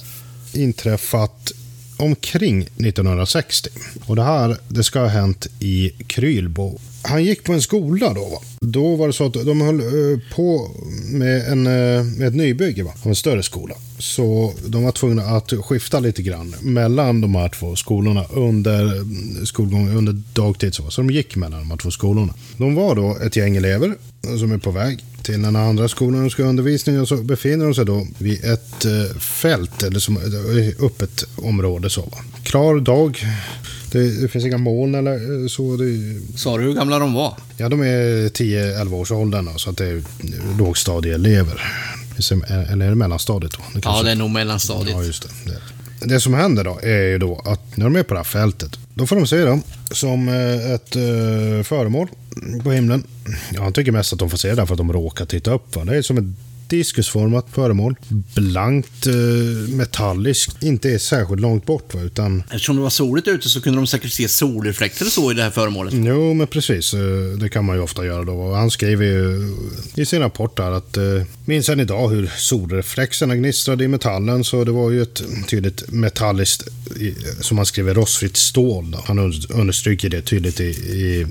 inträffat 0.52 1.52
omkring 1.96 2.62
1960. 2.62 3.70
Och 4.06 4.16
det 4.16 4.22
här 4.22 4.56
det 4.68 4.84
ska 4.84 5.00
ha 5.00 5.06
hänt 5.06 5.46
i 5.60 5.92
Krylbo. 6.06 6.78
Han 7.06 7.24
gick 7.24 7.44
på 7.44 7.52
en 7.52 7.62
skola 7.62 8.12
då. 8.14 8.24
Va? 8.24 8.38
Då 8.60 8.96
var 8.96 9.06
det 9.06 9.12
så 9.12 9.26
att 9.26 9.32
de 9.32 9.60
höll 9.60 9.80
eh, 9.80 10.18
på 10.34 10.70
med, 11.12 11.52
en, 11.52 11.66
eh, 11.66 12.04
med 12.04 12.28
ett 12.28 12.34
nybygge 12.34 12.82
va? 12.82 12.92
av 13.02 13.08
en 13.08 13.16
större 13.16 13.42
skola. 13.42 13.74
Så 13.98 14.52
de 14.66 14.84
var 14.84 14.92
tvungna 14.92 15.22
att 15.22 15.52
skifta 15.52 16.00
lite 16.00 16.22
grann 16.22 16.54
mellan 16.60 17.20
de 17.20 17.34
här 17.34 17.48
två 17.48 17.76
skolorna 17.76 18.24
under 18.32 18.82
mm, 18.82 19.46
skolgången, 19.46 19.96
under 19.96 20.22
dagtid. 20.32 20.74
Så, 20.74 20.90
så 20.90 21.00
de 21.00 21.10
gick 21.10 21.36
mellan 21.36 21.60
de 21.60 21.70
här 21.70 21.76
två 21.76 21.90
skolorna. 21.90 22.34
De 22.56 22.74
var 22.74 22.94
då 22.94 23.18
ett 23.22 23.36
gäng 23.36 23.56
elever 23.56 23.94
som 24.38 24.52
är 24.52 24.58
på 24.58 24.70
väg 24.70 25.04
till 25.22 25.42
den 25.42 25.56
andra 25.56 25.88
skolan 25.88 26.24
och 26.24 26.32
ska 26.32 26.42
ha 26.42 26.50
undervisning 26.50 27.00
och 27.00 27.08
så 27.08 27.16
befinner 27.16 27.64
de 27.64 27.74
sig 27.74 27.84
då 27.84 28.06
vid 28.18 28.44
ett 28.44 28.84
eh, 28.84 29.18
fält 29.18 29.82
eller 29.82 29.98
som 29.98 30.18
öppet 30.80 31.24
område. 31.36 31.90
Så, 31.90 32.00
va? 32.00 32.18
Klar 32.42 32.80
dag. 32.80 33.26
Det, 33.96 34.20
det 34.22 34.28
finns 34.28 34.44
inga 34.44 34.58
moln 34.58 34.94
eller 34.94 35.42
eh, 35.42 35.48
så. 35.48 35.76
Det, 35.76 36.16
Sa 36.38 36.56
du 36.58 36.64
hur 36.64 36.72
gamla 36.74 36.98
de 36.98 37.14
var? 37.14 37.34
ja, 37.56 37.68
de 37.68 37.80
är 37.82 38.28
10-11 38.28 38.92
års 38.94 39.10
åldern 39.10 39.58
så 39.58 39.70
att 39.70 39.76
det 39.76 39.86
är 39.86 40.02
lågstadieelever. 40.58 41.62
Eller 42.72 42.86
är 42.86 42.88
det 42.90 42.94
mellanstadiet 42.94 43.52
då? 43.52 43.58
Det 43.58 43.64
Ja, 43.74 43.80
kanske- 43.80 44.04
det 44.04 44.10
är 44.10 44.14
nog 44.16 44.30
mellanstadiet. 44.30 44.96
Ja, 44.96 45.02
just 45.04 45.22
det. 45.22 45.50
det. 46.00 46.14
Det 46.14 46.20
som 46.20 46.34
händer 46.34 46.64
då 46.64 46.78
är 46.82 47.02
ju 47.02 47.18
då 47.18 47.42
att 47.44 47.76
när 47.76 47.84
de 47.84 47.96
är 47.96 48.02
på 48.02 48.14
det 48.14 48.18
här 48.20 48.24
fältet, 48.24 48.70
då 48.94 49.06
får 49.06 49.16
de 49.16 49.26
se 49.26 49.44
dem 49.44 49.62
som 49.90 50.28
eh, 50.28 50.70
ett 50.72 50.96
eh, 50.96 51.62
föremål 51.64 52.08
på 52.62 52.72
himlen. 52.72 53.02
Ja, 53.54 53.62
han 53.62 53.72
tycker 53.72 53.92
mest 53.92 54.12
att 54.12 54.18
de 54.18 54.30
får 54.30 54.38
se 54.38 54.54
det 54.54 54.66
för 54.66 54.74
att 54.74 54.78
de 54.78 54.92
råkar 54.92 55.26
titta 55.26 55.50
upp. 55.54 55.76
Va? 55.76 55.84
Det 55.84 55.96
är 55.96 56.02
som 56.02 56.18
ett 56.18 56.24
diskusformat 56.68 57.46
föremål. 57.52 57.94
Blankt, 58.34 59.06
eh, 59.06 59.14
metalliskt, 59.74 60.62
inte 60.62 60.90
är 60.90 60.98
särskilt 60.98 61.40
långt 61.40 61.66
bort. 61.66 61.94
Va? 61.94 62.00
Utan, 62.02 62.42
Eftersom 62.50 62.76
det 62.76 62.82
var 62.82 62.90
soligt 62.90 63.28
ute 63.28 63.48
så 63.48 63.60
kunde 63.60 63.78
de 63.78 63.86
säkert 63.86 64.12
se 64.12 64.28
solreflekter 64.28 65.04
och 65.04 65.12
så 65.12 65.30
i 65.30 65.34
det 65.34 65.42
här 65.42 65.50
föremålet. 65.50 65.94
jo, 65.96 66.34
men 66.34 66.46
precis. 66.46 66.94
eh, 66.94 67.00
Det 67.40 67.48
kan 67.48 67.64
man 67.64 67.76
ju 67.76 67.82
ofta 67.82 68.04
göra 68.06 68.24
då. 68.24 68.54
Han 68.54 68.70
skriver 68.70 69.04
ju 69.04 69.54
i 69.94 70.06
sin 70.06 70.20
rapport 70.20 70.56
där 70.56 70.70
att 70.70 70.96
eh, 70.96 71.02
minns 71.44 71.68
än 71.68 71.80
idag 71.80 72.08
hur 72.08 72.30
solreflexerna 72.36 73.36
gnistrade 73.36 73.84
i 73.84 73.88
metallen. 73.88 74.44
Så 74.44 74.64
det 74.64 74.72
var 74.72 74.90
ju 74.90 75.02
ett 75.02 75.22
tydligt 75.48 75.92
metalliskt, 75.92 76.68
som 77.40 77.56
han 77.56 77.66
skriver, 77.66 77.94
rostfritt 77.94 78.36
stål. 78.36 78.90
Då. 78.90 79.02
Han 79.06 79.18
under- 79.18 79.52
understryker 79.52 80.08
det 80.08 80.22
tydligt 80.22 80.60
i, 80.60 80.64
i 80.64 81.26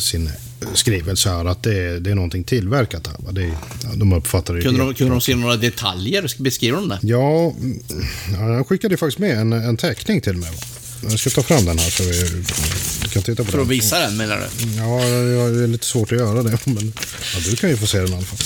sin 0.00 0.30
skrivelse 0.74 1.28
här 1.28 1.44
att 1.44 1.62
det 1.62 1.78
är, 1.82 2.00
det 2.00 2.10
är 2.10 2.14
någonting 2.14 2.44
tillverkat 2.44 3.06
här. 3.06 3.16
va. 3.18 3.32
Det, 3.32 3.42
är- 3.44 3.54
de 3.96 4.12
uppfattar 4.12 4.54
det 4.54 4.62
Kunde 4.62 4.78
de, 4.78 4.94
kunde 4.94 5.12
de 5.14 5.20
se 5.20 5.34
några 5.36 5.56
detaljer? 5.56 6.42
Beskriver 6.42 6.76
de 6.78 6.88
det? 6.88 6.98
Ja, 7.02 7.54
mm, 7.60 7.80
han 8.38 8.64
skickade 8.64 8.94
ju 8.94 8.98
faktiskt 8.98 9.18
med 9.18 9.38
en, 9.38 9.52
en 9.52 9.76
teckning 9.76 10.20
till 10.20 10.36
mig. 10.36 10.50
Va? 10.50 10.56
Jag 11.10 11.20
ska 11.20 11.30
ta 11.30 11.42
fram 11.42 11.64
den 11.64 11.78
här 11.78 11.90
så 11.90 12.02
vi, 12.02 13.08
kan 13.12 13.22
titta 13.22 13.44
på 13.44 13.50
För 13.50 13.58
den. 13.58 13.66
att 13.66 13.72
visa 13.72 13.98
den 13.98 14.16
menar 14.16 14.36
du? 14.36 14.76
Ja, 14.76 14.84
det 15.48 15.64
är 15.64 15.66
lite 15.66 15.86
svårt 15.86 16.12
att 16.12 16.18
göra 16.18 16.42
det. 16.42 16.58
Men 16.64 16.92
ja, 17.34 17.40
du 17.50 17.56
kan 17.56 17.70
ju 17.70 17.76
få 17.76 17.86
se 17.86 17.98
den 17.98 18.08
i 18.08 18.12
alla 18.14 18.22
fall. 18.22 18.38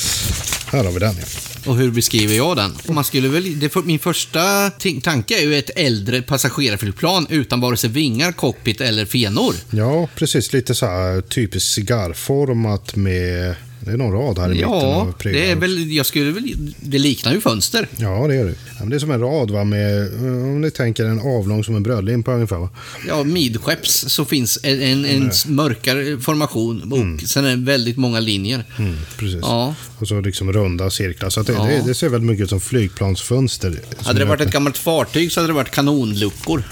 Här 0.73 0.85
har 0.85 0.93
vi 0.93 0.99
den 0.99 1.15
ja. 1.19 1.25
Och 1.71 1.77
hur 1.77 1.91
beskriver 1.91 2.35
jag 2.35 2.57
den? 2.57 2.73
Man 2.89 3.05
skulle 3.05 3.29
väl, 3.29 3.59
det, 3.61 3.69
för- 3.69 3.83
min 3.83 3.99
första 3.99 4.71
tanke 5.03 5.39
är 5.39 5.43
ju 5.43 5.59
ett 5.59 5.71
äldre 5.77 6.23
passagerarflygplan 6.23 7.27
utan 7.31 7.61
vare 7.61 7.77
sig 7.77 7.91
vingar, 7.91 8.33
cockpit 8.33 8.81
eller 8.81 9.07
fenor. 9.07 9.55
Ja, 9.71 10.09
precis. 10.15 10.53
Lite 10.53 10.75
så 10.75 10.87
här 10.87 11.21
typiskt 11.21 11.69
cigarrformat 11.73 12.97
med... 12.97 13.55
Det 13.81 13.91
är 13.91 13.97
någon 13.97 14.13
rad 14.13 14.39
här 14.39 14.47
i 14.47 14.49
mitten. 14.49 14.71
Ja, 14.71 14.77
av 14.95 15.13
prylar. 15.13 15.41
det 15.41 15.51
är 15.51 15.57
väl, 15.57 15.93
jag 15.93 16.07
skulle 16.07 16.31
väl, 16.31 16.73
det 16.81 16.99
liknar 16.99 17.33
ju 17.33 17.41
fönster. 17.41 17.89
Ja, 17.97 18.27
det 18.29 18.35
är 18.35 18.45
det. 18.45 18.55
Ja, 18.81 18.85
det 18.87 18.95
är 18.97 18.99
som 18.99 19.11
en 19.11 19.21
rad 19.21 19.51
va, 19.51 19.65
med, 19.65 20.15
om 20.21 20.61
ni 20.61 20.71
tänker 20.71 21.05
en 21.05 21.21
avlång 21.21 21.65
som 21.65 21.77
en 21.77 21.83
brödlimpa 21.83 22.33
ungefär 22.33 22.57
va. 22.57 22.69
Ja, 23.09 23.25
midskepps 23.25 24.05
så 24.09 24.25
finns 24.25 24.59
en, 24.63 24.83
en, 24.83 25.05
en 25.05 25.31
mörkare 25.47 26.19
formation 26.21 26.93
och 26.93 27.29
sen 27.29 27.45
är 27.45 27.51
det 27.57 27.63
väldigt 27.63 27.97
många 27.97 28.21
linjer. 28.21 28.65
Mm, 28.79 28.97
precis. 29.17 29.39
Ja. 29.43 29.75
Och 29.99 30.09
så 30.09 30.21
liksom 30.21 30.53
runda 30.53 30.91
cirklar. 30.91 31.31
Så 31.31 31.43
det, 31.43 31.53
Ja. 31.53 31.65
det, 31.65 31.83
det 31.87 31.95
ser 31.95 32.09
väldigt 32.09 32.31
mycket 32.31 32.45
ut 32.45 32.51
som 32.51 32.61
flygplansfönster. 32.61 33.71
som 33.71 34.07
Hade 34.07 34.19
det 34.19 34.25
varit 34.25 34.41
ett 34.41 34.53
gammalt 34.53 34.79
fartyg 34.79 35.33
så 35.33 35.41
hade 35.41 35.49
det 35.49 35.55
varit 35.55 35.71
kanonluckor. 35.71 36.63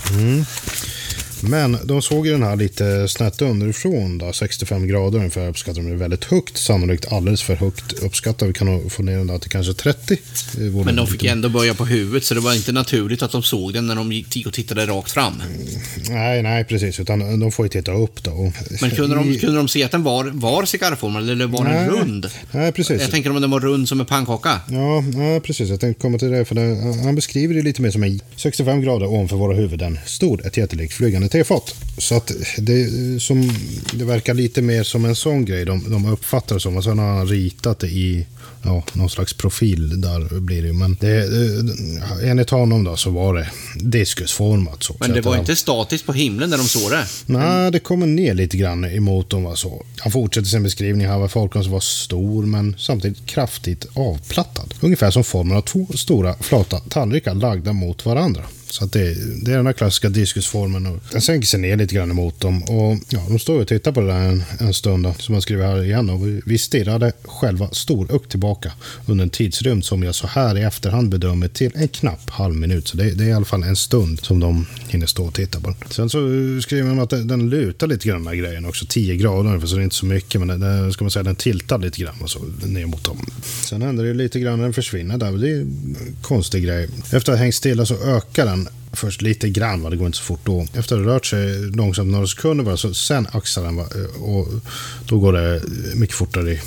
Men 1.40 1.78
de 1.84 2.02
såg 2.02 2.26
ju 2.26 2.32
den 2.32 2.42
här 2.42 2.56
lite 2.56 3.08
snett 3.08 3.42
underifrån, 3.42 4.18
då, 4.18 4.32
65 4.32 4.86
grader 4.88 5.18
ungefär, 5.18 5.48
uppskattar 5.48 5.82
de 5.82 5.90
det 5.90 5.96
väldigt 5.96 6.24
högt. 6.24 6.56
Sannolikt 6.58 7.12
alldeles 7.12 7.42
för 7.42 7.56
högt 7.56 7.92
uppskattat. 7.92 8.48
Vi 8.48 8.52
kan 8.52 8.66
nog 8.66 8.92
få 8.92 9.02
ner 9.02 9.18
den 9.18 9.26
där 9.26 9.38
till 9.38 9.50
kanske 9.50 9.72
30. 9.74 10.18
Det 10.56 10.68
vore 10.70 10.84
Men 10.84 10.96
de 10.96 11.00
lite- 11.00 11.12
fick 11.12 11.24
ändå 11.24 11.48
börja 11.48 11.74
på 11.74 11.84
huvudet 11.84 12.24
så 12.24 12.34
det 12.34 12.40
var 12.40 12.54
inte 12.54 12.72
naturligt 12.72 13.22
att 13.22 13.32
de 13.32 13.42
såg 13.42 13.72
den 13.72 13.86
när 13.86 13.94
de 13.94 14.12
gick 14.12 14.46
och 14.46 14.52
tittade 14.52 14.86
rakt 14.86 15.10
fram. 15.10 15.42
Nej, 16.08 16.42
nej, 16.42 16.64
precis. 16.64 17.00
Utan 17.00 17.40
de 17.40 17.52
får 17.52 17.64
ju 17.64 17.68
titta 17.68 17.92
upp 17.92 18.22
då. 18.24 18.52
Men 18.80 18.90
kunde 18.90 19.16
de, 19.16 19.38
kunde 19.38 19.56
de 19.56 19.68
se 19.68 19.84
att 19.84 19.90
den 19.92 20.02
var, 20.02 20.24
var 20.24 20.64
cigarrformad 20.64 21.30
eller 21.30 21.46
var 21.46 21.64
den 21.64 21.72
Nej. 21.74 21.88
rund? 21.88 22.26
Nej, 22.52 22.72
precis. 22.72 23.00
Jag 23.02 23.10
tänker 23.10 23.30
om 23.30 23.40
den 23.40 23.50
var 23.50 23.60
rund 23.60 23.88
som 23.88 24.00
en 24.00 24.06
pannkaka. 24.06 24.60
Ja, 24.70 25.04
ja, 25.16 25.40
precis. 25.40 25.68
Jag 25.68 25.80
tänkte 25.80 26.02
komma 26.02 26.18
till 26.18 26.30
det. 26.30 26.44
För 26.44 26.54
det, 26.54 27.02
han 27.04 27.14
beskriver 27.14 27.54
det 27.54 27.62
lite 27.62 27.82
mer 27.82 27.90
som 27.90 28.02
en 28.02 28.20
65 28.36 28.80
grader 28.80 29.06
ovanför 29.06 29.36
våra 29.36 29.56
huvuden 29.56 29.98
stod 30.06 30.46
ett 30.46 30.56
jättelikt 30.56 30.92
flygande 30.94 31.25
tefat. 31.28 31.74
Så 31.98 32.14
att 32.14 32.32
det, 32.58 32.88
som, 33.22 33.52
det 33.92 34.04
verkar 34.04 34.34
lite 34.34 34.62
mer 34.62 34.82
som 34.82 35.04
en 35.04 35.16
sån 35.16 35.44
grej 35.44 35.64
de, 35.64 35.90
de 35.90 36.06
uppfattar 36.12 36.54
det 36.54 36.60
som. 36.60 36.76
Och 36.76 36.84
sen 36.84 36.98
har 36.98 37.06
han 37.06 37.28
ritat 37.28 37.78
det 37.78 37.86
i 37.88 38.26
ja, 38.62 38.82
någon 38.92 39.10
slags 39.10 39.32
profil 39.32 40.00
där 40.00 40.40
blir 40.40 40.62
det. 40.62 40.72
Men 40.72 40.96
det, 41.00 41.28
det, 41.62 42.30
enligt 42.30 42.50
honom 42.50 42.84
då 42.84 42.96
så 42.96 43.10
var 43.10 43.34
det 43.34 43.50
diskusformat. 43.74 44.82
Så. 44.82 44.96
Men 45.00 45.12
det 45.12 45.20
var 45.20 45.32
han- 45.32 45.40
inte 45.40 45.56
statiskt 45.56 46.06
på 46.06 46.12
himlen 46.12 46.50
när 46.50 46.58
de 46.58 46.68
såg 46.68 46.90
det. 46.90 47.06
Nej, 47.26 47.70
det 47.70 47.78
kommer 47.78 48.06
ner 48.06 48.34
lite 48.34 48.56
grann 48.56 48.84
emot 48.84 49.30
dem. 49.30 49.42
Var 49.42 49.54
så. 49.54 49.84
Han 49.98 50.12
fortsätter 50.12 50.48
sin 50.48 50.62
beskrivning 50.62 51.06
här. 51.06 51.18
var 51.18 51.62
som 51.62 51.72
var 51.72 51.80
stor 51.80 52.46
men 52.46 52.76
samtidigt 52.78 53.26
kraftigt 53.26 53.86
avplattad. 53.94 54.74
Ungefär 54.80 55.10
som 55.10 55.24
formen 55.24 55.56
av 55.56 55.60
två 55.60 55.86
stora 55.94 56.34
flata 56.40 56.78
tallrikar 56.78 57.34
lagda 57.34 57.72
mot 57.72 58.06
varandra. 58.06 58.42
Så 58.70 58.84
att 58.84 58.92
det, 58.92 59.14
det 59.44 59.52
är 59.52 59.56
den 59.56 59.66
här 59.66 59.72
klassiska 59.72 60.08
diskusformen. 60.08 60.86
Och 60.86 60.98
den 61.12 61.20
sänker 61.20 61.46
sig 61.46 61.60
ner 61.60 61.76
lite 61.76 61.94
grann 61.94 62.10
emot 62.10 62.40
dem. 62.40 62.62
Och 62.62 62.98
ja, 63.08 63.24
de 63.28 63.38
står 63.38 63.60
och 63.60 63.68
tittar 63.68 63.92
på 63.92 64.00
det 64.00 64.06
där 64.06 64.28
en, 64.28 64.42
en 64.58 64.74
stund. 64.74 65.04
Då, 65.04 65.14
som 65.18 65.32
man 65.32 65.42
skriver 65.42 65.66
här 65.66 65.84
igen. 65.84 66.10
Och 66.10 66.26
vi, 66.26 66.42
vi 66.46 66.58
stirrade 66.58 67.12
själva 67.24 67.68
storögt 67.72 68.30
tillbaka 68.30 68.72
under 69.06 69.22
en 69.22 69.30
tidsrymd 69.30 69.84
som 69.84 70.02
jag 70.02 70.14
så 70.14 70.26
här 70.26 70.58
i 70.58 70.62
efterhand 70.62 71.08
bedömer 71.08 71.48
till 71.48 71.72
en 71.74 71.88
knapp 71.88 72.30
halv 72.30 72.54
minut. 72.54 72.88
Så 72.88 72.96
det, 72.96 73.10
det 73.10 73.24
är 73.24 73.28
i 73.28 73.32
alla 73.32 73.44
fall 73.44 73.62
en 73.62 73.76
stund 73.76 74.20
som 74.20 74.40
de 74.40 74.66
hinner 74.88 75.06
stå 75.06 75.24
och 75.24 75.34
titta 75.34 75.60
på. 75.60 75.74
Sen 75.90 76.10
så 76.10 76.18
skriver 76.62 76.88
man 76.88 77.00
att 77.00 77.10
den, 77.10 77.28
den 77.28 77.50
lutar 77.50 77.86
lite 77.86 78.08
grann 78.08 78.18
den 78.18 78.26
här 78.26 78.34
grejen 78.34 78.64
också. 78.64 78.86
10 78.88 79.16
grader 79.16 79.58
för 79.58 79.66
så 79.66 79.76
det 79.76 79.82
är 79.82 79.84
inte 79.84 79.96
så 79.96 80.06
mycket. 80.06 80.40
Men 80.40 80.60
den, 80.60 80.92
ska 80.92 81.04
man 81.04 81.10
säga, 81.10 81.22
den 81.22 81.36
tiltar 81.36 81.78
lite 81.78 82.00
grann 82.00 82.22
och 82.22 82.30
så, 82.30 82.38
ner 82.64 82.86
mot 82.86 83.04
dem. 83.04 83.26
Sen 83.64 83.82
händer 83.82 84.04
det 84.04 84.14
lite 84.14 84.40
grann 84.40 84.56
när 84.56 84.64
den 84.64 84.72
försvinner 84.72 85.18
där. 85.18 85.32
Det 85.32 85.50
är 85.50 85.60
en 85.60 86.16
konstig 86.22 86.64
grej. 86.64 86.88
Efter 87.02 87.18
att 87.18 87.28
ha 87.28 87.36
hängt 87.36 87.54
stilla 87.54 87.86
så 87.86 87.94
ökar 87.94 88.46
den 88.46 88.65
först 88.92 89.22
lite 89.22 89.48
grann, 89.48 89.82
va? 89.82 89.90
det 89.90 89.96
går 89.96 90.06
inte 90.06 90.18
så 90.18 90.24
fort 90.24 90.40
då. 90.44 90.66
Efter 90.74 90.96
att 90.96 91.04
ha 91.04 91.12
rört 91.14 91.26
sig 91.26 91.70
långsamt 91.70 92.10
några 92.10 92.26
sekunder 92.26 92.64
bara, 92.64 92.76
så 92.76 92.94
sen 92.94 93.26
axlar 93.32 93.64
den 93.64 93.76
va? 93.76 93.86
Eh, 93.94 94.22
och 94.22 94.48
då 95.08 95.18
går 95.18 95.32
det 95.32 95.62
mycket 95.94 96.16
fortare 96.16 96.52
i 96.52 96.60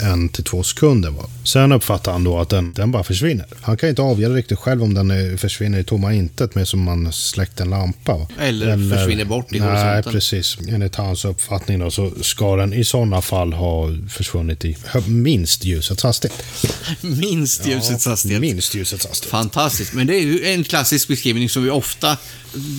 en 0.00 0.28
till 0.28 0.44
två 0.44 0.62
sekunder. 0.62 1.14
Sen 1.44 1.72
uppfattar 1.72 2.12
han 2.12 2.24
då 2.24 2.38
att 2.38 2.48
den, 2.48 2.72
den 2.72 2.92
bara 2.92 3.04
försvinner. 3.04 3.46
Han 3.60 3.76
kan 3.76 3.88
inte 3.88 4.02
avgöra 4.02 4.34
riktigt 4.34 4.58
själv 4.58 4.82
om 4.82 4.94
den 4.94 5.10
eh, 5.10 5.36
försvinner 5.36 5.78
i 5.78 5.84
tomma 5.84 6.14
intet 6.14 6.54
med 6.54 6.68
som 6.68 6.82
man 6.82 7.12
släckt 7.12 7.60
en 7.60 7.70
lampa. 7.70 8.16
Va? 8.16 8.26
Eller 8.40 8.96
försvinner 8.96 9.24
bort 9.24 9.52
i 9.52 9.60
Nej, 9.60 9.68
horisonten. 9.68 10.12
precis. 10.12 10.58
Enligt 10.68 10.94
hans 10.94 11.24
uppfattning 11.24 11.78
då, 11.78 11.90
så 11.90 12.12
ska 12.20 12.56
den 12.56 12.72
i 12.72 12.84
sådana 12.84 13.22
fall 13.22 13.52
ha 13.52 13.88
försvunnit 14.08 14.64
i 14.64 14.76
minst 15.06 15.64
ljusets 15.64 16.02
hastighet. 16.02 16.44
Minst 17.00 17.66
ljusets 17.66 18.06
hastighet. 18.06 18.40
Minst 18.40 18.74
ljusets 18.74 19.06
hastighet. 19.06 19.30
Fantastiskt. 19.30 19.92
Men 19.92 20.06
det 20.06 20.14
är 20.14 20.22
ju 20.22 20.44
en 20.44 20.64
klassisk 20.64 21.08
beskrivning 21.08 21.48
som 21.48 21.64
vi 21.64 21.70
ofta 21.70 22.16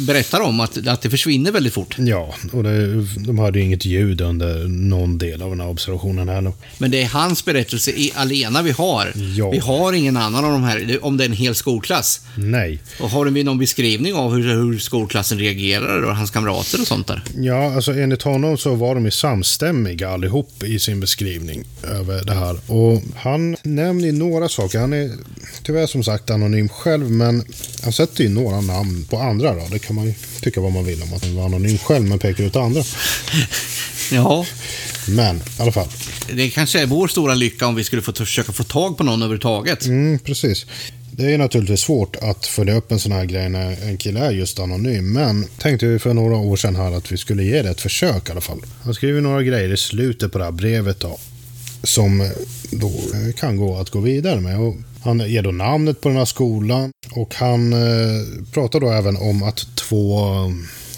berättar 0.07 0.41
om, 0.41 0.59
att, 0.59 0.87
att 0.87 1.01
det 1.01 1.09
försvinner 1.09 1.51
väldigt 1.51 1.73
fort. 1.73 1.95
Ja, 1.99 2.35
och 2.51 2.63
det, 2.63 3.03
de 3.03 3.39
hörde 3.39 3.59
ju 3.59 3.65
inget 3.65 3.85
ljud 3.85 4.21
under 4.21 4.67
någon 4.67 5.17
del 5.17 5.41
av 5.41 5.49
den 5.49 5.59
här 5.59 5.67
observationen 5.67 6.29
heller. 6.29 6.53
Men 6.77 6.91
det 6.93 7.01
är 7.01 7.07
hans 7.07 7.45
berättelse 7.45 7.91
i 7.91 8.11
alena 8.15 8.61
vi 8.61 8.71
har. 8.71 9.13
Ja. 9.35 9.49
Vi 9.49 9.59
har 9.59 9.93
ingen 9.93 10.17
annan 10.17 10.45
av 10.45 10.51
de 10.51 10.63
här, 10.63 11.05
om 11.05 11.17
det 11.17 11.23
är 11.23 11.29
en 11.29 11.35
hel 11.35 11.55
skolklass. 11.55 12.21
Nej. 12.35 12.79
Och 12.99 13.09
har 13.09 13.25
vi 13.25 13.43
någon 13.43 13.57
beskrivning 13.57 14.13
av 14.13 14.33
hur, 14.33 14.43
hur 14.43 14.79
skolklassen 14.79 15.39
reagerar 15.39 16.01
och 16.01 16.15
hans 16.15 16.31
kamrater 16.31 16.81
och 16.81 16.87
sånt 16.87 17.07
där? 17.07 17.23
Ja, 17.37 17.75
alltså 17.75 17.91
enligt 17.93 18.21
honom 18.21 18.57
så 18.57 18.75
var 18.75 18.95
de 18.95 19.05
ju 19.05 19.11
samstämmiga 19.11 20.09
allihop 20.09 20.63
i 20.63 20.79
sin 20.79 20.99
beskrivning 20.99 21.63
över 21.83 22.23
det 22.23 22.33
här. 22.33 22.71
Och 22.71 23.01
han 23.15 23.55
nämner 23.63 24.05
ju 24.05 24.11
några 24.11 24.49
saker. 24.49 24.79
Han 24.79 24.93
är 24.93 25.11
tyvärr 25.63 25.87
som 25.87 26.03
sagt 26.03 26.29
anonym 26.29 26.69
själv, 26.69 27.11
men 27.11 27.43
han 27.83 27.93
sätter 27.93 28.23
ju 28.23 28.29
några 28.29 28.61
namn 28.61 29.05
på 29.09 29.17
andra 29.17 29.53
då. 29.53 29.67
Det 29.71 29.79
kan 29.79 29.95
man 29.95 30.05
ju 30.05 30.13
tycka 30.43 30.61
vad 30.61 30.71
man 30.71 30.85
vill 30.85 31.01
om 31.03 31.13
att 31.13 31.25
han 31.25 31.35
var 31.35 31.45
anonym 31.45 31.77
själv, 31.77 32.05
men 32.05 32.19
pekar 32.19 32.43
ut 32.43 32.55
andra. 32.55 32.83
Ja, 34.11 34.45
Men 35.07 35.37
i 35.37 35.41
alla 35.61 35.71
fall. 35.71 35.87
det 36.33 36.49
kanske 36.49 36.81
är 36.81 36.85
vår 36.85 37.07
stora 37.07 37.33
lycka 37.35 37.67
om 37.67 37.75
vi 37.75 37.83
skulle 37.83 38.01
få 38.01 38.13
försöka 38.13 38.51
få 38.51 38.63
tag 38.63 38.97
på 38.97 39.03
någon 39.03 39.21
överhuvudtaget. 39.21 39.85
Mm, 39.85 40.19
precis. 40.19 40.65
Det 41.11 41.33
är 41.33 41.37
naturligtvis 41.37 41.79
svårt 41.79 42.15
att 42.15 42.45
följa 42.45 42.75
upp 42.75 42.91
en 42.91 42.99
sån 42.99 43.11
här 43.11 43.25
grej 43.25 43.49
när 43.49 43.83
en 43.89 43.97
kille 43.97 44.19
är 44.19 44.31
just 44.31 44.59
anonym. 44.59 45.13
Men 45.13 45.45
tänkte 45.57 45.85
vi 45.85 45.99
för 45.99 46.13
några 46.13 46.37
år 46.37 46.55
sedan 46.55 46.75
här 46.75 46.91
att 46.91 47.11
vi 47.11 47.17
skulle 47.17 47.43
ge 47.43 47.61
det 47.61 47.69
ett 47.69 47.81
försök 47.81 48.29
i 48.29 48.31
alla 48.31 48.41
fall. 48.41 48.61
Han 48.83 48.93
skriver 48.93 49.21
några 49.21 49.43
grejer 49.43 49.73
i 49.73 49.77
slutet 49.77 50.31
på 50.31 50.37
det 50.37 50.43
här 50.43 50.51
brevet 50.51 50.99
då. 50.99 51.19
Som 51.83 52.31
då 52.71 52.91
kan 53.39 53.57
gå 53.57 53.77
att 53.77 53.89
gå 53.89 53.99
vidare 53.99 54.41
med. 54.41 54.59
Och 54.59 54.75
han 55.03 55.19
ger 55.19 55.41
då 55.41 55.51
namnet 55.51 56.01
på 56.01 56.09
den 56.09 56.17
här 56.17 56.25
skolan. 56.25 56.91
Och 57.11 57.35
han 57.35 57.73
eh, 57.73 58.21
pratar 58.53 58.79
då 58.79 58.89
även 58.89 59.17
om 59.17 59.43
att 59.43 59.75
två 59.75 60.19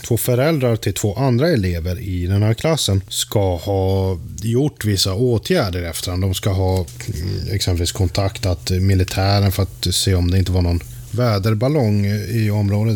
Två 0.08 0.18
föräldrar 0.18 0.76
till 0.76 0.94
två 0.94 1.16
andra 1.16 1.50
elever 1.50 2.00
i 2.00 2.28
den 2.28 2.44
här 2.44 2.54
klassen 2.54 3.02
ska 3.10 3.56
ha 3.58 4.18
gjort 4.42 4.86
vissa 4.86 5.14
åtgärder 5.14 5.84
efter 5.84 6.12
han. 6.12 6.22
De 6.22 6.34
ska 6.34 6.50
ha 6.50 6.76
mm, 6.76 7.52
exempelvis 7.52 7.92
kontaktat 7.92 8.70
militären 8.70 9.52
för 9.52 9.64
att 9.64 9.88
se 9.92 10.16
om 10.16 10.32
det 10.32 10.38
inte 10.38 10.52
var 10.52 10.62
någon 10.62 10.80
väderballong 11.12 12.06
i 12.30 12.50
området. 12.52 12.96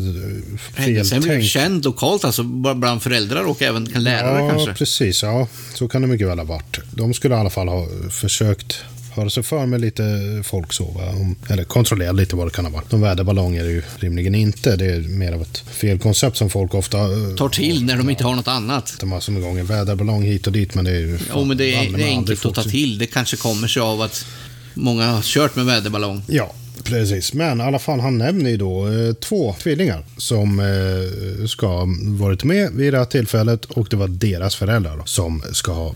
Händelsen 0.75 1.21
blev 1.21 1.31
Feltänkt. 1.31 1.51
känd 1.51 1.85
lokalt, 1.85 2.25
alltså 2.25 2.43
bland 2.43 3.01
föräldrar 3.01 3.43
och 3.43 3.61
även 3.61 3.83
lärare 3.83 4.39
ja, 4.39 4.49
kanske. 4.49 4.73
precis. 4.73 5.23
Ja, 5.23 5.47
så 5.73 5.87
kan 5.87 6.01
det 6.01 6.07
mycket 6.07 6.27
väl 6.27 6.39
ha 6.39 6.45
varit. 6.45 6.79
De 6.91 7.13
skulle 7.13 7.35
i 7.35 7.37
alla 7.37 7.49
fall 7.49 7.67
ha 7.67 7.87
försökt 8.11 8.83
höra 9.19 9.29
sig 9.29 9.43
för 9.43 9.65
med 9.65 9.81
lite 9.81 10.03
folk 10.43 10.73
så. 10.73 10.83
Va? 10.85 11.09
Om- 11.09 11.35
Eller 11.49 11.63
kontrollera 11.63 12.11
lite 12.11 12.35
vad 12.35 12.47
det 12.47 12.51
kan 12.51 12.65
ha 12.65 12.71
varit. 12.71 12.89
De 12.89 13.01
väderballonger 13.01 13.63
är 13.65 13.69
ju 13.69 13.81
rimligen 13.97 14.35
inte. 14.35 14.75
Det 14.75 14.85
är 14.85 14.99
mer 14.99 15.31
av 15.33 15.41
ett 15.41 15.57
felkoncept 15.57 16.37
som 16.37 16.49
folk 16.49 16.73
ofta 16.73 16.97
eh, 16.97 17.35
Tar 17.37 17.49
till 17.49 17.85
när 17.85 17.97
de 17.97 18.09
inte 18.09 18.23
har 18.23 18.35
något 18.35 18.47
annat. 18.47 18.95
De 18.99 19.11
har 19.11 19.19
som 19.19 19.37
igång 19.37 19.57
en 19.57 19.65
väderballong 19.65 20.23
hit 20.23 20.47
och 20.47 20.53
dit 20.53 20.75
men 20.75 20.85
det 20.85 20.91
är 20.91 20.99
ju... 20.99 21.19
Jo, 21.33 21.43
men 21.45 21.57
det 21.57 21.75
är, 21.75 21.97
det 21.97 22.03
är 22.03 22.07
enkelt 22.07 22.45
att 22.45 22.55
ta 22.55 22.63
till. 22.63 22.97
Det 22.97 23.05
kanske 23.05 23.37
kommer 23.37 23.67
sig 23.67 23.81
av 23.81 24.01
att 24.01 24.25
många 24.73 25.05
har 25.11 25.21
kört 25.21 25.55
med 25.55 25.65
väderballong. 25.65 26.21
Ja, 26.27 26.53
precis. 26.83 27.33
Men 27.33 27.61
i 27.61 27.63
alla 27.63 27.79
fall, 27.79 27.99
han 27.99 28.17
nämner 28.17 28.49
ju 28.49 28.57
då 28.57 28.87
eh, 28.87 29.13
två 29.13 29.55
tvillingar 29.59 30.05
som 30.17 30.59
eh, 30.59 31.45
ska 31.47 31.67
ha 31.67 31.87
varit 32.01 32.43
med 32.43 32.71
vid 32.71 32.93
det 32.93 32.97
här 32.97 33.05
tillfället 33.05 33.65
och 33.65 33.87
det 33.89 33.95
var 33.95 34.07
deras 34.07 34.55
föräldrar 34.55 34.97
då, 34.97 35.05
som 35.05 35.43
ska 35.51 35.71
ha 35.71 35.95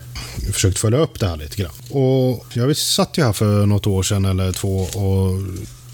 försökt 0.53 0.79
följa 0.79 0.99
upp 0.99 1.19
det 1.19 1.27
här 1.27 1.37
lite 1.37 1.61
grann. 1.61 1.73
Och 1.89 2.45
jag 2.53 2.77
satt 2.77 3.17
ju 3.17 3.23
här 3.23 3.33
för 3.33 3.65
något 3.65 3.87
år 3.87 4.03
sedan 4.03 4.25
eller 4.25 4.51
två 4.51 4.77
och 4.79 5.41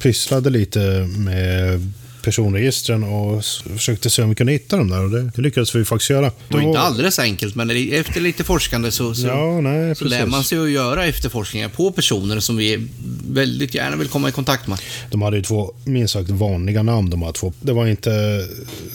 pysslade 0.01 0.49
lite 0.49 0.79
med 1.17 1.91
personregistren 2.21 3.03
och 3.03 3.45
försökte 3.45 4.09
se 4.09 4.21
om 4.23 4.29
vi 4.29 4.35
kunde 4.35 4.53
hitta 4.53 4.77
dem 4.77 4.89
där 4.89 5.03
och 5.03 5.09
det, 5.09 5.31
det 5.35 5.41
lyckades 5.41 5.75
vi 5.75 5.85
faktiskt 5.85 6.09
göra. 6.09 6.31
Det 6.47 6.53
var 6.53 6.61
inte 6.61 6.79
alldeles 6.79 7.19
enkelt, 7.19 7.55
men 7.55 7.69
efter 7.91 8.21
lite 8.21 8.43
forskande 8.43 8.91
så, 8.91 9.15
så, 9.15 9.27
Ja, 9.27 9.61
nej, 9.61 9.95
så 9.95 10.05
lär 10.05 10.25
man 10.25 10.43
sig 10.43 10.57
att 10.57 10.69
göra 10.69 11.05
efterforskningar 11.05 11.69
på 11.69 11.91
personer 11.91 12.39
som 12.39 12.57
vi 12.57 12.87
väldigt 13.29 13.75
gärna 13.75 13.95
vill 13.95 14.07
komma 14.07 14.29
i 14.29 14.31
kontakt 14.31 14.67
med. 14.67 14.79
De 15.11 15.21
hade 15.21 15.37
ju 15.37 15.43
två 15.43 15.73
minst 15.83 16.13
sagt 16.13 16.29
vanliga 16.29 16.83
namn 16.83 17.09
de 17.09 17.21
här 17.21 17.31
två. 17.31 17.53
Det 17.61 17.73
var 17.73 17.87
inte 17.87 18.45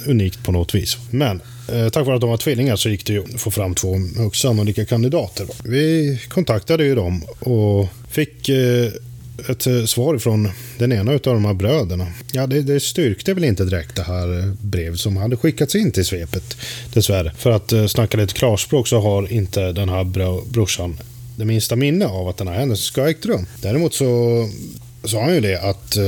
unikt 0.06 0.44
på 0.44 0.52
något 0.52 0.74
vis. 0.74 0.96
Men 1.10 1.40
eh, 1.72 1.88
tack 1.88 2.06
vare 2.06 2.14
att 2.14 2.20
de 2.20 2.30
var 2.30 2.36
tvillingar 2.36 2.76
så 2.76 2.88
gick 2.88 3.06
det 3.06 3.12
ju 3.12 3.24
att 3.34 3.40
få 3.40 3.50
fram 3.50 3.74
två 3.74 3.96
högst 4.16 4.42
sannolika 4.42 4.84
kandidater. 4.84 5.46
Vi 5.64 6.18
kontaktade 6.28 6.84
ju 6.84 6.94
dem 6.94 7.24
och 7.40 7.88
fick 8.10 8.48
eh, 8.48 8.92
ett 9.48 9.66
eh, 9.66 9.84
svar 9.84 10.18
från 10.18 10.48
den 10.78 10.92
ena 10.92 11.12
av 11.12 11.18
de 11.20 11.44
här 11.44 11.54
bröderna. 11.54 12.06
Ja, 12.32 12.46
det, 12.46 12.62
det 12.62 12.80
styrkte 12.80 13.34
väl 13.34 13.44
inte 13.44 13.64
direkt 13.64 13.96
det 13.96 14.02
här 14.02 14.38
eh, 14.38 14.52
brevet 14.60 15.00
som 15.00 15.16
hade 15.16 15.36
skickats 15.36 15.74
in 15.74 15.92
till 15.92 16.04
svepet, 16.04 16.56
dessvärre. 16.92 17.32
För 17.38 17.50
att 17.50 17.72
eh, 17.72 17.86
snacka 17.86 18.16
lite 18.16 18.34
klarspråk 18.34 18.88
så 18.88 19.00
har 19.00 19.32
inte 19.32 19.72
den 19.72 19.88
här 19.88 20.04
bro, 20.04 20.44
brorsan 20.44 20.96
det 21.36 21.44
minsta 21.44 21.76
minne 21.76 22.06
av 22.06 22.28
att 22.28 22.36
den 22.36 22.48
här 22.48 22.54
händelsen 22.54 22.84
ska 22.84 23.00
ha 23.00 23.10
ägt 23.10 23.26
rum. 23.26 23.46
Däremot 23.62 23.94
så 23.94 24.48
sa 25.04 25.20
han 25.20 25.34
ju 25.34 25.40
det 25.40 25.60
att 25.60 25.98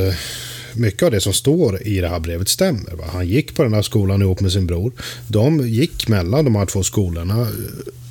mycket 0.73 1.03
av 1.03 1.11
det 1.11 1.21
som 1.21 1.33
står 1.33 1.83
i 1.83 2.01
det 2.01 2.09
här 2.09 2.21
brevet 2.21 2.49
stämmer. 2.49 2.91
Va? 2.97 3.05
Han 3.13 3.29
gick 3.29 3.55
på 3.55 3.63
den 3.63 3.75
här 3.75 3.83
skolan 3.83 4.23
ihop 4.23 4.41
med 4.41 4.53
sin 4.53 4.67
bror. 4.67 4.93
De 5.29 5.69
gick 5.69 6.09
mellan 6.09 6.45
de 6.45 6.57
här 6.57 6.67
två 6.67 6.83
skolorna 6.83 7.49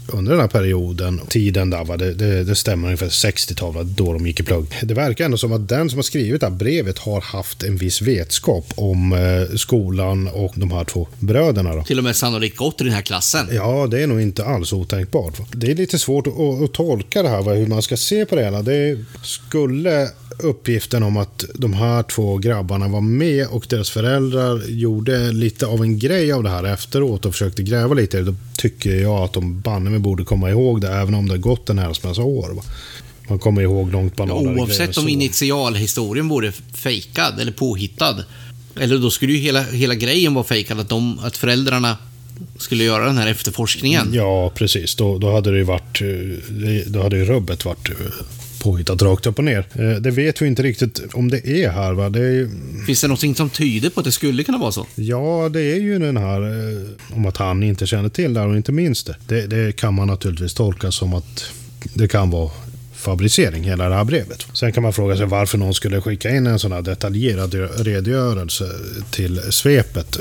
under 0.07 0.31
den 0.31 0.41
här 0.41 0.47
perioden, 0.47 1.21
tiden 1.27 1.69
där, 1.69 1.83
va? 1.83 1.97
Det, 1.97 2.13
det, 2.13 2.43
det 2.43 2.55
stämmer 2.55 2.87
ungefär 2.87 3.07
60-talet 3.07 3.87
då 3.87 4.13
de 4.13 4.27
gick 4.27 4.39
i 4.39 4.43
plugg. 4.43 4.65
Det 4.83 4.93
verkar 4.93 5.25
ändå 5.25 5.37
som 5.37 5.53
att 5.53 5.69
den 5.69 5.89
som 5.89 5.97
har 5.97 6.03
skrivit 6.03 6.41
det 6.41 6.47
här 6.47 6.53
brevet 6.53 6.97
har 6.97 7.21
haft 7.21 7.63
en 7.63 7.77
viss 7.77 8.01
vetskap 8.01 8.65
om 8.75 9.13
eh, 9.13 9.55
skolan 9.55 10.27
och 10.27 10.53
de 10.55 10.71
här 10.71 10.83
två 10.83 11.07
bröderna. 11.19 11.75
Då. 11.75 11.83
Till 11.83 11.97
och 11.97 12.03
med 12.03 12.15
sannolikt 12.15 12.57
gått 12.57 12.81
i 12.81 12.83
den 12.83 12.93
här 12.93 13.01
klassen. 13.01 13.47
Ja, 13.51 13.87
det 13.91 14.03
är 14.03 14.07
nog 14.07 14.21
inte 14.21 14.45
alls 14.45 14.73
otänkbart. 14.73 15.39
va. 15.39 15.45
Det 15.51 15.71
är 15.71 15.75
lite 15.75 15.99
svårt 15.99 16.27
att, 16.27 16.63
att 16.63 16.73
tolka 16.73 17.23
det 17.23 17.29
här, 17.29 17.41
va, 17.41 17.53
hur 17.53 17.67
man 17.67 17.81
ska 17.81 17.97
se 17.97 18.25
på 18.25 18.35
det 18.35 18.43
hela. 18.43 18.61
Det 18.61 19.05
skulle 19.23 20.09
uppgiften 20.39 21.03
om 21.03 21.17
att 21.17 21.45
de 21.53 21.73
här 21.73 22.03
två 22.03 22.37
grabbarna 22.37 22.87
var 22.87 23.01
med 23.01 23.47
och 23.47 23.65
deras 23.69 23.89
föräldrar 23.89 24.61
gjorde 24.67 25.31
lite 25.31 25.65
av 25.65 25.81
en 25.81 25.99
grej 25.99 26.31
av 26.31 26.43
det 26.43 26.49
här 26.49 26.63
efteråt 26.63 27.25
och 27.25 27.31
försökte 27.31 27.63
gräva 27.63 27.93
lite 27.93 28.21
då 28.21 28.35
tycker 28.57 28.95
jag 28.95 29.23
att 29.23 29.33
de 29.33 29.61
banne 29.61 29.89
mig 29.95 30.01
borde 30.01 30.23
komma 30.23 30.49
ihåg 30.49 30.81
det, 30.81 30.87
även 30.87 31.13
om 31.15 31.27
det 31.27 31.33
har 31.33 31.37
gått 31.37 31.69
en 31.69 31.79
herrans 31.79 32.03
massa 32.03 32.21
år. 32.21 32.49
Va. 32.53 32.61
Man 33.29 33.39
kommer 33.39 33.61
ihåg 33.61 33.91
långt 33.91 34.15
banalare 34.15 34.43
grejer 34.43 34.59
Oavsett 34.59 34.97
om 34.97 35.07
initialhistorien 35.09 36.27
vore 36.27 36.51
fejkad 36.73 37.39
eller 37.39 37.51
påhittad. 37.51 38.23
Eller 38.79 38.97
då 38.97 39.09
skulle 39.09 39.33
ju 39.33 39.39
hela, 39.39 39.63
hela 39.63 39.95
grejen 39.95 40.33
vara 40.33 40.45
fejkad, 40.45 40.79
att, 40.79 40.89
de, 40.89 41.19
att 41.19 41.37
föräldrarna 41.37 41.97
skulle 42.57 42.83
göra 42.83 43.05
den 43.05 43.17
här 43.17 43.27
efterforskningen. 43.27 44.09
Ja, 44.13 44.51
precis. 44.55 44.95
Då, 44.95 45.17
då 45.17 45.31
hade 45.33 45.51
det 45.51 45.57
ju 45.57 45.63
varit... 45.63 46.01
eh, 46.01 46.07
Då 46.91 47.03
hade 47.03 47.17
ju 47.17 47.25
rubbet 47.25 47.65
varit 47.65 47.89
eh, 47.89 47.95
påhittat 48.65 49.01
rakt 49.01 49.25
upp 49.25 49.37
och 49.37 49.43
ner. 49.43 49.65
Eh, 49.75 50.01
Det 50.01 50.11
vet 50.11 50.41
vi 50.41 50.47
inte 50.47 50.63
riktigt 50.63 50.99
om 51.13 51.29
det 51.31 51.47
är 51.47 51.69
här. 51.69 51.93
Va? 51.93 52.09
Det 52.09 52.19
är, 52.19 52.49
Finns 52.85 53.01
det 53.01 53.07
någonting 53.07 53.35
som 53.35 53.49
tyder 53.49 53.89
på 53.89 53.99
att 53.99 54.05
det 54.05 54.11
skulle 54.11 54.43
kunna 54.43 54.57
vara 54.57 54.71
så? 54.71 54.85
ja, 54.95 55.49
det 55.53 55.61
är 55.61 55.79
ju 55.79 55.99
den 55.99 56.17
här 56.17 56.41
eh, 56.41 57.15
om 57.15 57.25
att 57.25 57.37
han 57.37 57.63
inte 57.63 57.87
känner 57.87 58.09
till 58.09 58.33
det 58.33 58.39
här 58.39 58.47
och 58.47 58.55
inte 58.57 58.71
minns 58.71 59.03
det. 59.03 59.15
det. 59.27 59.47
Det 59.47 59.75
kan 59.75 59.93
man 59.93 60.07
naturligtvis 60.07 60.53
tolka 60.53 60.91
som 60.91 61.13
att 61.13 61.45
det 61.93 62.07
kan 62.07 62.29
vara 62.29 62.51
fabricering, 63.05 63.63
hela 63.63 63.89
det 63.89 63.95
här 63.95 64.03
brevet. 64.03 64.47
Sen 64.53 64.71
kan 64.71 64.83
man 64.83 64.93
fråga 64.93 65.17
sig 65.17 65.25
varför 65.25 65.57
någon 65.57 65.73
skulle 65.73 66.01
skicka 66.01 66.29
in 66.29 66.47
en 66.47 66.59
sån 66.59 66.71
här 66.71 66.81
detaljerad 66.81 67.53
redogörelse 67.85 68.69
till 69.11 69.41
svepet. 69.49 70.19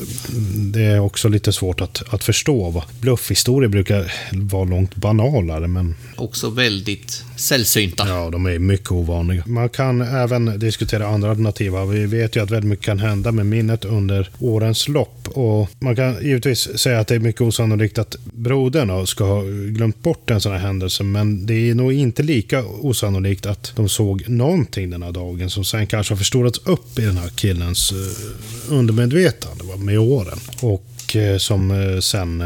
Det 0.73 0.83
är 0.83 1.01
också 1.01 1.29
lite 1.29 1.53
svårt 1.53 1.81
att, 1.81 2.14
att 2.14 2.25
förstå. 2.25 2.83
Bluffhistorier 3.01 3.68
brukar 3.68 4.12
vara 4.33 4.64
långt 4.64 4.97
banalare, 4.97 5.68
men 5.68 5.94
Också 6.16 6.51
väldigt 6.51 7.25
sällsynta. 7.37 8.09
Ja, 8.09 8.31
de 8.31 8.47
är 8.47 8.59
mycket 8.59 8.92
ovanliga. 8.92 9.42
Man 9.47 9.68
kan 9.68 10.01
även 10.01 10.59
diskutera 10.59 11.07
andra 11.07 11.31
alternativ. 11.31 11.73
va. 11.73 11.85
Vi 11.85 12.07
vet 12.07 12.37
ju 12.37 12.42
att 12.42 12.51
väldigt 12.51 12.68
mycket 12.68 12.85
kan 12.85 12.99
hända 12.99 13.33
med 13.33 13.47
minnet 13.47 13.85
under 13.85 14.29
årens 14.38 14.88
lopp. 14.88 15.29
Och 15.29 15.70
man 15.79 15.97
kan 15.97 16.16
givetvis 16.23 16.79
säga 16.79 17.01
att 17.01 17.09
det 17.09 17.14
är 17.14 17.18
mycket 17.18 17.40
osannolikt 17.40 17.99
att 17.99 18.16
brodern 18.33 19.07
ska 19.07 19.25
ha 19.25 19.42
glömt 19.68 20.03
bort 20.03 20.31
en 20.31 20.40
sån 20.40 20.53
här 20.53 20.59
händelse. 20.59 21.03
Men 21.03 21.47
det 21.47 21.70
är 21.70 21.75
nog 21.75 21.92
inte 21.92 22.23
lika 22.23 22.64
osannolikt 22.81 23.47
att 23.47 23.73
de 23.77 23.89
såg 23.89 24.29
någonting 24.29 24.91
den 24.91 25.03
här 25.03 25.13
dagen 25.13 25.51
som 25.51 25.65
sen 25.65 25.87
kanske 25.87 26.13
har 26.15 26.19
förstorats 26.19 26.61
upp 26.65 26.99
i 26.99 27.03
den 27.03 27.17
här 27.17 27.29
killens 27.29 27.93
eh, 27.93 28.73
undermedvetande 28.73 29.65
med 29.79 29.99
åren. 29.99 30.39
Och 30.61 31.17
eh, 31.17 31.39
som 31.39 31.71
eh, 31.71 32.01
sen 32.01 32.43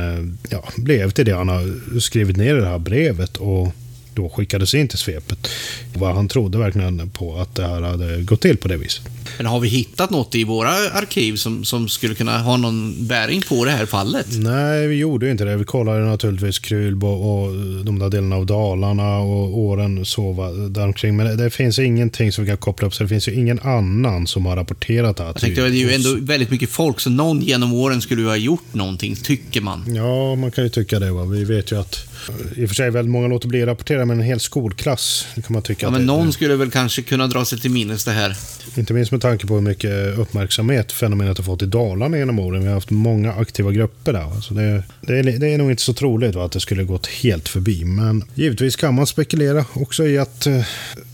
ja, 0.51 0.65
blev 0.77 1.11
till 1.11 1.25
det 1.25 1.33
han 1.33 1.49
har 1.49 1.99
skrivit 2.01 2.37
ner 2.37 2.57
i 2.57 2.61
det 2.61 2.69
här 2.69 2.79
brevet. 2.79 3.37
och 3.37 3.69
då 4.19 4.29
skickades 4.29 4.75
in 4.75 4.89
till 4.89 4.99
svepet. 4.99 5.49
Vad 5.95 6.15
han 6.15 6.29
trodde 6.29 6.59
verkligen 6.59 7.11
på 7.11 7.37
att 7.39 7.55
det 7.55 7.67
här 7.67 7.83
hade 7.83 8.23
gått 8.23 8.41
till 8.41 8.57
på 8.57 8.69
det 8.69 8.77
viset. 8.77 9.03
Men 9.37 9.47
har 9.47 9.61
vi 9.61 9.69
hittat 9.69 10.11
något 10.11 10.35
i 10.35 10.45
våra 10.45 10.71
arkiv 10.71 11.37
som, 11.37 11.65
som 11.65 11.89
skulle 11.89 12.15
kunna 12.15 12.39
ha 12.39 12.57
någon 12.57 13.07
bäring 13.07 13.43
på 13.49 13.65
det 13.65 13.71
här 13.71 13.87
fallet? 13.87 14.27
Nej, 14.31 14.87
vi 14.87 14.97
gjorde 14.97 15.31
inte 15.31 15.45
det. 15.45 15.57
Vi 15.57 15.65
kollade 15.65 16.01
naturligtvis 16.01 16.59
Krylbo 16.59 17.07
och 17.07 17.53
de 17.85 17.99
där 17.99 18.09
delarna 18.09 18.37
av 18.37 18.47
Dalarna 18.47 19.19
och 19.19 19.59
åren 19.59 20.05
så 20.05 20.33
va, 20.33 20.51
däromkring. 20.51 21.17
Men 21.17 21.27
det, 21.27 21.37
det 21.37 21.51
finns 21.51 21.79
ingenting 21.79 22.33
som 22.33 22.45
vi 22.45 22.51
kan 22.51 22.57
koppla 22.57 22.87
upp. 22.89 22.95
Så 22.95 23.03
det 23.03 23.09
finns 23.09 23.29
ju 23.29 23.35
ingen 23.35 23.59
annan 23.59 24.27
som 24.27 24.47
har 24.47 24.57
rapporterat 24.57 25.17
det 25.17 25.23
här. 25.23 25.31
Jag 25.31 25.41
tänkte, 25.41 25.63
det 25.63 25.69
är 25.69 25.71
ju 25.71 25.93
ändå 25.93 26.17
väldigt 26.21 26.51
mycket 26.51 26.71
folk, 26.71 27.01
så 27.01 27.11
någon 27.11 27.41
genom 27.41 27.73
åren 27.73 28.01
skulle 28.01 28.23
ju 28.23 28.29
ha 28.29 28.37
gjort 28.37 28.75
någonting, 28.75 29.17
tycker 29.17 29.61
man. 29.61 29.95
Ja, 29.95 30.35
man 30.35 30.51
kan 30.51 30.65
ju 30.65 30.71
tycka 30.71 30.99
det. 30.99 31.11
Va? 31.11 31.25
Vi 31.25 31.45
vet 31.45 31.73
ju 31.73 31.81
att 31.81 32.09
i 32.57 32.65
och 32.65 32.69
för 32.69 32.75
sig 32.75 32.91
väldigt 32.91 33.13
många 33.13 33.29
låter 33.29 33.49
bli 33.49 33.63
att 33.63 33.69
rapportera, 33.69 34.05
men 34.05 34.19
en 34.21 34.25
hel 34.25 34.41
skolklass 34.41 35.27
kan 35.35 35.45
man 35.49 35.63
tycka 35.63 35.87
Ja, 35.87 35.91
men 35.91 36.07
någon 36.07 36.33
skulle 36.33 36.57
väl 36.57 36.71
kanske 36.71 37.03
kunna 37.03 37.27
dra 37.27 37.45
sig 37.45 37.61
till 37.61 37.71
minnes 37.71 38.05
det 38.05 38.13
här. 38.13 38.37
Inte 38.77 38.93
minst 38.93 39.13
med 39.13 39.21
tanke 39.21 39.47
på 39.47 39.55
hur 39.55 39.61
mycket 39.61 40.19
uppmärksamhet 40.19 40.93
fenomenet 40.93 41.39
har 41.39 41.45
fått 41.45 41.63
i 41.63 41.67
Dalarna 41.67 42.19
genom 42.19 42.39
åren. 42.39 42.61
Vi 42.61 42.67
har 42.67 42.75
haft 42.75 42.91
många 42.91 43.33
aktiva 43.33 43.71
grupper 43.71 44.13
där. 44.13 44.35
Alltså 44.35 44.55
det, 44.55 44.83
det, 45.01 45.19
är, 45.19 45.23
det 45.23 45.49
är 45.49 45.59
nog 45.59 45.71
inte 45.71 45.83
så 45.83 45.95
troligt 45.95 46.35
va, 46.35 46.45
att 46.45 46.53
det 46.53 46.61
skulle 46.61 46.85
gått 46.85 47.07
helt 47.07 47.49
förbi. 47.49 47.85
Men 47.85 48.25
givetvis 48.35 48.77
kan 48.77 48.95
man 48.95 49.07
spekulera 49.07 49.65
också 49.73 50.07
i 50.07 50.19
att 50.19 50.47
eh, 50.47 50.65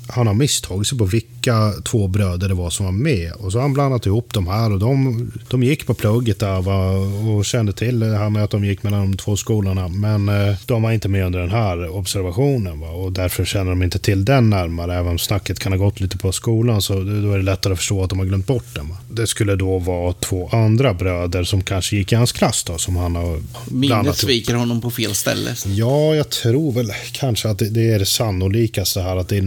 han 0.08 0.26
har 0.26 0.34
misstagit 0.34 0.86
sig 0.88 0.98
på 0.98 1.04
vilka 1.04 1.72
två 1.84 2.08
bröder 2.08 2.48
det 2.48 2.54
var 2.54 2.70
som 2.70 2.86
var 2.86 2.92
med. 2.92 3.32
Och 3.32 3.52
så 3.52 3.58
har 3.58 3.62
han 3.62 3.72
blandat 3.72 4.06
ihop 4.06 4.34
de 4.34 4.46
här 4.46 4.72
och 4.72 4.78
de, 4.78 5.32
de 5.48 5.62
gick 5.62 5.86
på 5.86 5.94
plugget 5.94 6.40
där 6.40 6.62
va, 6.62 6.90
och 7.36 7.44
kände 7.44 7.72
till 7.72 8.00
det 8.00 8.16
här 8.16 8.30
med 8.30 8.44
att 8.44 8.50
de 8.50 8.64
gick 8.64 8.82
mellan 8.82 9.00
de 9.00 9.16
två 9.16 9.36
skolorna. 9.36 9.88
Men 9.88 10.28
eh, 10.28 10.56
de 10.66 10.82
var 10.82 10.92
inte 10.92 11.08
med 11.08 11.26
under 11.26 11.40
den 11.40 11.50
här 11.50 11.88
observationen 11.88 12.80
va, 12.80 12.88
och 12.90 13.12
därför 13.12 13.44
känner 13.44 13.70
de 13.70 13.82
inte 13.82 13.98
till 13.98 14.24
den 14.24 14.50
närmare. 14.50 14.94
Även 14.94 15.12
om 15.12 15.18
snacket 15.18 15.58
kan 15.58 15.72
ha 15.72 15.78
gått 15.78 16.00
lite 16.00 16.18
på 16.18 16.32
skolan 16.32 16.82
så 16.82 16.92
då 16.92 17.32
är 17.32 17.36
det 17.36 17.44
lättare 17.44 17.72
att 17.72 17.78
förstå 17.78 18.02
att 18.02 18.10
de 18.10 18.18
har 18.18 18.26
glömt 18.26 18.46
bort 18.46 18.74
den. 18.74 18.88
Va. 18.88 18.96
Det 19.10 19.26
skulle 19.26 19.56
då 19.56 19.78
vara 19.78 20.12
två 20.12 20.48
andra 20.52 20.94
bröder 20.94 21.44
som 21.44 21.62
kanske 21.62 21.96
gick 21.96 22.12
i 22.12 22.14
hans 22.14 22.32
klass 22.32 22.64
då, 22.64 22.78
som 22.78 22.96
han 22.96 23.16
har 23.16 23.40
blandat 23.66 24.04
Minnet 24.04 24.16
sviker 24.16 24.54
honom 24.54 24.80
på 24.80 24.90
fel 24.90 25.14
ställe. 25.14 25.54
Ja, 25.66 26.14
jag 26.14 26.30
tror 26.30 26.72
väl 26.72 26.92
kanske 27.12 27.48
att 27.48 27.58
det, 27.58 27.70
det 27.70 27.90
är 27.90 27.98
det 27.98 28.06
sannolikaste 28.06 29.00
här, 29.00 29.16
att 29.16 29.28
det 29.28 29.36
är 29.36 29.42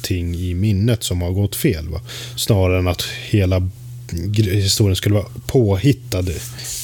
någonting 0.00 0.34
i 0.34 0.54
minnet 0.54 1.04
som 1.04 1.22
har 1.22 1.30
gått 1.30 1.56
fel. 1.56 1.88
Va? 1.88 2.00
Snarare 2.36 2.78
än 2.78 2.88
att 2.88 3.02
hela 3.30 3.68
historien 4.36 4.96
skulle 4.96 5.14
vara 5.14 5.28
påhittad. 5.46 6.24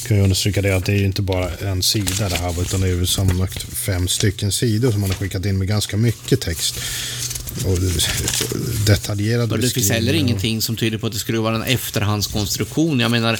Kan 0.07 0.17
jag 0.17 0.23
understryka 0.23 0.61
det 0.61 0.75
att 0.75 0.85
det 0.85 0.91
är 0.91 0.97
ju 0.97 1.05
inte 1.05 1.21
bara 1.21 1.49
en 1.49 1.83
sida 1.83 2.29
det 2.29 2.35
här, 2.35 2.61
utan 2.61 2.81
det 2.81 2.87
är 2.87 2.95
ju 2.95 3.05
sammanlagt 3.05 3.63
fem 3.63 4.07
stycken 4.07 4.51
sidor 4.51 4.91
som 4.91 5.01
man 5.01 5.09
har 5.09 5.17
skickat 5.17 5.45
in 5.45 5.57
med 5.57 5.67
ganska 5.67 5.97
mycket 5.97 6.41
text. 6.41 6.75
Och 7.65 7.77
detaljerade 8.85 9.53
Och 9.53 9.59
det 9.59 9.69
finns 9.69 9.89
heller 9.89 10.13
ingenting 10.13 10.61
som 10.61 10.75
tyder 10.75 10.97
på 10.97 11.07
att 11.07 11.13
det 11.13 11.19
skulle 11.19 11.39
vara 11.39 11.55
en 11.55 11.63
efterhandskonstruktion. 11.63 12.99
Jag 12.99 13.11
menar, 13.11 13.39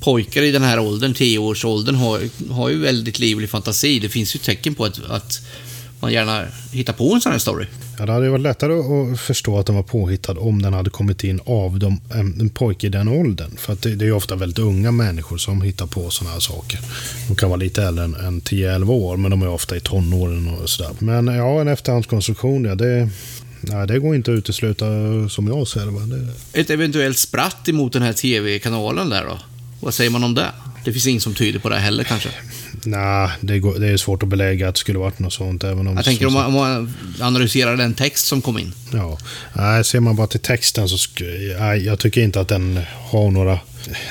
pojkar 0.00 0.42
i 0.42 0.50
den 0.50 0.62
här 0.62 0.78
åldern, 0.78 1.14
10-årsåldern, 1.14 1.94
har, 1.94 2.20
har 2.50 2.68
ju 2.68 2.78
väldigt 2.78 3.18
livlig 3.18 3.50
fantasi. 3.50 3.98
Det 3.98 4.08
finns 4.08 4.34
ju 4.34 4.38
tecken 4.38 4.74
på 4.74 4.84
att, 4.84 5.00
att 5.10 5.40
man 6.00 6.12
gärna 6.12 6.44
hittar 6.72 6.92
på 6.92 7.14
en 7.14 7.20
sån 7.20 7.32
här 7.32 7.38
story. 7.38 7.66
Ja, 7.98 8.06
det 8.06 8.12
hade 8.12 8.30
varit 8.30 8.42
lättare 8.42 8.72
att 8.72 9.20
förstå 9.20 9.58
att 9.58 9.66
den 9.66 9.74
var 9.74 9.82
påhittad 9.82 10.38
om 10.38 10.62
den 10.62 10.72
hade 10.72 10.90
kommit 10.90 11.24
in 11.24 11.40
av 11.44 11.78
de, 11.78 12.00
en, 12.14 12.50
pojke 12.50 12.86
i 12.86 12.90
den 12.90 13.08
åldern. 13.08 13.56
För 13.56 13.72
att 13.72 13.82
det, 13.82 13.94
det 13.94 14.06
är 14.06 14.12
ofta 14.12 14.36
väldigt 14.36 14.58
unga 14.58 14.90
människor 14.90 15.36
som 15.36 15.62
hittar 15.62 15.86
på 15.86 16.10
sådana 16.10 16.32
här 16.32 16.40
saker. 16.40 16.80
De 17.28 17.36
kan 17.36 17.48
vara 17.48 17.60
lite 17.60 17.82
äldre 17.82 18.04
än, 18.04 18.14
än 18.14 18.40
10-11 18.40 18.90
år, 18.90 19.16
men 19.16 19.30
de 19.30 19.42
är 19.42 19.48
ofta 19.48 19.76
i 19.76 19.80
tonåren 19.80 20.48
och 20.48 20.70
sådär. 20.70 20.92
Men 20.98 21.26
ja, 21.26 21.60
en 21.60 21.68
efterhandskonstruktion, 21.68 22.64
ja, 22.64 22.74
det, 22.74 23.08
nej, 23.60 23.86
det 23.86 23.98
går 23.98 24.14
inte 24.14 24.32
att 24.32 24.38
utesluta 24.38 24.86
som 25.28 25.46
jag 25.46 25.68
ser 25.68 26.08
det. 26.08 26.60
Ett 26.60 26.70
eventuellt 26.70 27.18
spratt 27.18 27.68
emot 27.68 27.92
den 27.92 28.02
här 28.02 28.12
TV-kanalen 28.12 29.08
där 29.08 29.24
då? 29.24 29.38
Vad 29.80 29.94
säger 29.94 30.10
man 30.10 30.24
om 30.24 30.34
det? 30.34 30.50
Det 30.86 30.92
finns 30.92 31.06
ingen 31.06 31.20
som 31.20 31.34
tyder 31.34 31.58
på 31.58 31.68
det 31.68 31.76
heller 31.78 32.04
kanske. 32.04 32.28
Nej, 32.84 33.30
det, 33.40 33.58
går, 33.58 33.78
det 33.78 33.88
är 33.88 33.96
svårt 33.96 34.22
att 34.22 34.28
belägga 34.28 34.68
att 34.68 34.74
det 34.74 34.78
skulle 34.78 34.98
varit 34.98 35.18
något 35.18 35.32
sånt. 35.32 35.64
Även 35.64 35.86
om 35.88 35.96
Jag 35.96 36.04
tänker 36.04 36.26
om 36.26 36.32
man, 36.32 36.46
om 36.46 36.52
man 36.52 36.94
analyserar 37.20 37.76
den 37.76 37.94
text 37.94 38.26
som 38.26 38.42
kom 38.42 38.58
in. 38.58 38.72
Ja, 38.92 39.18
nej, 39.52 39.84
ser 39.84 40.00
man 40.00 40.16
bara 40.16 40.26
till 40.26 40.40
texten 40.40 40.88
så 40.88 40.96
sk- 40.96 41.56
nej, 41.58 41.84
jag 41.84 41.98
tycker 41.98 42.20
inte 42.20 42.40
att 42.40 42.48
den 42.48 42.80
har 43.10 43.30
några 43.30 43.58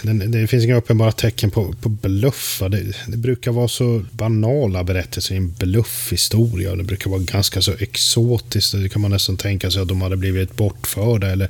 det, 0.03 0.47
finns 0.47 0.63
inga 0.63 0.75
uppenbara 0.75 1.11
tecken 1.11 1.51
på, 1.51 1.73
på 1.81 1.89
bluff. 1.89 2.61
Det, 2.69 2.93
det 3.07 3.17
brukar 3.17 3.51
vara 3.51 3.67
så 3.67 4.03
banala 4.11 4.83
berättelser 4.83 5.35
i 5.35 5.37
en 5.37 5.51
bluffhistoria. 5.51 6.75
Det 6.75 6.83
brukar 6.83 7.09
vara 7.09 7.21
ganska 7.21 7.61
så 7.61 7.73
exotiskt. 7.79 8.71
Det 8.71 8.89
kan 8.89 9.01
man 9.01 9.11
nästan 9.11 9.37
tänka 9.37 9.71
sig 9.71 9.81
att 9.81 9.87
de 9.87 10.01
hade 10.01 10.17
blivit 10.17 10.55
bortförda 10.55 11.31
eller 11.31 11.49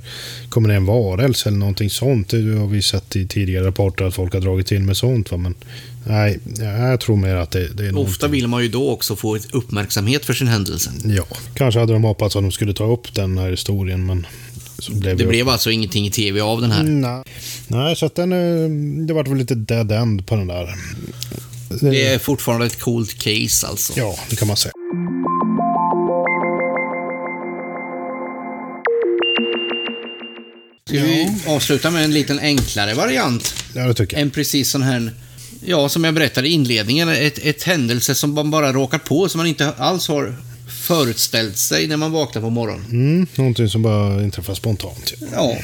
kommer 0.50 0.70
det 0.70 0.76
en 0.76 0.86
varelse 0.86 1.50
eller 1.50 1.60
någonting 1.60 1.90
sånt. 1.90 2.30
Det 2.30 2.38
har 2.38 2.68
vi 2.68 2.82
sett 2.82 3.16
i 3.16 3.28
tidigare 3.28 3.68
rapporter 3.68 4.06
att 4.06 4.16
folk 4.16 4.34
har 4.34 4.42
dragit 4.42 4.72
in 4.72 4.86
med 4.86 4.98
sånt. 4.98 5.32
Va? 5.32 5.38
Men 5.38 5.56
nej, 6.04 6.40
jag 6.60 7.00
tror 7.00 7.16
mer 7.16 7.36
att 7.36 7.52
det, 7.52 7.60
det 7.60 7.84
är 7.88 7.92
någonting. 7.92 8.12
Ofta 8.12 8.28
vill 8.28 8.48
man 8.48 8.64
ju 8.64 8.70
då 8.70 8.90
också 8.90 9.16
få 9.16 9.36
ett 9.36 9.54
uppmärksamhet 9.54 10.26
för 10.26 10.34
sin 10.34 10.48
händelse. 10.48 10.92
Ja, 11.06 11.26
kanske 11.54 11.80
hade 11.80 11.94
de 11.94 12.04
hoppats 12.04 12.36
att 12.36 12.42
de 12.42 12.52
skulle 12.52 12.74
ta 12.74 12.92
upp 12.92 13.14
den 13.14 13.38
här 13.38 13.50
historien, 13.50 14.06
men 14.06 14.26
blev 14.90 15.18
Det 15.18 15.26
blev 15.26 15.50
alltså 15.50 15.72
ingenting 15.72 16.08
i 16.08 16.12
TV 16.12 16.42
av 16.42 16.62
den 16.62 16.72
här. 16.72 16.84
Nej. 16.84 17.24
Nej, 17.68 17.96
så 17.96 18.06
att 18.06 18.16
den, 18.16 18.32
eh, 18.34 18.70
det 19.08 19.14
vart 19.14 19.28
väl 19.28 19.38
lite 19.38 19.56
dead 19.56 19.92
end 19.92 20.28
på 20.28 20.36
den 20.36 20.48
där. 20.48 20.76
Det 21.82 22.08
är 22.08 22.20
fortfarande 22.20 22.66
ett 22.66 22.80
coolt 22.80 23.14
case 23.14 23.68
alltså. 23.68 23.94
Ja, 23.96 24.16
det 24.30 24.36
kan 24.36 24.48
man 24.48 24.58
säga. 24.58 24.74
Ska 30.90 31.00
vi 31.00 31.30
avsluta 31.48 31.92
med 31.92 32.04
en 32.04 32.14
liten 32.14 32.40
enklare 32.40 32.94
variant? 32.94 33.54
Ja, 33.74 33.88
det 33.88 33.94
tycker 33.94 34.18
jag. 34.18 34.22
En 34.22 34.30
precis 34.30 34.70
sån 34.70 34.82
här, 34.82 35.12
ja, 35.66 35.90
som 35.90 36.04
jag 36.04 36.14
berättade 36.14 36.48
i 36.48 36.52
inledningen, 36.52 37.10
ett, 37.10 37.38
ett 37.38 37.64
händelse 37.64 38.16
som 38.16 38.34
man 38.34 38.52
bara 38.52 38.74
råkar 38.74 38.98
på, 38.98 39.30
som 39.30 39.38
man 39.38 39.48
inte 39.48 39.72
alls 39.78 40.08
har 40.08 40.36
förutställt 40.68 41.58
sig 41.58 41.88
när 41.88 41.98
man 41.98 42.12
vaknar 42.12 42.42
på 42.42 42.50
morgonen. 42.50 42.86
Mm, 42.92 43.28
någonting 43.36 43.70
som 43.70 43.82
bara 43.82 44.24
inträffar 44.24 44.54
spontant. 44.56 45.14
Ja. 45.34 45.58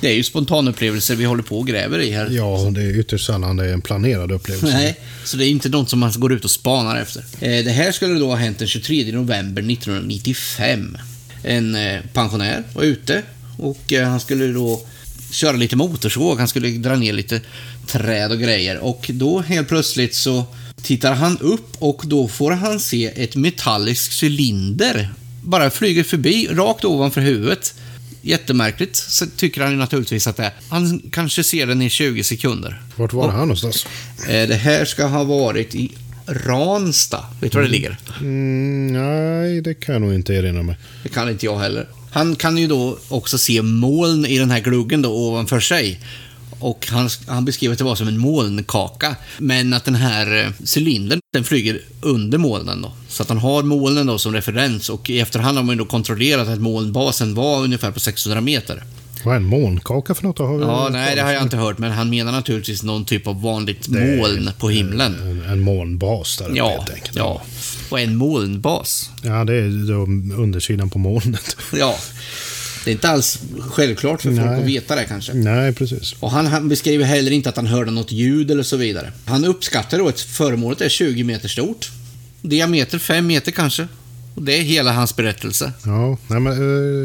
Det 0.00 0.08
är 0.08 0.14
ju 0.14 0.22
spontanupplevelser 0.22 1.16
vi 1.16 1.24
håller 1.24 1.42
på 1.42 1.58
och 1.58 1.66
gräver 1.66 1.98
i 1.98 2.10
här. 2.10 2.28
Ja, 2.30 2.68
det 2.70 2.82
är 2.82 2.98
ytterst 3.00 3.26
sällan 3.26 3.56
det 3.56 3.64
är 3.68 3.72
en 3.72 3.80
planerad 3.80 4.32
upplevelse. 4.32 4.76
Nej, 4.76 5.00
så 5.24 5.36
det 5.36 5.46
är 5.46 5.48
inte 5.48 5.68
något 5.68 5.90
som 5.90 5.98
man 5.98 6.12
går 6.16 6.32
ut 6.32 6.44
och 6.44 6.50
spanar 6.50 6.96
efter. 6.96 7.24
Eh, 7.40 7.64
Det 7.64 7.70
här 7.70 7.92
skulle 7.92 8.18
då 8.18 8.28
ha 8.28 8.36
hänt 8.36 8.58
den 8.58 8.68
23 8.68 9.12
november 9.12 9.62
1995. 9.72 10.98
En 11.42 11.74
eh, 11.74 12.00
pensionär 12.12 12.62
var 12.74 12.82
ute 12.82 13.22
och 13.58 13.92
eh, 13.92 14.08
han 14.08 14.20
skulle 14.20 14.46
då 14.46 14.80
köra 15.32 15.52
lite 15.56 15.76
motorsåg. 15.76 16.38
Han 16.38 16.48
skulle 16.48 16.68
dra 16.68 16.96
ner 16.96 17.12
lite 17.12 17.40
träd 17.86 18.30
och 18.32 18.38
grejer. 18.38 18.78
Och 18.78 19.10
då 19.14 19.40
helt 19.40 19.68
plötsligt 19.68 20.14
så 20.14 20.44
tittar 20.82 21.14
han 21.14 21.38
upp 21.38 21.66
och 21.78 22.02
då 22.06 22.28
får 22.28 22.50
han 22.50 22.80
se 22.80 23.22
ett 23.22 23.36
metallisk 23.36 24.22
cylinder 24.24 25.10
bara 25.46 25.70
flyger 25.70 26.04
förbi 26.04 26.48
rakt 26.50 26.84
ovanför 26.84 27.20
huvudet. 27.20 27.74
Jättemärkligt, 28.22 28.96
så 28.96 29.26
tycker 29.36 29.60
han 29.62 29.70
ju 29.70 29.76
naturligtvis 29.76 30.26
att 30.26 30.36
det 30.36 30.42
är. 30.44 30.52
Han 30.68 31.02
kanske 31.12 31.44
ser 31.44 31.66
den 31.66 31.82
i 31.82 31.90
20 31.90 32.24
sekunder. 32.24 32.82
Vart 32.96 33.12
var 33.12 33.26
det 33.26 33.32
här 33.32 33.40
någonstans? 33.40 33.86
Eh, 34.28 34.48
Det 34.48 34.54
här 34.54 34.84
ska 34.84 35.06
ha 35.06 35.24
varit 35.24 35.74
i 35.74 35.92
Ransta. 36.26 37.24
Vet 37.40 37.52
du 37.52 37.58
var 37.58 37.64
det 37.64 37.70
ligger? 37.70 37.96
Mm, 38.20 38.86
nej, 38.92 39.60
det 39.60 39.74
kan 39.74 39.92
jag 39.92 40.02
nog 40.02 40.14
inte 40.14 40.34
erinra 40.34 40.62
mig. 40.62 40.76
Det 41.02 41.08
kan 41.08 41.30
inte 41.30 41.46
jag 41.46 41.58
heller. 41.58 41.88
Han 42.10 42.36
kan 42.36 42.58
ju 42.58 42.66
då 42.66 42.98
också 43.08 43.38
se 43.38 43.62
moln 43.62 44.26
i 44.26 44.38
den 44.38 44.50
här 44.50 44.60
gluggen 44.60 45.02
då 45.02 45.10
ovanför 45.28 45.60
sig. 45.60 46.00
Och 46.58 46.86
han, 46.90 47.08
han 47.26 47.44
beskriver 47.44 47.72
att 47.72 47.78
det 47.78 47.84
var 47.84 47.94
som 47.96 48.08
en 48.08 48.18
molnkaka. 48.18 49.16
Men 49.38 49.72
att 49.74 49.84
den 49.84 49.94
här 49.94 50.44
eh, 50.44 50.50
cylindern, 50.76 51.20
den 51.32 51.44
flyger 51.44 51.80
under 52.00 52.38
molnen 52.38 52.82
då. 52.82 52.92
Så 53.08 53.22
att 53.22 53.28
han 53.28 53.38
har 53.38 53.62
molnen 53.62 54.06
då 54.06 54.18
som 54.18 54.32
referens 54.32 54.88
och 54.88 55.10
i 55.10 55.20
efterhand 55.20 55.56
har 55.56 55.64
man 55.64 55.74
ju 55.74 55.78
då 55.78 55.84
kontrollerat 55.84 56.48
att 56.48 56.60
molnbasen 56.60 57.34
var 57.34 57.62
ungefär 57.64 57.90
på 57.90 58.00
600 58.00 58.40
meter. 58.40 58.82
Vad 59.24 59.34
är 59.34 59.36
en 59.36 59.44
molnkaka 59.44 60.14
för 60.14 60.22
något? 60.22 60.38
Har 60.38 60.60
Ja, 60.60 60.88
nej, 60.92 61.16
det 61.16 61.22
har 61.22 61.32
jag 61.32 61.42
inte 61.42 61.56
hört, 61.56 61.78
men 61.78 61.92
han 61.92 62.10
menar 62.10 62.32
naturligtvis 62.32 62.82
någon 62.82 63.04
typ 63.04 63.26
av 63.26 63.42
vanligt 63.42 63.88
moln 63.88 64.50
på 64.58 64.68
himlen. 64.68 65.14
En, 65.22 65.52
en 65.52 65.60
molnbas 65.60 66.36
där 66.36 66.50
Ja, 66.54 66.68
helt 66.70 66.90
enkelt. 66.90 67.16
ja. 67.16 67.42
Och 67.90 68.00
en 68.00 68.16
molnbas. 68.16 69.10
Ja, 69.22 69.44
det 69.44 69.54
är 69.54 69.88
då 69.88 70.02
undersidan 70.42 70.90
på 70.90 70.98
molnet. 70.98 71.56
Ja. 71.72 71.96
Det 72.86 72.90
är 72.90 72.92
inte 72.92 73.08
alls 73.08 73.38
självklart 73.70 74.22
för 74.22 74.28
folk 74.28 74.46
Nej. 74.46 74.60
att 74.60 74.66
veta 74.66 74.96
det 74.96 75.04
kanske. 75.04 75.34
nej, 75.34 75.72
precis. 75.72 76.14
Och 76.20 76.30
han, 76.30 76.46
han 76.46 76.68
beskriver 76.68 77.04
heller 77.04 77.30
inte 77.30 77.48
att 77.48 77.56
han 77.56 77.66
hörde 77.66 77.90
något 77.90 78.12
ljud 78.12 78.50
eller 78.50 78.62
så 78.62 78.76
vidare. 78.76 79.12
Han 79.24 79.44
uppskattar 79.44 79.98
då 79.98 80.08
att 80.08 80.20
föremålet 80.20 80.80
är 80.80 80.88
20 80.88 81.24
meter 81.24 81.48
stort. 81.48 81.90
Diameter 82.42 82.98
5 82.98 83.26
meter 83.26 83.52
kanske. 83.52 83.88
Och 84.34 84.42
det 84.42 84.58
är 84.58 84.62
hela 84.62 84.92
hans 84.92 85.16
berättelse. 85.16 85.72
Ja, 85.84 86.18
nej, 86.26 86.40
men 86.40 86.52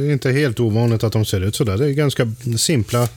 eh, 0.08 0.14
inte 0.14 0.32
helt 0.32 0.60
ovanligt 0.60 1.04
att 1.04 1.14
de 1.14 1.26
ser 1.26 1.42
ut 1.42 1.56
sådär. 1.56 1.78
Det 1.78 1.86
är 1.86 1.90
ganska 1.90 2.32
simpla 2.58 3.08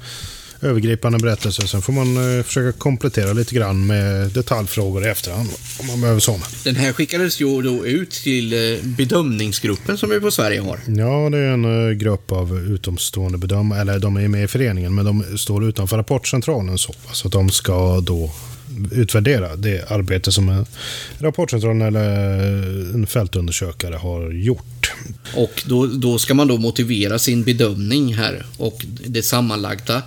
övergripande 0.64 1.18
berättelser. 1.18 1.66
Sen 1.66 1.82
får 1.82 1.92
man 1.92 2.38
eh, 2.38 2.44
försöka 2.44 2.78
komplettera 2.78 3.32
lite 3.32 3.54
grann 3.54 3.86
med 3.86 4.30
detaljfrågor 4.30 5.06
i 5.06 5.08
efterhand. 5.08 5.48
Om 5.80 5.86
man 5.86 6.00
behöver 6.00 6.20
sådana. 6.20 6.44
Den 6.64 6.76
här 6.76 6.92
skickades 6.92 7.40
ju 7.40 7.62
då 7.62 7.86
ut 7.86 8.10
till 8.10 8.52
eh, 8.52 8.84
bedömningsgruppen 8.84 9.98
som 9.98 10.10
vi 10.10 10.20
på 10.20 10.30
Sverige 10.30 10.60
har. 10.60 10.80
Ja, 10.86 11.30
det 11.30 11.38
är 11.38 11.52
en 11.52 11.88
eh, 11.88 11.92
grupp 11.92 12.32
av 12.32 12.58
utomstående 12.58 13.38
bedömare. 13.38 13.80
Eller 13.80 13.98
de 13.98 14.16
är 14.16 14.28
med 14.28 14.44
i 14.44 14.48
föreningen, 14.48 14.94
men 14.94 15.04
de 15.04 15.38
står 15.38 15.64
utanför 15.64 15.96
rapportcentralen. 15.96 16.78
Så, 16.78 16.94
så 17.12 17.28
att 17.28 17.32
de 17.32 17.50
ska 17.50 18.00
då 18.00 18.30
utvärdera 18.92 19.56
det 19.56 19.90
arbete 19.90 20.32
som 20.32 20.48
en 20.48 20.66
rapportcentralen 21.18 21.82
eller 21.82 22.04
en 22.94 23.06
fältundersökare 23.06 23.94
har 23.94 24.30
gjort. 24.30 24.92
Och 25.36 25.62
då, 25.66 25.86
då 25.86 26.18
ska 26.18 26.34
man 26.34 26.48
då 26.48 26.56
motivera 26.56 27.18
sin 27.18 27.42
bedömning 27.42 28.14
här. 28.14 28.46
Och 28.56 28.86
det 29.06 29.22
sammanlagda 29.22 30.02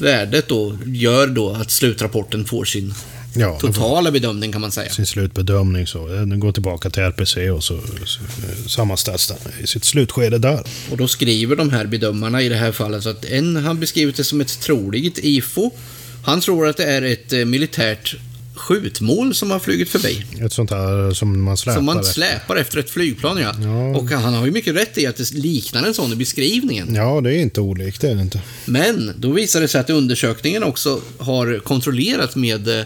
värdet 0.00 0.48
då 0.48 0.78
gör 0.86 1.26
då 1.26 1.50
att 1.50 1.70
slutrapporten 1.70 2.44
får 2.44 2.64
sin 2.64 2.94
Ja, 3.38 3.58
totala 3.60 4.10
bedömning 4.10 4.52
kan 4.52 4.60
man 4.60 4.72
säga. 4.72 4.90
sin 4.90 5.06
slutbedömning. 5.06 5.86
Så 5.86 6.06
den 6.08 6.40
går 6.40 6.52
tillbaka 6.52 6.90
till 6.90 7.02
RPC 7.02 7.50
och 7.50 7.64
så, 7.64 7.80
så 8.04 8.20
eh, 8.20 8.66
sammanställs 8.66 9.26
den 9.28 9.52
i 9.62 9.66
sitt 9.66 9.84
slutskede 9.84 10.38
där. 10.38 10.62
Och 10.90 10.96
då 10.96 11.08
skriver 11.08 11.56
de 11.56 11.70
här 11.70 11.86
bedömarna 11.86 12.42
i 12.42 12.48
det 12.48 12.54
här 12.56 12.72
fallet 12.72 13.02
så 13.02 13.08
att 13.08 13.24
en 13.24 13.56
har 13.56 13.74
beskrivit 13.74 14.16
det 14.16 14.24
som 14.24 14.40
ett 14.40 14.60
troligt 14.60 15.18
IFO. 15.22 15.70
Han 16.24 16.40
tror 16.40 16.66
att 16.68 16.76
det 16.76 16.84
är 16.84 17.02
ett 17.02 17.32
eh, 17.32 17.44
militärt 17.44 18.14
skjutmål 18.56 19.34
som 19.34 19.50
har 19.50 19.58
flugit 19.58 19.88
förbi. 19.88 20.24
Ett 20.40 20.52
sånt 20.52 20.70
här 20.70 21.14
som 21.14 21.42
man 21.42 21.56
släpar. 21.56 21.76
Som 21.76 21.84
man 21.84 21.98
efter. 21.98 22.12
släpar 22.12 22.56
efter 22.56 22.78
ett 22.78 22.90
flygplan, 22.90 23.38
ja. 23.38 23.54
Ja. 23.62 23.96
Och 23.96 24.10
han 24.10 24.34
har 24.34 24.46
ju 24.46 24.52
mycket 24.52 24.76
rätt 24.76 24.98
i 24.98 25.06
att 25.06 25.16
det 25.16 25.32
liknar 25.34 25.84
en 25.84 25.94
sån 25.94 26.12
i 26.12 26.16
beskrivningen. 26.16 26.94
Ja, 26.94 27.20
det 27.20 27.34
är 27.34 27.38
inte 27.38 27.60
olikt, 27.60 28.00
det 28.00 28.10
är 28.10 28.14
det 28.14 28.22
inte. 28.22 28.40
Men 28.64 29.12
då 29.16 29.30
visar 29.30 29.60
det 29.60 29.68
sig 29.68 29.80
att 29.80 29.90
undersökningen 29.90 30.62
också 30.62 31.00
har 31.18 31.58
kontrollerat 31.58 32.36
med 32.36 32.68
eh, 32.68 32.84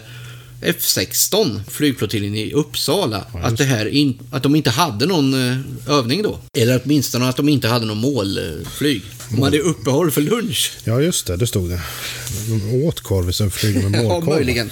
F16, 0.61 1.61
flygflottiljen 1.67 2.35
i 2.35 2.53
Uppsala, 2.53 3.25
att, 3.43 3.57
det 3.57 3.63
här 3.63 3.85
in, 3.85 4.19
att 4.31 4.43
de 4.43 4.55
inte 4.55 4.69
hade 4.69 5.05
någon 5.05 5.49
eh, 5.51 5.57
övning 5.87 6.23
då. 6.23 6.39
Eller 6.57 6.81
åtminstone 6.85 7.29
att 7.29 7.37
de 7.37 7.49
inte 7.49 7.67
hade 7.67 7.85
någon 7.85 7.97
målflyg. 7.97 9.01
De 9.29 9.41
hade 9.41 9.59
uppehåll 9.59 10.11
för 10.11 10.21
lunch. 10.21 10.71
Ja, 10.83 11.01
just 11.01 11.27
det, 11.27 11.37
det 11.37 11.47
stod 11.47 11.69
det. 11.69 11.81
De 12.47 12.83
åt 12.85 13.01
korv 13.01 13.31
för 13.31 13.47
att 13.47 13.53
flyga 13.53 13.89
med 13.89 13.99
Ja, 14.03 14.07
målkorv. 14.09 14.35
möjligen. 14.35 14.71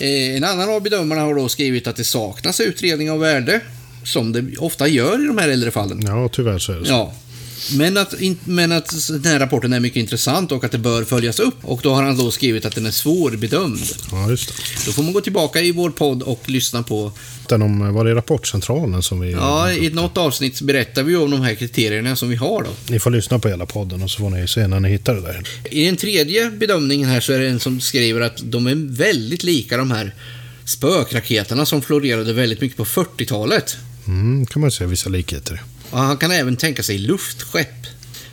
Eh, 0.00 0.36
en 0.36 0.44
annan 0.44 0.68
av 0.70 0.82
bedömarna 0.82 1.20
har 1.20 1.34
då 1.34 1.48
skrivit 1.48 1.86
att 1.86 1.96
det 1.96 2.04
saknas 2.04 2.60
utredning 2.60 3.10
av 3.10 3.18
värde, 3.20 3.60
som 4.04 4.32
det 4.32 4.56
ofta 4.58 4.88
gör 4.88 5.24
i 5.24 5.26
de 5.26 5.38
här 5.38 5.48
äldre 5.48 5.70
fallen. 5.70 6.02
Ja, 6.06 6.28
tyvärr 6.32 6.58
så 6.58 6.72
är 6.72 6.76
det 6.76 6.84
så. 6.86 6.92
Ja. 6.92 7.14
Men 7.76 7.96
att, 7.96 8.20
in, 8.20 8.38
men 8.44 8.72
att 8.72 9.08
den 9.08 9.24
här 9.24 9.38
rapporten 9.38 9.72
är 9.72 9.80
mycket 9.80 9.96
intressant 9.96 10.52
och 10.52 10.64
att 10.64 10.72
det 10.72 10.78
bör 10.78 11.04
följas 11.04 11.40
upp. 11.40 11.54
Och 11.62 11.80
då 11.82 11.94
har 11.94 12.02
han 12.02 12.16
då 12.16 12.30
skrivit 12.30 12.64
att 12.64 12.74
den 12.74 12.86
är 12.86 12.90
svårbedömd. 12.90 13.80
Ja, 14.12 14.30
just 14.30 14.48
det. 14.48 14.54
Då 14.86 14.92
får 14.92 15.02
man 15.02 15.12
gå 15.12 15.20
tillbaka 15.20 15.60
i 15.60 15.72
vår 15.72 15.90
podd 15.90 16.22
och 16.22 16.42
lyssna 16.46 16.82
på... 16.82 17.12
Den 17.48 17.62
om, 17.62 17.94
var 17.94 18.04
det 18.04 18.14
rapportcentralen 18.14 19.02
som 19.02 19.20
vi... 19.20 19.32
Ja, 19.32 19.72
i 19.72 19.90
något 19.90 20.18
avsnitt 20.18 20.60
berättar 20.60 21.02
vi 21.02 21.16
om 21.16 21.30
de 21.30 21.40
här 21.40 21.54
kriterierna 21.54 22.16
som 22.16 22.28
vi 22.28 22.36
har 22.36 22.62
då. 22.62 22.70
Ni 22.88 22.98
får 22.98 23.10
lyssna 23.10 23.38
på 23.38 23.48
hela 23.48 23.66
podden 23.66 24.02
och 24.02 24.10
så 24.10 24.18
får 24.18 24.30
ni 24.30 24.48
se 24.48 24.66
när 24.66 24.80
ni 24.80 24.88
hittar 24.88 25.14
det 25.14 25.20
där. 25.20 25.42
I 25.70 25.86
den 25.86 25.96
tredje 25.96 26.50
bedömningen 26.50 27.08
här 27.08 27.20
så 27.20 27.32
är 27.32 27.38
det 27.38 27.48
en 27.48 27.60
som 27.60 27.80
skriver 27.80 28.20
att 28.20 28.40
de 28.44 28.66
är 28.66 28.96
väldigt 28.96 29.42
lika 29.42 29.76
de 29.76 29.90
här 29.90 30.14
spökraketerna 30.64 31.66
som 31.66 31.82
florerade 31.82 32.32
väldigt 32.32 32.60
mycket 32.60 32.76
på 32.76 32.84
40-talet. 32.84 33.76
Mm, 34.06 34.46
kan 34.46 34.60
man 34.60 34.70
se 34.70 34.86
vissa 34.86 35.08
likheter. 35.08 35.62
Och 35.90 35.98
han 35.98 36.16
kan 36.16 36.30
även 36.30 36.56
tänka 36.56 36.82
sig 36.82 36.98
luftskepp. 36.98 37.68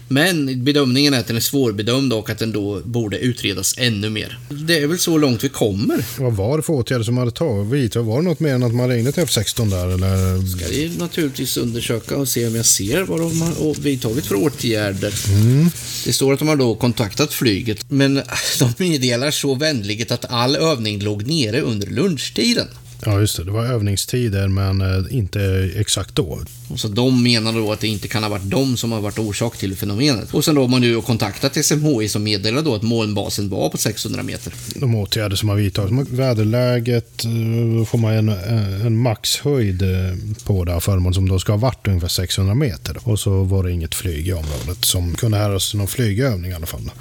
Men 0.09 0.63
bedömningen 0.63 1.13
är 1.13 1.19
att 1.19 1.27
den 1.27 1.35
är 1.35 1.41
svårbedömd 1.41 2.13
och 2.13 2.29
att 2.29 2.39
den 2.39 2.51
då 2.51 2.81
borde 2.85 3.19
utredas 3.19 3.75
ännu 3.77 4.09
mer. 4.09 4.39
Det 4.49 4.79
är 4.79 4.87
väl 4.87 4.99
så 4.99 5.17
långt 5.17 5.43
vi 5.43 5.49
kommer. 5.49 6.05
Vad 6.19 6.33
var 6.33 6.57
det 6.57 6.63
för 6.63 6.73
åtgärder 6.73 7.03
som 7.03 7.17
hade 7.17 7.31
tagit? 7.31 7.95
Var 7.95 8.17
det 8.17 8.27
något 8.27 8.39
mer 8.39 8.53
än 8.53 8.63
att 8.63 8.73
man 8.73 8.89
ringde 8.89 9.11
till 9.11 9.23
F16 9.23 9.69
där 9.69 9.87
eller? 9.87 10.47
Ska 10.47 10.67
vi 10.67 10.97
naturligtvis 10.97 11.57
undersöka 11.57 12.17
och 12.17 12.27
se 12.27 12.47
om 12.47 12.55
jag 12.55 12.65
ser 12.65 13.01
vad 13.01 13.19
de 13.19 13.41
har 13.41 13.81
vidtagit 13.81 14.25
för 14.25 14.35
åtgärder. 14.35 15.13
Det 16.05 16.13
står 16.13 16.33
att 16.33 16.39
de 16.39 16.47
har 16.47 16.55
då 16.55 16.75
kontaktat 16.75 17.33
flyget, 17.33 17.91
men 17.91 18.21
de 18.59 18.73
meddelar 18.77 19.31
så 19.31 19.55
vänligt 19.55 20.11
att 20.11 20.25
all 20.29 20.55
övning 20.55 20.99
låg 20.99 21.27
nere 21.27 21.61
under 21.61 21.87
lunchtiden. 21.87 22.67
Ja, 23.05 23.19
just 23.19 23.37
det. 23.37 23.43
Det 23.43 23.51
var 23.51 23.65
övningstider, 23.65 24.47
men 24.47 24.81
eh, 24.81 25.17
inte 25.17 25.71
exakt 25.75 26.15
då. 26.15 26.39
Och 26.67 26.79
så 26.79 26.87
de 26.87 27.23
menar 27.23 27.53
då 27.53 27.71
att 27.71 27.79
det 27.79 27.87
inte 27.87 28.07
kan 28.07 28.23
ha 28.23 28.29
varit 28.29 28.49
de 28.49 28.77
som 28.77 28.91
har 28.91 29.01
varit 29.01 29.19
orsak 29.19 29.57
till 29.57 29.75
fenomenet. 29.75 30.33
Och 30.33 30.45
sen 30.45 30.55
då 30.55 30.61
har 30.61 30.67
man 30.67 30.83
ju 30.83 31.01
kontaktat 31.01 31.65
SMHI 31.65 32.09
som 32.09 32.23
meddelar 32.23 32.61
då 32.61 32.75
att 32.75 32.83
molnbasen 32.83 33.49
var 33.49 33.69
på 33.69 33.77
600 33.77 34.23
meter. 34.23 34.53
De 34.75 34.95
åtgärder 34.95 35.35
som 35.35 35.49
har 35.49 35.55
vidtagits. 35.55 36.09
Väderläget, 36.09 37.25
eh, 37.25 37.85
får 37.85 37.97
man 37.97 38.13
en, 38.13 38.29
en 38.85 38.97
maxhöjd 38.97 39.81
eh, 39.81 39.89
på 40.43 40.63
det 40.63 40.71
här 40.71 40.79
föremålet 40.79 41.15
som 41.15 41.29
då 41.29 41.39
ska 41.39 41.51
ha 41.51 41.57
varit 41.57 41.87
ungefär 41.87 42.07
600 42.07 42.55
meter. 42.55 42.97
Och 43.03 43.19
så 43.19 43.43
var 43.43 43.63
det 43.63 43.71
inget 43.71 43.95
flyg 43.95 44.27
i 44.27 44.33
området 44.33 44.85
som 44.85 45.15
kunde 45.15 45.37
härröras 45.37 45.69
till 45.69 45.77
någon 45.77 45.87
flygövning 45.87 46.51
i 46.51 46.53
alla 46.53 46.65
fall. 46.65 46.91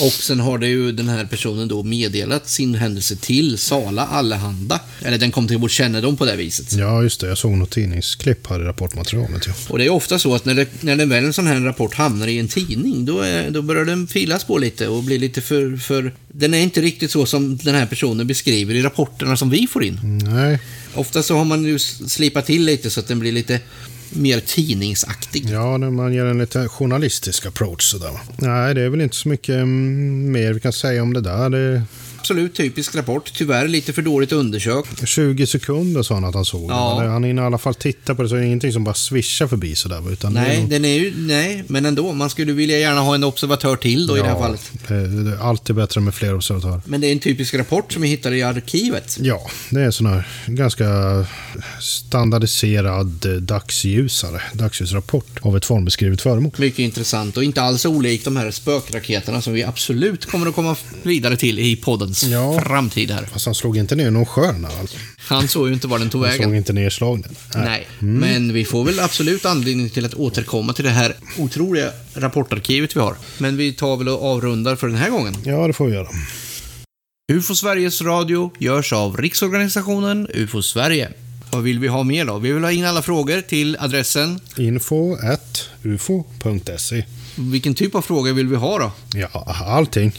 Och 0.00 0.12
sen 0.12 0.40
har 0.40 0.58
det 0.58 0.68
ju 0.68 0.92
den 0.92 1.08
här 1.08 1.24
personen 1.24 1.68
då 1.68 1.82
meddelat 1.82 2.48
sin 2.48 2.74
händelse 2.74 3.16
till 3.16 3.58
Sala 3.58 4.06
Allehanda. 4.06 4.80
Eller 5.02 5.18
den 5.18 5.30
kom 5.40 5.48
till 5.48 5.58
vår 5.58 5.68
kännedom 5.68 6.16
på 6.16 6.24
det 6.24 6.36
viset. 6.36 6.72
Ja, 6.72 7.02
just 7.02 7.20
det. 7.20 7.28
Jag 7.28 7.38
såg 7.38 7.52
något 7.52 7.70
tidningsklipp 7.70 8.46
här 8.46 8.60
i 8.60 8.64
rapportmaterialet. 8.64 9.46
Ja. 9.46 9.52
Och 9.68 9.78
det 9.78 9.84
är 9.84 9.90
ofta 9.90 10.18
så 10.18 10.34
att 10.34 10.44
när, 10.44 10.54
det, 10.54 10.66
när 10.80 10.96
det 10.96 11.04
väl 11.04 11.24
en 11.24 11.32
sån 11.32 11.46
här 11.46 11.60
rapport 11.60 11.94
hamnar 11.94 12.26
i 12.26 12.38
en 12.38 12.48
tidning, 12.48 13.04
då, 13.04 13.20
är, 13.20 13.50
då 13.50 13.62
börjar 13.62 13.84
den 13.84 14.06
filas 14.06 14.44
på 14.44 14.58
lite 14.58 14.88
och 14.88 15.02
blir 15.02 15.18
lite 15.18 15.40
för, 15.40 15.76
för... 15.76 16.12
Den 16.28 16.54
är 16.54 16.58
inte 16.58 16.80
riktigt 16.80 17.10
så 17.10 17.26
som 17.26 17.56
den 17.56 17.74
här 17.74 17.86
personen 17.86 18.26
beskriver 18.26 18.74
i 18.74 18.82
rapporterna 18.82 19.36
som 19.36 19.50
vi 19.50 19.66
får 19.66 19.84
in. 19.84 20.00
Nej, 20.24 20.58
Ofta 20.94 21.22
så 21.22 21.36
har 21.36 21.44
man 21.44 21.64
ju 21.64 21.78
slipat 21.78 22.46
till 22.46 22.64
lite 22.64 22.90
så 22.90 23.00
att 23.00 23.08
den 23.08 23.18
blir 23.18 23.32
lite 23.32 23.60
mer 24.10 24.40
tidningsaktig. 24.40 25.50
ja, 25.50 25.76
när 25.76 25.90
man 25.90 26.12
ger 26.12 26.24
en 26.24 26.38
lite 26.38 26.68
journalistisk 26.68 27.46
approach 27.46 27.82
sådär. 27.82 28.12
Nej, 28.36 28.74
det 28.74 28.80
är 28.80 28.88
väl 28.88 29.00
inte 29.00 29.16
så 29.16 29.28
mycket 29.28 29.54
mm, 29.54 30.32
mer 30.32 30.52
vi 30.52 30.60
kan 30.60 30.72
säga 30.72 31.02
om 31.02 31.12
det 31.12 31.20
där. 31.20 31.50
Det 31.50 31.82
Absolut 32.20 32.54
typisk 32.54 32.94
rapport. 32.94 33.32
Tyvärr 33.34 33.68
lite 33.68 33.92
för 33.92 34.02
dåligt 34.02 34.32
undersökt. 34.32 35.08
20 35.08 35.46
sekunder 35.46 36.02
sa 36.02 36.14
han 36.14 36.24
att 36.24 36.34
han 36.34 36.44
såg 36.44 36.70
Ja. 36.70 37.04
Han 37.08 37.24
hinner 37.24 37.42
i 37.42 37.46
alla 37.46 37.58
fall 37.58 37.74
titta 37.74 38.14
på 38.14 38.22
det, 38.22 38.28
så 38.28 38.34
det 38.34 38.40
är 38.40 38.44
ingenting 38.44 38.72
som 38.72 38.84
bara 38.84 38.94
svischar 38.94 39.46
förbi 39.46 39.74
sådär. 39.74 40.12
Utan 40.12 40.34
det 40.34 40.40
är 40.40 40.44
Nej, 40.44 40.60
nog- 40.60 40.70
den 40.70 40.84
är 40.84 40.98
ju... 40.98 41.12
Nej, 41.16 41.64
men 41.66 41.86
ändå. 41.86 42.12
Man 42.12 42.30
skulle 42.30 42.52
vilja 42.52 42.78
gärna 42.78 43.00
ha 43.00 43.14
en 43.14 43.24
observatör 43.24 43.76
till 43.76 44.06
då 44.06 44.16
i 44.18 44.20
det 44.20 44.26
här 44.26 44.38
fallet. 44.38 44.70
Det, 44.88 44.94
är 44.94 45.42
alltid 45.42 45.76
bättre 45.76 46.00
med 46.00 46.14
fler 46.14 46.34
observatörer. 46.34 46.80
Men 46.84 47.00
det 47.00 47.06
är 47.06 47.12
en 47.12 47.18
typisk 47.18 47.54
rapport 47.54 47.92
som 47.92 48.02
vi 48.02 48.08
hittar 48.08 48.32
i 48.32 48.42
arkivet. 48.42 49.16
Ja, 49.20 49.50
det 49.70 49.80
är 49.80 49.84
en 49.84 49.92
sån 49.92 50.06
här 50.06 50.28
ganska 50.46 50.86
standardiserad 51.80 53.26
eh, 53.26 53.32
dagsljusare, 53.32 54.42
dagsljusrapport 54.52 55.38
av 55.42 55.56
ett 55.56 55.64
formbeskrivet 55.64 56.20
föremål. 56.20 56.52
Mycket 56.56 56.78
intressant 56.78 57.36
och 57.36 57.44
inte 57.44 57.62
alls 57.62 57.84
olikt 57.84 58.24
de 58.24 58.36
här 58.36 58.50
spökraketerna 58.50 59.42
som 59.42 59.52
vi 59.52 59.64
absolut 59.64 60.26
kommer 60.26 60.46
att 60.46 60.54
komma 60.54 60.76
vidare 61.02 61.36
till 61.36 61.58
i 61.58 61.76
poddens 62.10 62.22
Ja. 62.56 62.60
framtid 62.60 63.10
här. 63.10 63.22
Fast 63.32 63.46
han 63.46 63.54
slog 63.54 63.76
inte 63.76 63.96
ner 63.96 64.10
någon 64.10 64.26
sjö 64.26 64.52
när 64.52 64.70
han, 64.76 64.86
Han 65.18 65.48
såg 65.48 65.68
ju 65.68 65.74
inte 65.74 65.86
var 65.86 65.98
den 65.98 66.10
tog 66.10 66.22
han 66.24 66.30
såg 66.32 66.40
vägen. 66.40 66.54
inte 66.56 66.72
nedslagen. 66.72 67.24
Nej, 67.54 67.86
men 67.98 68.52
vi 68.52 68.64
får 68.64 68.84
väl 68.84 69.00
absolut 69.00 69.44
anledning 69.46 69.90
till 69.90 70.04
att 70.04 70.14
återkomma 70.14 70.72
till 70.72 70.84
det 70.84 70.90
här 70.90 71.14
otroliga 71.38 71.90
rapportarkivet 72.14 72.96
vi 72.96 73.00
har. 73.00 73.16
Men 73.38 73.56
vi 73.56 73.72
tar 73.72 73.96
väl 73.96 74.08
och 74.08 74.24
avrundar 74.24 74.76
för 74.76 74.86
den 74.86 74.96
här 74.96 75.10
gången. 75.10 75.36
Ja, 75.44 75.66
det 75.66 75.72
får 75.72 75.86
vi 75.86 75.94
göra. 75.94 76.08
UFO 77.32 77.54
Sveriges 77.54 78.02
Radio 78.02 78.50
görs 78.58 78.92
av 78.92 79.16
Riksorganisationen 79.16 80.28
UFO 80.34 80.62
Sverige. 80.62 81.08
Vad 81.52 81.62
vill 81.62 81.78
vi 81.78 81.88
ha 81.88 82.02
mer 82.02 82.24
då? 82.24 82.38
Vi 82.38 82.52
vill 82.52 82.64
ha 82.64 82.72
in 82.72 82.84
alla 82.84 83.02
frågor 83.02 83.40
till 83.40 83.76
adressen. 83.80 84.40
Info 84.56 85.14
at 85.14 85.68
ufo.se. 85.82 87.04
Vilken 87.40 87.74
typ 87.74 87.94
av 87.94 88.02
frågor 88.02 88.32
vill 88.32 88.46
vi 88.46 88.56
ha 88.56 88.78
då? 88.78 88.92
Ja, 89.14 89.28
allting. 89.66 90.12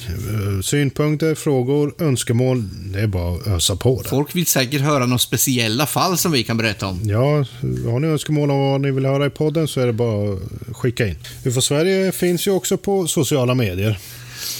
Synpunkter, 0.63 1.35
frågor, 1.35 1.93
önskemål. 1.99 2.63
Det 2.93 2.99
är 2.99 3.07
bara 3.07 3.35
att 3.35 3.47
ösa 3.47 3.75
på 3.75 4.01
det. 4.01 4.09
Folk 4.09 4.35
vill 4.35 4.45
säkert 4.45 4.81
höra 4.81 5.05
några 5.05 5.19
speciella 5.19 5.85
fall 5.85 6.17
som 6.17 6.31
vi 6.31 6.43
kan 6.43 6.57
berätta 6.57 6.87
om. 6.87 6.99
Ja, 7.03 7.45
har 7.91 7.99
ni 7.99 8.07
önskemål 8.07 8.51
om 8.51 8.59
vad 8.59 8.81
ni 8.81 8.91
vill 8.91 9.05
höra 9.05 9.25
i 9.25 9.29
podden 9.29 9.67
så 9.67 9.81
är 9.81 9.87
det 9.87 9.93
bara 9.93 10.33
att 10.33 10.39
skicka 10.77 11.07
in. 11.07 11.15
UFO 11.45 11.61
Sverige 11.61 12.11
finns 12.11 12.47
ju 12.47 12.51
också 12.51 12.77
på 12.77 13.07
sociala 13.07 13.55
medier. 13.55 13.99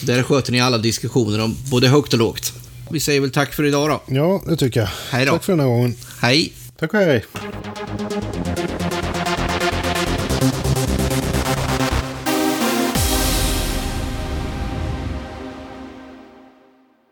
Där 0.01 0.24
sköter 0.24 0.51
ni 0.51 0.62
alla 0.62 0.78
diskussioner 0.78 1.43
om 1.43 1.57
både 1.72 1.88
högt 1.88 2.14
och 2.14 2.20
lågt. 2.20 2.53
Vi 2.91 2.99
säger 2.99 3.22
väl 3.22 3.32
tack 3.32 3.53
för 3.53 3.66
idag 3.66 3.89
då. 3.89 4.16
Ja, 4.16 4.41
det 4.47 4.57
tycker 4.57 4.80
jag. 4.80 4.89
Hej 5.09 5.26
då. 5.26 5.32
Tack 5.32 5.43
för 5.43 5.53
den 5.53 5.59
här 5.59 5.68
gången. 5.68 5.95
Hej! 6.22 6.53
Tack 6.80 6.93
och 6.93 6.99
hej. 6.99 7.24